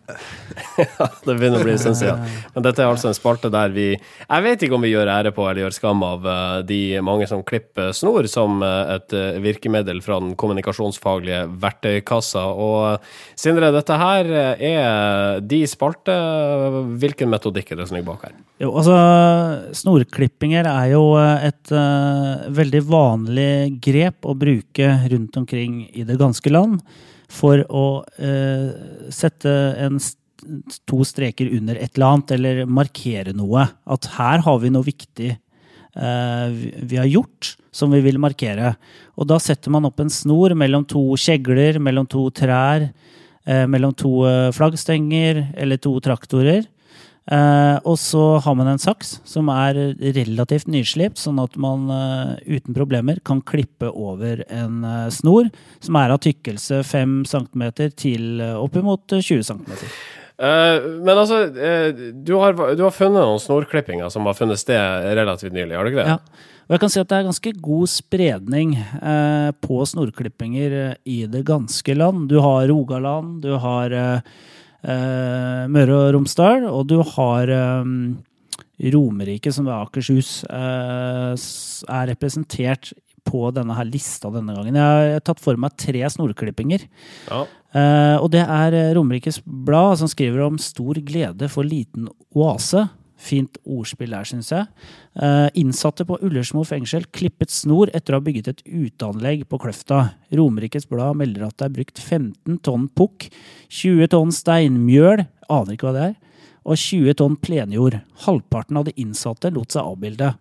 ja, 0.80 1.08
Det 1.24 1.34
begynner 1.34 1.60
å 1.60 1.66
bli 1.66 1.74
en 1.74 1.80
stund 1.82 1.98
siden. 2.00 2.24
Men 2.54 2.66
dette 2.66 2.84
er 2.84 2.90
altså 2.90 3.10
en 3.10 3.16
spalte 3.16 3.50
der 3.52 3.72
vi 3.74 3.88
Jeg 3.94 4.44
vet 4.46 4.64
ikke 4.64 4.78
om 4.78 4.84
vi 4.84 4.92
gjør 4.92 5.12
ære 5.12 5.32
på 5.36 5.46
eller 5.46 5.66
gjør 5.66 5.76
skam 5.76 6.04
av 6.06 6.28
eh, 6.32 6.58
de 6.68 6.80
mange 7.04 7.28
som 7.30 7.44
klipper 7.46 7.92
snor 7.96 8.28
som 8.30 8.62
eh, 8.64 8.94
et 8.96 9.16
eh, 9.16 9.40
virkemiddel 9.44 10.02
fra 10.04 10.20
den 10.22 10.34
kommunikasjonsfaglige 10.38 11.44
verktøykassa. 11.62 12.44
Og 12.54 12.78
eh, 12.94 13.16
Sindre, 13.38 13.72
dette 13.74 13.98
her 14.00 14.34
eh, 14.34 14.68
er 14.74 15.42
de 15.44 15.62
spalte. 15.70 16.14
Hvilken 17.00 17.30
metodikk 17.32 17.72
er 17.72 17.82
det 17.82 17.90
som 17.90 17.98
ligger 17.98 18.12
bak 18.12 18.28
her? 18.28 18.38
Jo, 18.58 18.72
altså, 18.74 18.94
Snorklippinger 19.78 20.66
er 20.66 20.88
jo 20.90 21.02
eh, 21.20 21.46
et 21.46 21.70
uh, 21.70 22.48
veldig 22.50 22.80
vanlig 22.88 23.52
grep 23.84 24.26
å 24.26 24.34
bruke 24.38 24.88
rundt 25.12 25.38
omkring 25.38 25.84
i 25.94 26.02
det 26.08 26.18
ganske 26.18 26.50
land 26.50 26.80
for 27.28 27.60
å 27.68 27.82
eh, 28.18 29.10
sette 29.12 29.50
en, 29.84 29.98
to 30.88 31.02
streker 31.04 31.50
under 31.58 31.76
et 31.76 31.92
eller 31.98 32.06
annet, 32.14 32.32
eller 32.38 32.62
markere 32.70 33.34
noe. 33.36 33.66
At 33.90 34.08
her 34.16 34.44
har 34.46 34.58
vi 34.62 34.70
noe 34.72 34.86
viktig 34.86 35.30
eh, 35.34 36.48
vi- 36.88 36.96
har 37.00 37.08
gjort, 37.10 37.56
som 37.72 37.90
vi 37.92 38.00
vil 38.04 38.18
markere. 38.22 38.76
Og 39.18 39.28
da 39.28 39.38
setter 39.42 39.70
man 39.74 39.84
opp 39.88 40.00
en 40.00 40.10
snor 40.12 40.54
mellom 40.56 40.86
to 40.88 41.02
kjegler, 41.20 41.78
mellom 41.82 42.08
to 42.08 42.28
trær, 42.30 42.88
eh, 43.46 43.66
mellom 43.66 43.92
to 43.98 44.24
eh, 44.30 44.48
flaggstenger 44.56 45.48
eller 45.58 45.76
to 45.82 45.92
traktorer. 46.00 46.64
Eh, 47.28 47.78
og 47.84 47.98
så 48.00 48.22
har 48.40 48.54
man 48.56 48.70
en 48.70 48.80
saks 48.80 49.18
som 49.28 49.50
er 49.52 49.76
relativt 50.16 50.68
nyslipt, 50.72 51.20
sånn 51.20 51.40
at 51.42 51.58
man 51.60 51.90
uh, 51.92 52.36
uten 52.48 52.76
problemer 52.76 53.20
kan 53.26 53.42
klippe 53.44 53.90
over 53.90 54.40
en 54.48 54.80
uh, 54.86 55.10
snor 55.12 55.50
som 55.84 55.98
er 56.00 56.14
av 56.14 56.22
tykkelse 56.24 56.80
5 56.88 57.18
cm 57.28 57.66
til 58.00 58.40
uh, 58.40 58.54
oppimot 58.62 59.12
eh, 59.12 59.24
20 59.24 59.44
cm. 59.50 59.90
Men 60.38 61.18
altså, 61.18 61.48
du, 61.50 62.36
har, 62.38 62.54
du 62.54 62.82
har 62.84 62.92
funnet 62.94 63.18
noen 63.18 63.40
snorklippinger 63.42 64.06
som 64.14 64.28
har 64.30 64.36
funnet 64.38 64.60
sted 64.60 65.08
relativt 65.18 65.50
nylig, 65.50 65.74
har 65.74 65.82
du 65.82 65.90
ikke 65.90 66.04
det? 66.04 66.12
Ja. 66.14 66.44
Og 66.68 66.76
jeg 66.76 66.82
kan 66.84 66.92
si 66.94 67.00
at 67.02 67.08
det 67.10 67.16
er 67.16 67.26
ganske 67.26 67.52
god 67.64 67.90
spredning 67.90 68.76
på 69.66 69.80
snorklippinger 69.90 70.76
i 71.10 71.16
det 71.32 71.42
ganske 71.48 71.96
land. 71.98 72.28
Du 72.30 72.36
har 72.44 72.68
Rogaland, 72.70 73.40
du 73.42 73.56
har 73.58 73.96
eh, 73.98 74.30
Møre 75.68 75.96
og 75.96 76.14
Romsdal, 76.16 76.64
og 76.70 76.86
du 76.88 76.98
har 77.16 77.50
eh, 77.52 77.92
Romerike, 78.94 79.52
som 79.52 79.66
ved 79.68 79.74
Akershus, 79.74 80.44
eh, 80.48 81.34
er 81.34 82.10
representert 82.12 82.92
på 83.28 83.48
denne 83.54 83.76
her 83.76 83.88
lista 83.88 84.30
denne 84.32 84.54
gangen. 84.56 84.78
Jeg 84.78 85.14
har 85.18 85.24
tatt 85.26 85.42
for 85.42 85.58
meg 85.60 85.76
tre 85.80 86.04
snorklippinger. 86.14 86.86
Ja. 87.28 87.42
Eh, 87.76 88.16
og 88.22 88.30
det 88.32 88.44
er 88.44 88.76
eh, 88.76 88.92
Romerikes 88.96 89.42
Blad 89.44 89.98
som 90.00 90.08
skriver 90.10 90.46
om 90.46 90.60
stor 90.62 91.00
glede 91.04 91.50
for 91.52 91.66
liten 91.66 92.08
oase. 92.32 92.86
Fint 93.18 93.58
ordspill 93.66 94.12
der, 94.14 94.26
syns 94.28 94.52
jeg. 94.54 94.68
Eh, 95.18 95.48
innsatte 95.58 96.06
på 96.06 96.20
Ullersmo 96.22 96.62
fengsel 96.66 97.08
klippet 97.10 97.50
snor 97.50 97.90
etter 97.96 98.14
å 98.14 98.20
ha 98.20 98.24
bygget 98.24 98.50
et 98.52 98.62
uteanlegg 98.64 99.42
på 99.50 99.58
Kløfta. 99.62 100.04
Romerikes 100.38 100.86
Blad 100.90 101.18
melder 101.18 101.48
at 101.48 101.58
det 101.58 101.66
er 101.66 101.76
brukt 101.80 101.98
15 101.98 102.60
tonn 102.62 102.86
pukk, 102.94 103.26
20 103.74 104.12
tonn 104.14 104.30
steinmjøl, 104.34 105.24
aner 105.50 105.74
ikke 105.74 105.88
hva 105.88 105.96
det 105.96 106.06
er, 106.12 106.14
og 106.62 106.78
20 106.78 107.18
tonn 107.18 107.38
plenjord. 107.42 107.98
Halvparten 108.26 108.78
av 108.78 108.86
de 108.86 108.94
innsatte 109.02 109.50
lot 109.54 109.74
seg 109.74 109.82
avbilde. 109.82 110.32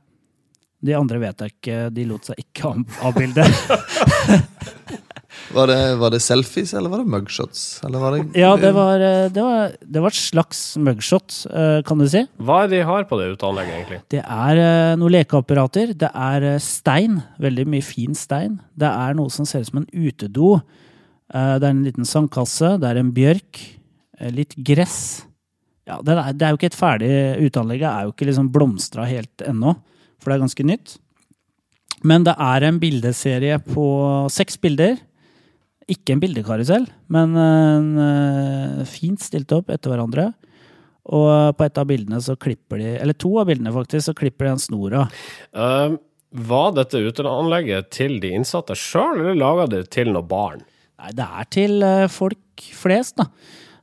De 0.85 0.93
andre 0.93 1.17
vet 1.23 1.41
jeg 1.41 1.55
ikke, 1.55 1.81
de 1.89 2.05
lot 2.05 2.29
seg 2.29 2.45
ikke 2.45 2.75
avbilde. 3.09 3.47
Var 5.53 5.67
det, 5.71 5.77
var 6.01 6.11
det 6.11 6.19
selfies, 6.23 6.73
eller 6.75 6.91
var 6.91 7.03
det 7.03 7.11
mugshots? 7.11 7.61
Eller 7.87 8.01
var 8.03 8.15
det, 8.17 8.23
Ja, 8.39 8.49
det 8.59 8.71
var, 8.75 8.99
eh, 8.99 9.29
det 9.31 9.43
var, 9.43 9.75
det 9.79 10.01
var 10.03 10.11
et 10.11 10.19
slags 10.19 10.61
mugshot, 10.81 11.37
eh, 11.51 11.81
kan 11.87 12.01
du 12.01 12.07
si. 12.11 12.25
Hva 12.41 12.63
er 12.63 12.67
det 12.71 12.81
de 12.81 12.87
har 12.89 13.05
på 13.07 13.19
det 13.21 13.29
uteanlegget, 13.37 13.77
egentlig? 13.77 14.01
Det 14.11 14.23
er 14.23 14.61
eh, 14.63 14.95
noen 14.99 15.15
lekeapparater. 15.15 15.93
Det 15.97 16.09
er 16.11 16.47
stein. 16.63 17.21
Veldig 17.39 17.67
mye 17.71 17.85
fin 17.85 18.15
stein. 18.17 18.59
Det 18.75 18.89
er 18.91 19.15
noe 19.15 19.31
som 19.33 19.47
ser 19.47 19.63
ut 19.63 19.71
som 19.71 19.81
en 19.83 19.89
utedo. 19.93 20.57
Eh, 21.33 21.55
Det 21.59 21.63
er 21.63 21.71
en 21.71 21.83
liten 21.87 22.05
sandkasse. 22.07 22.75
Det 22.81 22.91
er 22.91 22.99
en 23.01 23.13
bjørk. 23.15 23.63
Litt 24.33 24.55
gress. 24.65 24.99
Ja, 25.87 26.01
det 26.03 26.11
er, 26.17 26.33
det 26.35 26.43
er 26.43 26.51
jo 26.51 26.57
ikke 26.59 26.71
et 26.73 26.75
ferdig 26.75 27.11
uteanlegg. 27.47 27.79
Det 27.85 27.89
er 27.91 28.07
jo 28.07 28.11
ikke 28.15 28.25
liksom 28.27 28.47
blomstra 28.51 29.05
helt 29.07 29.43
ennå, 29.47 29.77
for 30.19 30.31
det 30.31 30.35
er 30.35 30.41
ganske 30.43 30.65
nytt. 30.67 30.97
Men 32.03 32.25
det 32.27 32.33
er 32.37 32.65
en 32.67 32.79
bildeserie 32.81 33.55
på 33.63 33.85
seks 34.33 34.57
bilder. 34.61 34.97
Ikke 35.87 36.15
en 36.15 36.19
bildekarusell, 36.19 36.85
men 37.07 37.35
en, 37.39 37.87
eh, 38.03 38.85
fint 38.91 39.21
stilt 39.23 39.53
opp 39.55 39.69
etter 39.71 39.93
hverandre. 39.93 40.33
Og 41.07 41.55
på 41.55 41.63
et 41.63 41.79
av 41.79 41.87
bildene 41.87 42.19
så 42.23 42.35
klipper 42.35 42.81
de, 42.81 42.89
eller 42.99 43.15
to 43.15 43.31
av 43.39 43.47
bildene 43.47 43.71
faktisk, 43.71 44.09
så 44.09 44.15
klipper 44.17 44.49
de 44.49 44.51
en 44.51 44.59
snor 44.59 44.95
av. 44.99 45.21
Uh, 45.55 45.95
var 46.35 46.73
dette 46.75 46.99
uteanlegget 46.99 47.87
til 47.95 48.17
de 48.19 48.33
innsatte 48.35 48.75
sjøl, 48.75 49.21
eller 49.21 49.39
laga 49.39 49.69
de 49.71 49.79
til 49.87 50.11
noe 50.11 50.27
barn? 50.27 50.65
Nei, 50.99 51.13
det 51.15 51.23
er 51.23 51.47
til 51.53 51.85
eh, 51.85 52.09
folk 52.11 52.67
flest, 52.75 53.21
da. 53.21 53.29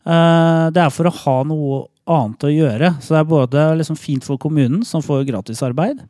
Uh, 0.04 0.68
Det 0.74 0.82
er 0.82 0.92
for 0.92 1.08
å 1.08 1.16
ha 1.22 1.38
noe 1.48 1.80
annet 2.04 2.44
å 2.44 2.52
gjøre. 2.52 2.92
Så 3.00 3.14
det 3.14 3.22
er 3.22 3.32
både 3.32 3.64
liksom 3.80 3.96
fint 3.96 4.26
for 4.26 4.36
kommunen, 4.36 4.84
som 4.84 5.00
får 5.00 5.24
gratisarbeid, 5.30 6.04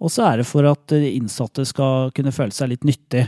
og 0.00 0.12
så 0.12 0.26
er 0.28 0.40
det 0.40 0.48
for 0.48 0.68
at 0.68 0.92
de 0.92 1.14
innsatte 1.14 1.64
skal 1.68 2.12
kunne 2.16 2.32
føle 2.32 2.52
seg 2.56 2.72
litt 2.72 2.84
nyttig. 2.88 3.26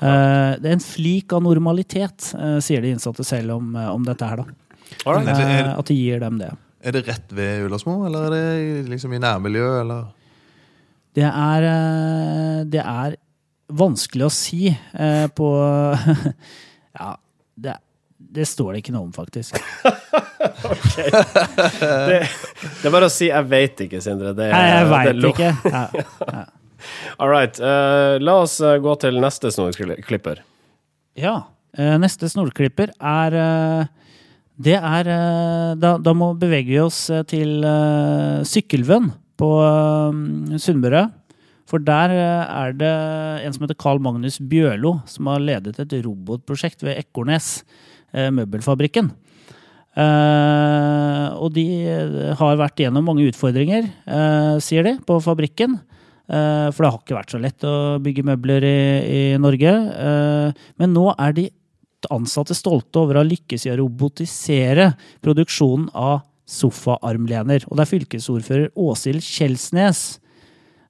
Eh, 0.00 0.56
Det 0.60 0.66
er 0.70 0.72
en 0.72 0.80
flik 0.84 1.32
av 1.36 1.42
normalitet, 1.44 2.32
uh, 2.38 2.58
sier 2.60 2.80
de 2.82 2.90
innsatte 2.94 3.24
selv 3.24 3.50
om, 3.58 3.74
eh, 3.76 3.88
om 3.92 4.04
dette 4.04 4.22
her, 4.26 4.36
da. 4.36 4.44
Det- 5.24 5.78
At 5.78 5.86
de 5.86 5.94
gir 5.94 6.18
dem 6.20 6.38
det. 6.38 6.50
Er 6.82 6.92
det 6.92 7.06
rett 7.06 7.30
ved 7.36 7.66
Ullersmo, 7.66 8.06
eller 8.06 8.26
er 8.26 8.30
det 8.30 8.88
liksom 8.88 9.12
i 9.14 9.18
nærmiljøet, 9.20 9.80
eller? 9.82 10.04
Det 11.14 11.24
er, 11.26 12.64
det 12.64 12.80
er 12.80 13.16
vanskelig 13.70 14.24
å 14.26 14.30
si 14.32 14.70
på 15.36 15.48
Ja, 17.00 17.16
det, 17.58 17.74
det 18.32 18.46
står 18.48 18.72
det 18.72 18.82
ikke 18.84 18.92
noe 18.94 19.02
om, 19.08 19.12
faktisk. 19.12 19.58
Det, 21.00 22.20
det 22.80 22.86
er 22.88 22.92
bare 22.92 23.06
å 23.08 23.12
si 23.12 23.26
'jeg 23.28 23.44
veit 23.48 23.76
ikke', 23.84 24.00
Sindre. 24.02 24.32
Det, 24.36 24.50
Nei, 24.52 24.66
jeg 24.70 24.84
det 24.84 24.90
veit 24.90 25.24
ikke. 25.30 25.50
ikke. 25.52 25.70
Ja. 26.32 26.44
All 27.18 27.30
right. 27.30 27.56
Uh, 27.60 28.18
la 28.22 28.40
oss 28.44 28.58
eh, 28.64 28.78
gå 28.82 28.94
til 29.02 29.20
neste 29.22 29.52
snorklipper. 29.54 30.42
ja. 31.18 31.34
eh, 31.76 31.96
Neste 32.00 32.28
snorklipper 32.30 32.92
er 32.96 33.36
Det 34.60 34.76
er 34.76 35.08
da, 35.80 35.94
da 35.96 36.12
må 36.12 36.34
bevege 36.36 36.68
vi 36.68 36.80
oss 36.82 37.06
til 37.30 37.64
uh, 37.64 38.44
Sykkylven 38.44 39.08
på 39.40 39.48
uh, 39.64 40.12
Sunnmøre. 40.60 41.08
For 41.70 41.78
der 41.78 42.10
er 42.10 42.72
det 42.74 42.90
en 43.46 43.54
som 43.54 43.62
heter 43.62 43.78
Carl 43.78 44.00
Magnus 44.02 44.40
Bjørlo, 44.42 44.98
som 45.06 45.28
har 45.30 45.38
ledet 45.38 45.78
et 45.78 45.92
robotprosjekt 46.02 46.82
ved 46.82 46.98
Ekornes, 46.98 47.62
møbelfabrikken. 48.10 49.12
Og 51.38 51.46
de 51.54 51.66
har 52.40 52.58
vært 52.58 52.82
gjennom 52.82 53.06
mange 53.06 53.28
utfordringer, 53.30 53.86
sier 54.66 54.82
de, 54.88 54.96
på 55.06 55.20
fabrikken. 55.22 55.78
Eh, 56.30 56.68
for 56.70 56.84
det 56.84 56.90
har 56.92 57.00
ikke 57.00 57.18
vært 57.18 57.34
så 57.34 57.40
lett 57.42 57.66
å 57.66 57.74
bygge 58.02 58.26
møbler 58.28 58.66
i, 58.66 58.78
i 59.10 59.22
Norge. 59.40 59.72
Eh, 59.74 60.66
men 60.78 60.94
nå 60.94 61.08
er 61.16 61.34
de 61.36 61.48
ansatte 62.14 62.56
stolte 62.56 63.02
over 63.02 63.18
å 63.18 63.24
ha 63.24 63.28
lykkes 63.28 63.66
i 63.66 63.72
å 63.72 63.80
robotisere 63.82 64.92
produksjonen 65.24 65.90
av 65.98 66.22
sofaarmlener. 66.50 67.66
Og 67.68 67.76
det 67.76 67.84
er 67.84 67.90
fylkesordfører 67.90 68.70
Åshild 68.78 69.24
Kjelsnes 69.26 70.04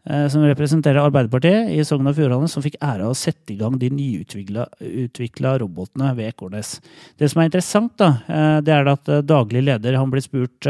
eh, 0.05 0.27
som 0.33 0.45
representerer 0.45 1.01
Arbeiderpartiet 1.03 1.73
i 1.73 1.81
Sogn 1.89 2.13
og 2.13 2.19
Fjordane, 2.21 2.49
som 2.53 2.65
fikk 2.65 2.77
ære 2.77 3.09
av 3.09 3.15
å 3.15 3.19
sette 3.19 3.57
i 3.57 3.59
gang 3.61 3.81
de 3.81 3.91
nyutvikla 3.97 5.57
robotene 5.65 6.13
ved 6.21 6.35
Ekornes. 6.35 6.77
Det 7.17 7.33
som 7.33 7.41
er 7.41 7.49
interessant, 7.49 7.97
da, 8.01 8.61
det 8.61 8.77
er 8.77 8.93
at 8.93 9.13
daglig 9.25 9.65
leder 9.73 9.97
han 9.97 10.13
blir 10.13 10.25
spurt 10.25 10.69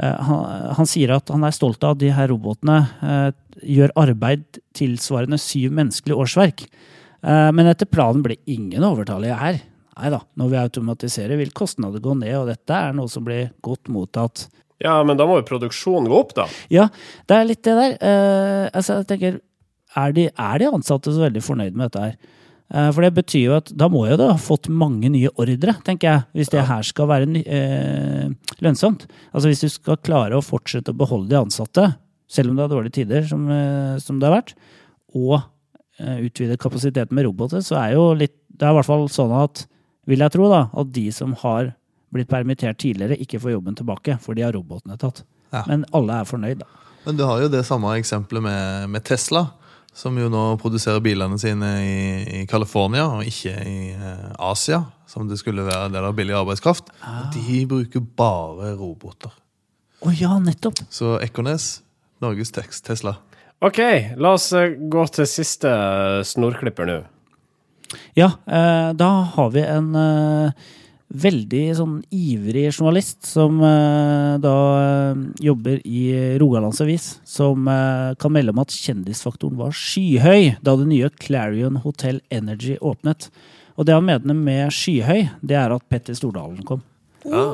han, 0.00 0.72
han 0.78 0.88
sier 0.88 1.12
at 1.16 1.28
han 1.32 1.44
er 1.44 1.52
stolt 1.54 1.84
av 1.84 1.96
at 1.96 2.00
de 2.00 2.12
her 2.14 2.30
robotene 2.32 2.78
eh, 3.04 3.28
gjør 3.68 3.92
arbeid 4.00 4.46
tilsvarende 4.78 5.36
syv 5.40 5.74
menneskelige 5.76 6.16
årsverk. 6.24 6.64
Eh, 7.22 7.50
Men 7.52 7.68
etter 7.70 7.90
planen 7.90 8.24
blir 8.24 8.40
ingen 8.50 8.86
overtallige 8.88 9.36
her. 9.38 9.60
Nei 9.92 10.08
da, 10.14 10.22
når 10.40 10.48
vi 10.48 10.60
automatiserer 10.62 11.36
vil 11.36 11.52
kostnader 11.52 12.00
gå 12.00 12.14
ned, 12.16 12.32
og 12.40 12.48
dette 12.48 12.72
er 12.72 12.94
noe 12.96 13.10
som 13.12 13.24
blir 13.26 13.50
godt 13.60 13.90
mottatt. 13.92 14.46
Ja, 14.82 14.96
men 15.06 15.18
da 15.20 15.26
må 15.28 15.36
jo 15.38 15.46
produksjonen 15.46 16.08
gå 16.10 16.16
opp, 16.18 16.32
da. 16.34 16.48
Ja, 16.72 16.88
det 17.28 17.36
er 17.36 17.44
litt 17.46 17.60
det 17.68 17.74
der. 17.76 17.98
Eh, 18.00 18.70
altså, 18.72 19.02
jeg 19.02 19.10
tenker, 19.12 19.36
er 20.00 20.14
de, 20.16 20.24
er 20.32 20.62
de 20.62 20.70
ansatte 20.72 21.12
så 21.12 21.20
veldig 21.26 21.42
fornøyd 21.44 21.76
med 21.76 21.90
dette 21.92 22.06
her? 22.08 22.38
Eh, 22.72 22.88
for 22.94 23.04
det 23.04 23.12
betyr 23.16 23.44
jo 23.44 23.56
at 23.58 23.72
da 23.76 23.88
må 23.92 24.06
jo 24.08 24.16
det 24.20 24.30
ha 24.30 24.38
fått 24.40 24.70
mange 24.72 25.10
nye 25.12 25.30
ordre, 25.36 25.74
tenker 25.84 26.08
jeg, 26.08 26.26
hvis 26.38 26.52
det 26.54 26.64
her 26.68 26.86
skal 26.88 27.10
være 27.10 27.42
eh, 27.42 28.54
lønnsomt. 28.64 29.04
Altså 29.32 29.50
hvis 29.52 29.64
du 29.64 29.68
skal 29.72 30.00
klare 30.00 30.38
å 30.38 30.44
fortsette 30.44 30.94
å 30.94 30.98
beholde 30.98 31.32
de 31.34 31.40
ansatte, 31.40 31.90
selv 32.32 32.52
om 32.52 32.56
det 32.56 32.64
er 32.64 32.72
dårlige 32.72 32.96
tider, 33.02 33.26
som, 33.28 33.44
eh, 33.52 33.98
som 34.00 34.20
det 34.20 34.28
har 34.28 34.38
vært, 34.38 34.54
og 35.12 35.36
eh, 36.00 36.24
utvide 36.24 36.56
kapasiteten 36.60 37.16
med 37.16 37.28
roboter, 37.28 37.64
så 37.64 37.76
er 37.82 37.98
jo 37.98 38.12
litt 38.16 38.38
Det 38.52 38.66
er 38.68 38.74
i 38.74 38.76
hvert 38.76 38.86
fall 38.86 39.06
sånn 39.08 39.30
at, 39.32 39.62
vil 40.06 40.20
jeg 40.20 40.32
tro, 40.34 40.44
da, 40.52 40.66
at 40.76 40.90
de 40.92 41.06
som 41.10 41.32
har 41.40 41.70
blitt 42.12 42.28
permittert 42.28 42.76
tidligere, 42.78 43.16
ikke 43.18 43.40
får 43.40 43.54
jobben 43.54 43.78
tilbake, 43.78 44.18
for 44.20 44.36
de 44.36 44.44
har 44.44 44.52
robotene 44.52 44.98
tatt. 45.00 45.22
Ja. 45.54 45.62
Men 45.70 45.86
alle 45.96 46.18
er 46.20 46.28
fornøyd, 46.28 46.60
da. 46.60 46.68
Men 47.06 47.16
du 47.18 47.24
har 47.26 47.40
jo 47.42 47.48
det 47.50 47.64
samme 47.66 47.94
eksempelet 47.98 48.44
med, 48.44 48.90
med 48.92 49.06
Tesla, 49.08 49.46
som 49.94 50.16
jo 50.18 50.28
nå 50.32 50.42
produserer 50.60 51.02
bilene 51.04 51.38
sine 51.40 51.70
i, 51.84 51.96
i 52.40 52.46
California, 52.48 53.04
og 53.18 53.28
ikke 53.28 53.52
i 53.68 53.92
eh, 53.92 54.28
Asia, 54.40 54.82
som 55.08 55.28
det 55.28 55.38
skulle 55.40 55.66
være 55.66 55.90
der 55.92 56.00
det 56.00 56.08
er 56.08 56.18
billig 56.18 56.36
arbeidskraft. 56.38 56.88
Ah. 57.04 57.26
De 57.34 57.62
bruker 57.68 58.04
bare 58.16 58.72
roboter. 58.78 59.34
Å 60.02 60.14
ja, 60.16 60.34
nettopp! 60.42 60.80
Så 60.90 61.16
Ekornes, 61.22 61.82
Norges 62.24 62.50
tekst, 62.54 62.86
Tesla. 62.88 63.18
OK, 63.62 63.78
la 64.18 64.34
oss 64.34 64.48
eh, 64.58 64.74
gå 64.90 65.06
til 65.14 65.28
siste 65.30 65.70
snorklipper 66.26 66.88
nå. 66.88 67.00
Ja, 68.18 68.32
eh, 68.48 68.88
da 68.96 69.10
har 69.36 69.52
vi 69.54 69.62
en 69.62 69.92
eh, 69.94 70.70
veldig 71.12 71.62
sånn 71.76 71.96
ivrig 72.14 72.70
journalist 72.72 73.26
som 73.28 73.58
eh, 73.66 74.36
da 74.42 74.54
eh, 74.80 75.18
jobber 75.44 75.80
i 75.84 76.04
Rogalands 76.40 76.80
Avis, 76.84 77.08
som 77.28 77.68
eh, 77.68 78.12
kan 78.20 78.32
melde 78.32 78.54
om 78.54 78.62
at 78.62 78.72
kjendisfaktoren 78.72 79.58
var 79.60 79.74
skyhøy 79.76 80.56
da 80.64 80.76
det 80.80 80.88
nye 80.88 81.10
Clarion 81.20 81.76
Hotel 81.84 82.22
Energy 82.32 82.78
åpnet. 82.80 83.28
Og 83.76 83.88
det 83.88 83.96
han 83.96 84.06
mener 84.08 84.36
med 84.36 84.72
skyhøy, 84.72 85.28
det 85.44 85.58
er 85.58 85.74
at 85.76 85.84
Petter 85.92 86.16
Stordalen 86.16 86.64
kom. 86.68 86.82
Ja. 87.24 87.52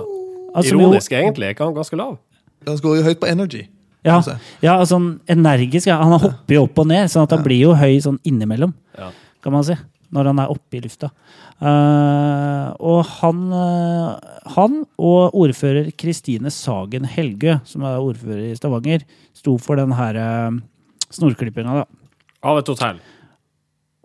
Altså, 0.55 0.75
jo- 0.75 0.81
Ironisk, 0.81 1.13
egentlig. 1.13 1.51
Er 1.51 1.55
ikke 1.57 1.67
han 1.67 1.77
ganske 1.77 1.99
lav? 1.99 2.17
Han 2.67 2.81
går 2.83 2.97
jo 3.01 3.07
høyt 3.11 3.21
på 3.21 3.29
energy. 3.31 3.67
Ja, 4.07 4.23
ja 4.63 4.79
altså 4.79 4.99
energisk. 5.29 5.87
Ja. 5.91 5.99
Han 6.03 6.19
hopper 6.19 6.55
jo 6.55 6.65
opp 6.67 6.79
og 6.79 6.87
ned, 6.91 7.11
sånn 7.11 7.27
at 7.27 7.35
han 7.35 7.45
blir 7.45 7.61
jo 7.67 7.75
høy 7.79 7.99
sånn 8.03 8.19
innimellom, 8.27 8.73
Ja. 8.99 9.11
kan 9.43 9.53
man 9.53 9.65
si. 9.67 9.75
Når 10.15 10.31
han 10.31 10.41
er 10.41 10.53
oppe 10.53 10.79
i 10.79 10.81
lufta. 10.81 11.11
Uh, 11.59 12.71
og 12.79 13.01
han, 13.19 13.41
uh, 13.51 14.15
han 14.55 14.81
og 14.95 15.35
ordfører 15.37 15.91
Kristine 15.99 16.53
Sagen 16.55 17.09
Helgø, 17.11 17.59
som 17.67 17.85
er 17.85 17.99
ordfører 17.99 18.47
i 18.47 18.57
Stavanger, 18.57 19.05
sto 19.37 19.57
for 19.61 19.81
den 19.81 19.93
her 19.99 20.19
uh, 20.23 20.59
snorklippinga, 21.13 21.83
da. 21.83 22.11
Av 22.47 22.61
et 22.61 22.71
hotell. 22.71 23.01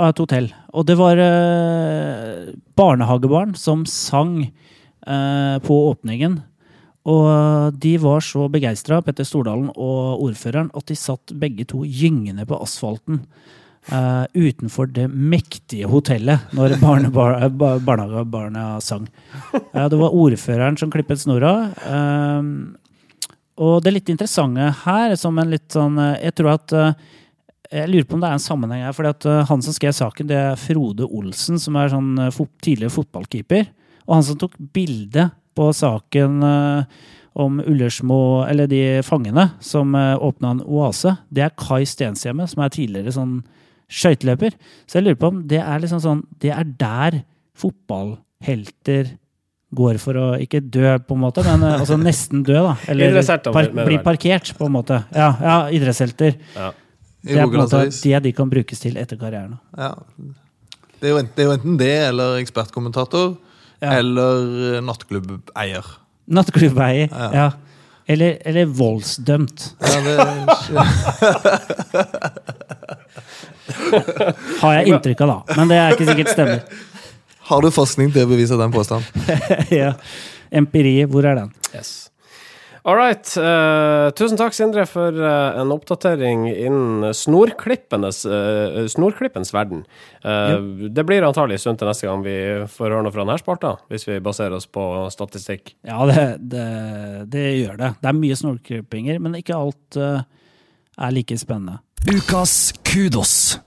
Av 0.02 0.12
et 0.12 0.24
hotell. 0.24 0.50
Og 0.74 0.88
det 0.90 0.96
var 0.98 1.20
eh, 1.22 2.48
barnehagebarn 2.74 3.52
som 3.60 3.84
sang 3.86 4.40
på 5.04 5.76
åpningen. 5.92 6.40
Og 7.12 7.76
de 7.84 7.92
var 8.02 8.24
så 8.26 8.48
begeistra, 8.50 9.02
Petter 9.06 9.28
Stordalen 9.28 9.68
og 9.76 10.24
ordføreren, 10.24 10.72
at 10.74 10.88
de 10.90 10.98
satt 10.98 11.36
begge 11.38 11.68
to 11.70 11.84
gyngende 11.84 12.48
på 12.50 12.58
asfalten 12.64 13.22
eh, 13.92 14.26
utenfor 14.34 14.92
det 14.96 15.08
mektige 15.12 15.90
hotellet 15.92 16.54
når 16.56 16.78
barne, 16.84 17.10
bar, 17.14 17.38
ba- 17.50 17.80
barnehagebarna 17.84 18.80
sang. 18.84 19.08
Uh, 19.74 19.88
det 19.90 20.00
var 20.00 20.16
ordføreren 20.16 20.78
som 20.80 20.92
klippet 20.94 21.24
snora. 21.24 21.54
Eh, 21.88 22.42
og 23.64 23.84
det 23.86 23.94
litt 23.94 24.10
interessante 24.10 24.72
her, 24.84 25.14
som 25.20 25.38
en 25.38 25.52
litt 25.54 25.70
sånn 25.76 26.00
Jeg 26.18 26.34
tror 26.34 26.56
at 26.56 26.72
jeg 27.74 27.90
lurer 27.92 28.08
på 28.10 28.16
om 28.18 28.24
det 28.24 28.32
er 28.32 28.38
en 28.40 28.42
sammenheng 28.42 28.82
her. 28.82 28.96
fordi 28.98 29.36
Han 29.46 29.62
som 29.62 29.76
skrev 29.76 29.94
saken, 29.94 30.26
det 30.30 30.40
er 30.40 30.58
Frode 30.58 31.06
Olsen, 31.06 31.60
som 31.62 31.78
er 31.78 31.94
sånn 31.94 32.16
tidligere 32.66 32.94
fotballkeeper. 32.94 33.68
Og 34.08 34.16
han 34.16 34.26
som 34.26 34.40
tok 34.42 34.58
bilde 34.74 35.28
på 35.54 35.70
saken 35.70 36.42
om 37.34 37.60
Ullersmo, 37.60 38.46
eller 38.46 38.68
de 38.70 39.02
fangene 39.06 39.50
som 39.64 39.96
uh, 39.96 40.16
åpna 40.22 40.52
en 40.54 40.62
oase, 40.66 41.16
det 41.34 41.46
er 41.48 41.56
Kai 41.58 41.84
Stenshjemmet, 41.90 42.52
som 42.52 42.62
er 42.64 42.74
tidligere 42.74 43.14
sånn 43.16 43.40
skøyteløper. 43.94 44.56
Så 44.90 45.00
jeg 45.00 45.08
lurer 45.08 45.20
på 45.22 45.32
om 45.34 45.42
det 45.50 45.62
er 45.62 45.84
liksom 45.84 46.02
sånn 46.04 46.24
Det 46.42 46.52
er 46.54 46.66
der 46.80 47.22
fotballhelter 47.60 49.14
går 49.74 49.98
for 50.02 50.20
å 50.20 50.28
ikke 50.42 50.62
dø, 50.62 50.86
på 51.02 51.16
en 51.18 51.24
måte, 51.24 51.44
men 51.48 51.66
eh, 51.66 51.80
altså 51.82 51.98
nesten 51.98 52.44
dø, 52.46 52.60
da. 52.62 52.74
Eller 52.92 53.18
par, 53.50 53.70
bli 53.74 53.98
parkert, 54.06 54.54
på 54.58 54.68
en 54.70 54.76
måte. 54.76 55.00
Ja, 55.16 55.32
ja 55.42 55.56
idrettshelter. 55.74 56.38
Ja. 56.54 56.70
Det 57.24 57.38
er 57.40 57.48
på 57.48 57.56
en 57.56 57.64
måte 57.64 57.82
det 57.90 58.20
de 58.26 58.34
kan 58.36 58.52
brukes 58.52 58.84
til 58.84 58.98
etter 59.00 59.18
karrieren. 59.20 59.58
Ja. 59.78 59.94
Det, 61.00 61.08
er 61.08 61.14
jo 61.14 61.20
enten, 61.22 61.34
det 61.36 61.44
er 61.44 61.50
jo 61.50 61.58
enten 61.58 61.80
det 61.82 61.94
eller 62.12 62.40
ekspertkommentator 62.44 63.36
Ja. 63.84 63.98
eller 63.98 64.76
eh, 64.76 64.82
nattklubbeier. 64.86 65.94
Nattklubbeier. 66.32 67.10
Ja. 67.10 67.30
Ja. 67.34 67.52
Eller, 68.14 68.38
eller 68.46 68.68
voldsdømt, 68.68 69.76
Ja, 69.80 70.00
det, 70.04 70.14
har 74.64 74.80
jeg 74.80 74.94
inntrykk 74.94 75.26
av, 75.26 75.34
da. 75.34 75.58
Men 75.60 75.74
det 75.74 75.82
er 75.82 75.98
ikke 75.98 76.10
sikkert 76.12 76.34
stemmer. 76.36 76.64
har 77.50 77.66
du 77.66 77.74
forskning 77.74 78.14
til 78.16 78.26
å 78.26 78.32
bevise 78.32 78.60
den 78.60 78.74
påstanden? 78.74 79.36
ja. 79.84 79.94
Empiri, 80.54 81.00
hvor 81.10 81.26
er 81.28 81.40
den? 81.44 81.54
Yes. 81.74 82.04
All 82.84 82.98
right. 83.00 83.24
Uh, 83.40 84.12
tusen 84.12 84.36
takk, 84.36 84.52
Sindre, 84.56 84.84
for 84.90 85.16
uh, 85.16 85.56
en 85.62 85.72
oppdatering 85.72 86.50
innen 86.52 87.14
snorklippenes, 87.16 88.26
eh, 88.28 88.80
snorklippens 88.92 89.54
verden. 89.56 89.86
Ja. 90.24 90.60
Det 90.60 91.06
blir 91.08 91.24
antagelig 91.24 91.62
sunt 91.64 91.80
til 91.80 91.88
neste 91.88 92.10
gang 92.10 92.24
vi 92.26 92.36
får 92.72 92.90
høre 92.90 93.06
noe 93.06 93.16
fra 93.16 93.24
denne 93.24 93.40
spalta, 93.40 93.74
hvis 93.92 94.08
vi 94.10 94.20
baserer 94.24 94.58
oss 94.60 94.68
på 94.68 94.84
statistikk. 95.16 95.78
Ja, 95.88 96.04
det, 96.12 96.26
det, 96.52 96.68
det 97.32 97.46
gjør 97.62 97.80
det. 97.80 97.92
Det 98.04 98.12
er 98.12 98.20
mye 98.20 98.40
snorklippinger, 98.40 99.24
men 99.24 99.40
ikke 99.40 99.56
alt 99.58 100.00
er 100.04 101.16
like 101.16 101.40
spennende. 101.40 101.80
Ukas 102.04 102.74
kudos. 102.84 103.60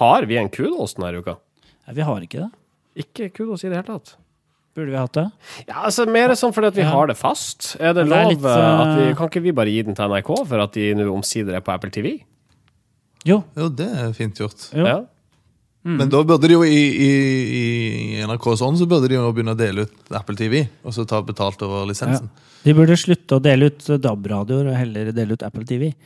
Har 0.00 0.26
vi 0.28 0.36
en 0.40 0.48
kudos 0.52 0.94
denne 0.98 1.18
uka? 1.22 1.36
Nei, 1.86 1.94
vi 1.96 2.04
har 2.06 2.20
ikke 2.24 2.44
det. 2.44 2.50
Ikke 3.06 3.28
kudos 3.32 3.64
i 3.64 3.70
det 3.70 3.78
hele 3.80 3.88
tatt. 3.88 4.16
Burde 4.76 4.92
vi 4.92 4.98
hatt 5.00 5.14
det? 5.16 5.24
Ja, 5.70 5.86
altså 5.88 6.04
Mer 6.10 6.34
sånn 6.36 6.52
fordi 6.52 6.68
at 6.68 6.76
vi 6.76 6.84
Ja. 6.84 6.90
har 6.92 7.06
det 7.08 7.16
fast. 7.16 7.76
Er 7.80 7.94
det 7.96 8.04
det 8.04 8.10
lov 8.10 8.18
er 8.18 8.28
litt, 8.34 8.44
uh... 8.44 8.80
at 8.82 8.90
vi 8.98 9.04
eh, 9.08 9.14
Kan 9.16 9.30
ikke 9.30 9.42
vi 9.46 9.52
bare 9.56 9.72
gi 9.72 9.82
den 9.86 9.96
til 9.96 10.10
NRK 10.12 10.32
for 10.50 10.60
at 10.66 10.72
de 10.76 10.90
nå 10.98 11.06
omsider 11.14 11.56
er 11.56 11.64
på 11.64 11.72
Apple 11.72 11.90
TV? 11.94 12.18
Jo. 13.24 13.42
Jo, 13.56 13.68
det 13.72 13.88
er 13.88 14.12
fint 14.12 14.36
gjort. 14.36 14.68
jo. 14.76 14.84
Ja. 14.84 14.98
Men 15.86 16.10
da 16.10 16.20
burde 16.26 16.48
de 16.50 16.56
jo 16.56 16.64
i, 16.66 16.80
i, 17.06 17.10
i 18.18 18.24
NRKs 18.26 18.62
ånd 18.66 18.80
så 18.80 18.88
burde 18.90 19.06
de 19.10 19.14
jo 19.14 19.28
begynne 19.34 19.54
å 19.54 19.58
dele 19.58 19.84
ut 19.86 20.14
Apple 20.18 20.34
TV, 20.38 20.64
og 20.82 20.94
så 20.96 21.04
ta 21.06 21.20
betalt 21.22 21.62
over 21.62 21.84
lisensen. 21.86 22.26
De 22.66 22.74
burde 22.74 22.96
slutte 22.98 23.38
å 23.38 23.42
dele 23.42 23.68
ut 23.70 23.86
DAB-radioer 24.02 24.72
og 24.72 24.74
heller 24.74 25.12
dele 25.14 25.36
ut 25.38 25.46
Apple 25.46 25.66
TV. 25.68 25.92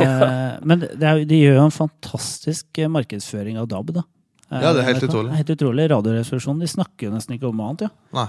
Eh, 0.00 0.54
men 0.64 0.80
det 0.80 1.04
er, 1.04 1.18
de 1.28 1.36
gjør 1.36 1.58
jo 1.58 1.64
en 1.66 1.74
fantastisk 1.74 2.78
markedsføring 2.88 3.58
av 3.60 3.66
DAB, 3.68 3.90
da. 3.98 4.02
Eh, 4.48 4.62
Ja, 4.62 4.70
det 4.72 4.80
er 4.80 4.86
helt 4.94 5.04
utrolig. 5.04 5.34
Helt 5.36 5.50
utrolig. 5.52 5.84
Radioresepsjonen 5.92 6.62
de 6.64 6.70
snakker 6.72 7.10
jo 7.10 7.12
nesten 7.12 7.36
ikke 7.36 7.50
om 7.50 7.60
annet. 7.66 7.84
Ja. 7.84 7.90
Nei. 8.16 8.24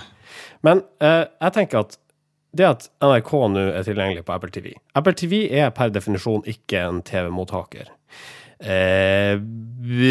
Men 0.68 0.82
eh, 1.00 1.22
jeg 1.46 1.56
tenker 1.56 1.86
at 1.86 1.96
det 2.56 2.68
at 2.68 2.90
NRK 3.04 3.32
nå 3.56 3.64
er 3.72 3.88
tilgjengelig 3.88 4.26
på 4.28 4.36
Apple 4.36 4.52
TV 4.56 4.74
Apple 4.96 5.16
TV 5.20 5.34
er 5.48 5.72
per 5.76 5.92
definisjon 5.96 6.44
ikke 6.48 6.84
en 6.90 7.02
TV-mottaker. 7.08 7.90
Eh, 8.60 9.36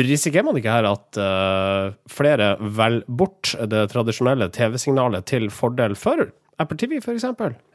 risikerer 0.05 0.47
man 0.47 0.59
ikke 0.61 0.75
her 0.75 0.89
at 0.91 1.21
eh, 1.21 1.95
flere 2.11 2.55
velger 2.61 3.07
bort 3.09 3.55
det 3.71 3.87
tradisjonelle 3.93 4.51
TV-signalet 4.55 5.27
til 5.31 5.49
fordel 5.53 5.97
for 5.99 6.27
Apple 6.63 6.79
TV, 6.79 7.01
f.eks., 7.03 7.25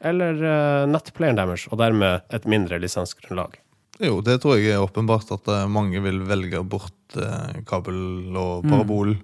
eller 0.08 0.40
eh, 0.40 0.86
nettplayeren 0.88 1.42
deres, 1.42 1.66
og 1.72 1.82
dermed 1.82 2.30
et 2.36 2.48
mindre 2.50 2.80
lisensgrunnlag? 2.80 3.58
Jo, 4.00 4.22
det 4.24 4.38
tror 4.40 4.56
jeg 4.56 4.72
er 4.78 4.84
åpenbart 4.84 5.34
at 5.36 5.50
eh, 5.52 5.66
mange 5.72 6.00
vil 6.04 6.22
velge 6.28 6.62
bort 6.64 7.20
eh, 7.20 7.60
kabel 7.68 8.32
og 8.40 8.68
parabol 8.70 9.18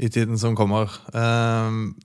i 0.00 0.08
tiden 0.08 0.38
som 0.40 0.54
kommer. 0.56 0.92
Ehm, 1.12 1.96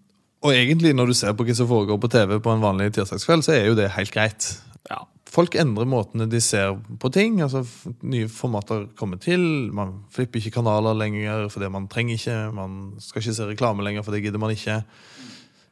og 0.45 0.53
egentlig, 0.53 0.95
når 0.97 1.11
du 1.11 1.17
ser 1.17 1.35
på 1.37 1.45
hva 1.45 1.55
som 1.57 1.69
foregår 1.69 1.99
på 2.01 2.09
TV 2.11 2.39
på 2.43 2.55
en 2.55 2.63
vanlig 2.63 2.91
tirsdagskveld, 2.97 3.45
så 3.45 3.53
er 3.55 3.69
jo 3.69 3.77
det 3.77 3.93
helt 3.95 4.13
greit. 4.13 4.49
Ja. 4.89 5.05
Folk 5.35 5.55
endrer 5.59 5.87
måtene 5.89 6.29
de 6.31 6.39
ser 6.39 6.77
på 7.01 7.09
ting. 7.11 7.41
altså 7.43 7.65
Nye 8.07 8.29
formater 8.31 8.85
kommer 8.95 9.19
til. 9.19 9.41
Man 9.75 9.97
flipper 10.15 10.39
ikke 10.39 10.61
kanaler 10.61 10.95
lenger 10.95 11.49
fordi 11.51 11.67
man 11.73 11.89
trenger 11.91 12.15
ikke. 12.15 12.37
Man 12.55 12.77
skal 13.03 13.21
ikke 13.21 13.35
se 13.35 13.49
reklame 13.49 13.83
lenger, 13.83 14.05
for 14.05 14.15
det 14.15 14.23
gidder 14.23 14.39
man 14.39 14.55
ikke. 14.55 14.79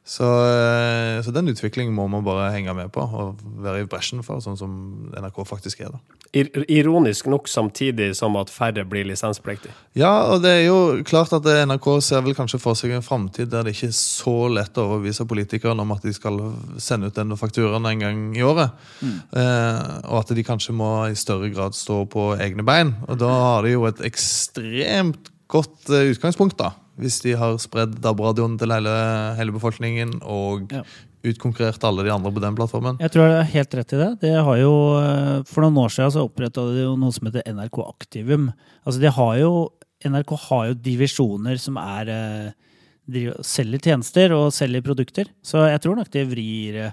Så, 0.04 0.24
eh, 0.24 1.22
så 1.24 1.32
den 1.32 1.48
utviklingen 1.48 1.94
må 1.96 2.04
man 2.12 2.24
bare 2.26 2.50
henge 2.52 2.74
med 2.76 2.90
på 2.92 3.00
og 3.00 3.38
være 3.64 3.86
i 3.86 3.86
bresjen 3.88 4.20
for, 4.24 4.42
sånn 4.44 4.58
som 4.60 4.74
NRK 5.16 5.38
faktisk 5.48 5.80
er. 5.80 5.94
da. 5.94 6.00
Ironisk 6.68 7.30
nok 7.32 7.48
samtidig 7.48 8.10
som 8.18 8.36
at 8.36 8.52
færre 8.52 8.84
blir 8.84 9.06
lisenspliktig. 9.08 9.72
Ja, 9.96 10.26
og 10.28 10.42
det 10.44 10.52
er 10.58 10.62
jo 10.66 11.00
klart 11.08 11.32
at 11.32 11.48
NRK 11.48 11.88
ser 12.04 12.20
vel 12.26 12.36
kanskje 12.36 12.60
for 12.60 12.76
seg 12.76 12.92
en 12.92 13.06
framtid 13.06 13.48
der 13.54 13.64
det 13.64 13.72
ikke 13.78 13.88
er 13.88 13.96
så 13.96 14.36
lett 14.52 14.76
å 14.76 14.86
overbevise 14.90 15.24
politikerne 15.30 15.88
om 15.88 15.96
at 15.96 16.04
de 16.04 16.12
skal 16.12 16.40
sende 16.76 17.08
ut 17.08 17.16
denne 17.16 17.40
fakturaen 17.40 17.88
en 17.88 18.04
gang 18.04 18.22
i 18.36 18.44
året. 18.44 18.76
Eh, 19.00 19.82
og 20.04 20.20
at 20.20 20.36
de 20.36 20.44
kanskje 20.44 20.76
må 20.76 20.92
i 21.08 21.16
større 21.16 21.48
grad 21.54 21.72
stå 21.78 22.02
på 22.12 22.34
egne 22.36 22.66
bein. 22.66 22.92
Og 23.08 23.16
da 23.24 23.32
har 23.32 23.64
de 23.64 23.72
jo 23.72 23.88
et 23.88 24.04
ekstremt 24.04 25.32
godt 25.48 25.88
eh, 25.88 26.10
utgangspunkt, 26.12 26.60
da. 26.60 26.74
Hvis 27.00 27.20
de 27.24 27.32
har 27.34 27.56
spredd 27.58 27.96
DAB-radioen 28.04 28.58
til 28.60 28.70
hele, 28.70 28.92
hele 29.38 29.54
befolkningen 29.54 30.20
og 30.22 30.70
Ja. 30.72 30.82
utkonkurrert 31.24 31.82
alle 31.88 32.04
de 32.04 32.10
andre 32.12 32.30
på 32.30 32.40
den 32.40 32.54
plattformen. 32.54 32.98
Jeg 33.00 33.10
tror 33.10 33.28
det 33.28 33.38
er 33.40 33.52
helt 33.54 33.74
rett 33.74 33.92
i 33.92 33.96
det. 33.96 34.20
det 34.20 34.34
har 34.44 34.56
jo, 34.60 34.74
eh, 35.00 35.42
for 35.48 35.62
noen 35.64 35.78
år 35.84 35.88
siden 35.90 36.12
så 36.12 36.24
oppretta 36.28 36.62
de 36.70 36.84
jo 36.84 36.96
noe 36.96 37.10
som 37.12 37.26
heter 37.26 37.42
NRK 37.48 37.78
Aktivum. 37.88 38.52
Altså 38.86 39.00
de 39.00 39.10
har 39.10 39.38
jo, 39.38 39.70
NRK 40.04 40.36
har 40.48 40.66
jo 40.68 40.74
divisjoner 40.74 41.58
som 41.58 41.76
er 41.80 42.08
eh, 42.08 42.52
selger 43.42 43.80
tjenester 43.80 44.32
og 44.32 44.52
selger 44.52 44.82
produkter. 44.84 45.26
Så 45.42 45.64
jeg 45.68 45.80
tror 45.80 45.96
nok 45.96 46.10
det 46.10 46.28
vrir, 46.28 46.76
eh, 46.76 46.92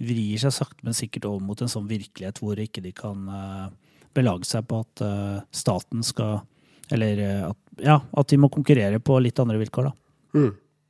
vrir 0.00 0.38
seg 0.38 0.52
sakte, 0.52 0.82
men 0.82 0.92
sikkert 0.96 1.24
over 1.26 1.40
mot 1.40 1.60
en 1.60 1.68
sånn 1.68 1.86
virkelighet 1.88 2.40
hvor 2.40 2.56
ikke 2.56 2.82
de 2.82 2.92
kan 2.92 3.70
belage 4.14 4.44
seg 4.48 4.66
på 4.68 4.80
at 4.80 5.44
staten 5.52 6.02
skal 6.02 6.42
Eller 6.94 7.22
eh, 7.24 7.42
at, 7.48 7.58
ja, 7.82 8.00
at 8.00 8.30
de 8.30 8.38
må 8.40 8.50
konkurrere 8.52 9.00
på 9.02 9.18
litt 9.22 9.38
andre 9.42 9.58
vilkår, 9.62 9.90
da. 9.90 9.96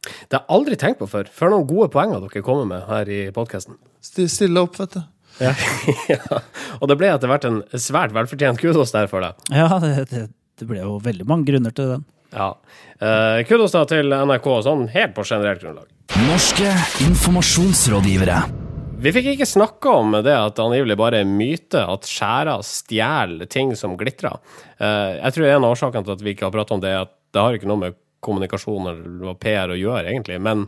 Det 0.07 0.39
har 0.39 0.43
jeg 0.45 0.55
aldri 0.57 0.79
tenkt 0.79 1.01
på 1.01 1.09
før. 1.11 1.29
For 1.35 1.53
noen 1.53 1.67
gode 1.69 1.91
poenger 1.95 2.23
dere 2.23 2.45
kommer 2.47 2.69
med 2.69 2.87
her 2.91 3.11
i 3.11 3.21
podkasten. 3.35 3.79
Stille 4.05 4.63
opp, 4.63 4.79
vet 4.79 4.99
du. 4.99 5.03
Ja. 5.43 5.53
ja. 6.15 6.43
Og 6.81 6.89
det 6.91 6.99
ble 7.01 7.11
etter 7.13 7.31
hvert 7.31 7.47
en 7.49 7.63
svært 7.75 8.15
velfortjent 8.17 8.61
kudos 8.63 8.95
der 8.95 9.11
for 9.11 9.25
deg. 9.25 9.49
Ja, 9.53 9.69
det, 9.83 9.95
det, 10.13 10.27
det 10.61 10.69
ble 10.69 10.83
jo 10.83 11.01
veldig 11.05 11.27
mange 11.29 11.49
grunner 11.51 11.75
til 11.77 11.97
den. 11.97 12.07
Ja. 12.37 12.53
Eh, 13.01 13.43
kudos 13.49 13.75
da 13.77 13.85
til 13.89 14.13
NRK 14.13 14.49
sånn 14.67 14.87
helt 14.95 15.17
på 15.17 15.27
generelt 15.27 15.63
grunnlag. 15.63 15.91
Norske 16.27 16.71
informasjonsrådgivere. 17.07 18.66
Vi 18.97 19.11
fikk 19.13 19.27
ikke 19.35 19.47
snakka 19.47 19.91
om 20.01 20.15
det 20.25 20.33
at 20.33 20.57
det 20.57 20.65
angivelig 20.65 20.97
bare 20.97 21.19
er 21.21 21.29
myte 21.29 21.83
at 21.85 22.09
skjærer 22.09 22.65
stjeler 22.65 23.49
ting 23.53 23.75
som 23.77 23.93
glitrer. 24.01 24.39
Eh, 24.81 25.19
jeg 25.19 25.37
tror 25.37 25.49
en 25.51 25.67
av 25.67 25.75
årsakene 25.75 26.07
til 26.07 26.15
at 26.15 26.25
vi 26.25 26.33
ikke 26.33 26.47
har 26.49 26.55
pratet 26.55 26.75
om 26.79 26.83
det, 26.83 26.95
er 26.95 27.05
at 27.05 27.13
det 27.37 27.45
har 27.45 27.59
ikke 27.59 27.69
noe 27.69 27.83
med 27.83 27.99
kommunikasjon 28.25 28.89
eller 28.95 29.37
PR 29.43 29.75
å 29.75 29.77
gjøre, 29.77 30.09
egentlig. 30.09 30.41
Men 30.41 30.65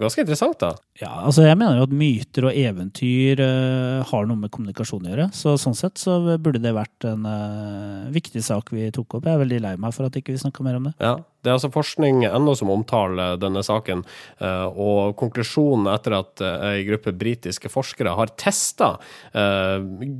ganske 0.00 0.24
interessant, 0.24 0.58
da. 0.58 0.72
Ja, 0.98 1.12
altså 1.28 1.46
jeg 1.46 1.60
mener 1.60 1.78
jo 1.78 1.86
at 1.86 1.94
myter 2.02 2.48
og 2.50 2.58
eventyr 2.58 3.44
eh, 3.46 4.10
har 4.10 4.26
noe 4.26 4.42
med 4.42 4.52
kommunikasjon 4.52 5.06
å 5.06 5.14
gjøre. 5.14 5.30
Så 5.36 5.54
sånn 5.62 5.78
sett 5.78 6.02
så 6.02 6.18
burde 6.42 6.62
det 6.62 6.74
vært 6.74 7.06
en 7.06 7.26
eh, 7.30 8.10
viktig 8.18 8.42
sak 8.50 8.74
vi 8.74 8.90
tok 8.94 9.20
opp. 9.20 9.30
Jeg 9.30 9.38
er 9.38 9.44
veldig 9.44 9.62
lei 9.68 9.76
meg 9.78 9.94
for 9.94 10.10
at 10.10 10.18
ikke 10.18 10.34
vi 10.34 10.42
snakka 10.42 10.66
mer 10.66 10.82
om 10.82 10.90
det. 10.90 10.96
Ja. 10.98 11.20
Det 11.40 11.48
er 11.48 11.56
altså 11.56 11.70
forskning 11.72 12.24
ennå 12.28 12.52
som 12.58 12.68
omtaler 12.72 13.38
denne 13.40 13.62
saken, 13.64 14.02
eh, 14.44 14.66
og 14.68 15.14
konklusjonen 15.20 15.86
etter 15.94 16.18
at 16.18 16.42
eh, 16.44 16.66
ei 16.74 16.82
gruppe 16.88 17.14
britiske 17.16 17.70
forskere 17.72 18.12
har 18.18 18.32
testa 18.40 18.90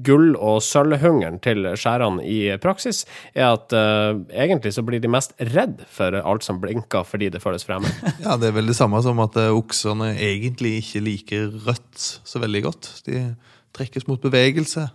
gull- 0.06 0.36
og 0.40 0.60
sølvhungeren 0.64 1.36
til 1.44 1.66
skjærene 1.78 2.24
i 2.24 2.38
praksis, 2.62 3.02
er 3.34 3.50
at 3.54 3.74
eh, 3.76 4.20
egentlig 4.46 4.72
så 4.76 4.84
blir 4.86 5.02
de 5.02 5.10
mest 5.12 5.34
redd 5.52 5.82
for 5.92 6.16
alt 6.20 6.46
som 6.46 6.60
blinker 6.62 7.04
fordi 7.08 7.28
det 7.34 7.42
føles 7.44 7.66
fremmed. 7.68 7.92
Ja, 8.24 8.36
Det 8.40 8.50
er 8.50 8.56
vel 8.56 8.68
det 8.70 8.76
samme 8.78 9.00
som 9.04 9.20
at 9.24 9.36
eh, 9.40 9.50
oksene 9.54 10.12
egentlig 10.16 10.78
ikke 10.80 11.02
liker 11.04 11.50
rødt 11.66 12.00
så 12.24 12.40
veldig 12.42 12.62
godt. 12.68 12.90
De 13.06 13.22
trekkes 13.76 14.06
mot 14.08 14.20
bevegelse. 14.22 14.88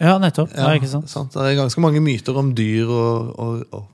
Ja, 0.00 0.16
nettopp. 0.20 0.50
Ja, 0.52 0.72
ikke 0.76 0.88
sant? 0.90 1.12
Det 1.32 1.40
er 1.44 1.54
ganske 1.60 1.80
mange 1.80 2.02
myter 2.04 2.36
om 2.36 2.50
dyr 2.56 2.88
og, 2.88 3.36
og, 3.40 3.62
og 3.72 3.92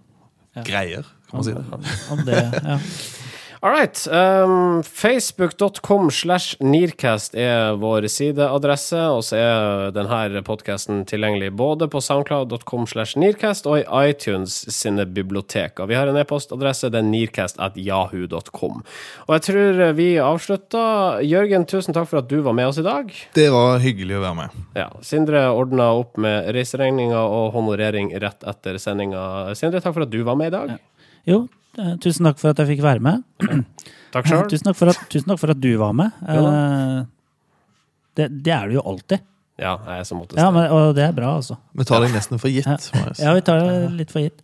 Ja. 0.52 0.60
greier. 0.66 1.06
Kan 1.32 1.40
man 1.40 1.48
si 1.48 1.56
det. 1.56 1.64
Om 2.12 2.24
det, 2.28 2.44
ja. 2.62 2.78
All 3.64 3.70
right. 3.70 4.08
Um, 4.10 4.82
Facebook.com 4.82 6.10
slash 6.10 6.56
Nearcast 6.60 7.34
er 7.38 7.76
vår 7.78 8.08
sideadresse, 8.10 8.98
og 9.14 9.20
så 9.22 9.38
er 9.38 9.92
denne 9.94 10.42
podkasten 10.42 11.04
tilgjengelig 11.06 11.52
både 11.54 11.86
på 11.86 12.02
soundcloud.com 12.02 12.88
slash 12.90 13.14
Nearcast 13.22 13.68
og 13.70 13.78
i 13.78 14.10
iTunes 14.10 14.56
sine 14.74 15.06
biblioteker. 15.06 15.86
Vi 15.86 15.94
har 15.94 16.10
en 16.10 16.18
e-postadresse, 16.18 16.90
det 16.90 17.04
er 17.04 17.06
nearcast.jahu.com. 17.06 18.82
Og 19.28 19.32
jeg 19.36 19.46
tror 19.46 19.82
vi 19.94 20.10
avslutter. 20.18 21.22
Jørgen, 21.22 21.62
tusen 21.70 21.94
takk 21.94 22.10
for 22.10 22.24
at 22.24 22.34
du 22.34 22.40
var 22.42 22.58
med 22.58 22.72
oss 22.72 22.82
i 22.82 22.86
dag. 22.88 23.14
Det 23.38 23.46
var 23.54 23.78
hyggelig 23.86 24.18
å 24.18 24.24
være 24.26 24.40
med. 24.42 24.62
Ja, 24.74 24.90
Sindre 25.06 25.46
ordna 25.54 25.92
opp 26.02 26.18
med 26.18 26.50
reiseregninger 26.58 27.14
og 27.14 27.54
honorering 27.54 28.10
rett 28.26 28.42
etter 28.42 28.82
sendinga. 28.82 29.52
Sindre, 29.54 29.78
takk 29.78 29.94
for 29.94 30.08
at 30.08 30.10
du 30.10 30.24
var 30.26 30.34
med 30.42 30.50
i 30.50 30.58
dag. 30.58 30.80
Jo, 31.28 31.48
eh, 31.78 31.94
tusen 32.02 32.26
takk 32.26 32.38
for 32.40 32.50
at 32.52 32.58
jeg 32.62 32.72
fikk 32.74 32.82
være 32.84 33.00
med. 33.04 33.22
Takk 34.12 34.26
sjøl. 34.28 34.42
Tusen 34.50 34.66
takk, 34.68 34.76
for 34.76 34.90
at, 34.92 34.98
tusen 35.08 35.30
takk 35.32 35.38
for 35.40 35.50
at 35.54 35.60
du 35.62 35.70
var 35.80 35.94
med. 35.96 36.10
Jo. 36.28 36.42
Eh, 36.48 37.02
Det, 38.18 38.26
det 38.44 38.52
er 38.52 38.66
du 38.68 38.74
jo 38.74 38.82
alltid. 38.90 39.22
Ja, 39.62 39.76
jeg 39.86 40.02
er 40.02 40.04
som 40.04 40.18
måtte 40.20 40.36
Ja, 40.36 40.50
men, 40.52 40.66
og 40.74 40.94
det 40.96 41.04
er 41.06 41.12
bra, 41.16 41.30
altså. 41.38 41.56
Vi 41.72 41.84
tar 41.88 42.02
deg 42.04 42.12
nesten 42.12 42.36
for 42.42 42.52
gitt. 42.52 42.66
Ja. 42.68 43.06
Ja, 43.22 43.32
vi 43.36 43.40
tar 43.46 43.62
deg 43.62 43.94
litt 43.96 44.12
for 44.12 44.20
gitt. 44.20 44.42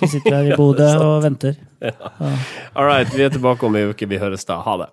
Du 0.00 0.04
sitter 0.06 0.34
her 0.36 0.50
i 0.52 0.56
Bodø 0.58 0.84
og 1.06 1.22
venter. 1.24 1.56
All 1.80 2.84
right, 2.88 3.08
vi 3.14 3.24
er 3.24 3.32
tilbake 3.32 3.64
om 3.64 3.76
ei 3.80 3.86
uke. 3.88 4.08
Vi 4.10 4.20
høres 4.20 4.44
da. 4.48 4.58
Ha 4.66 4.76
det. 4.84 4.90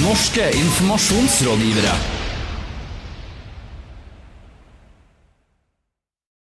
Norske 0.00 0.48
informasjonsrådgivere. 0.62 1.92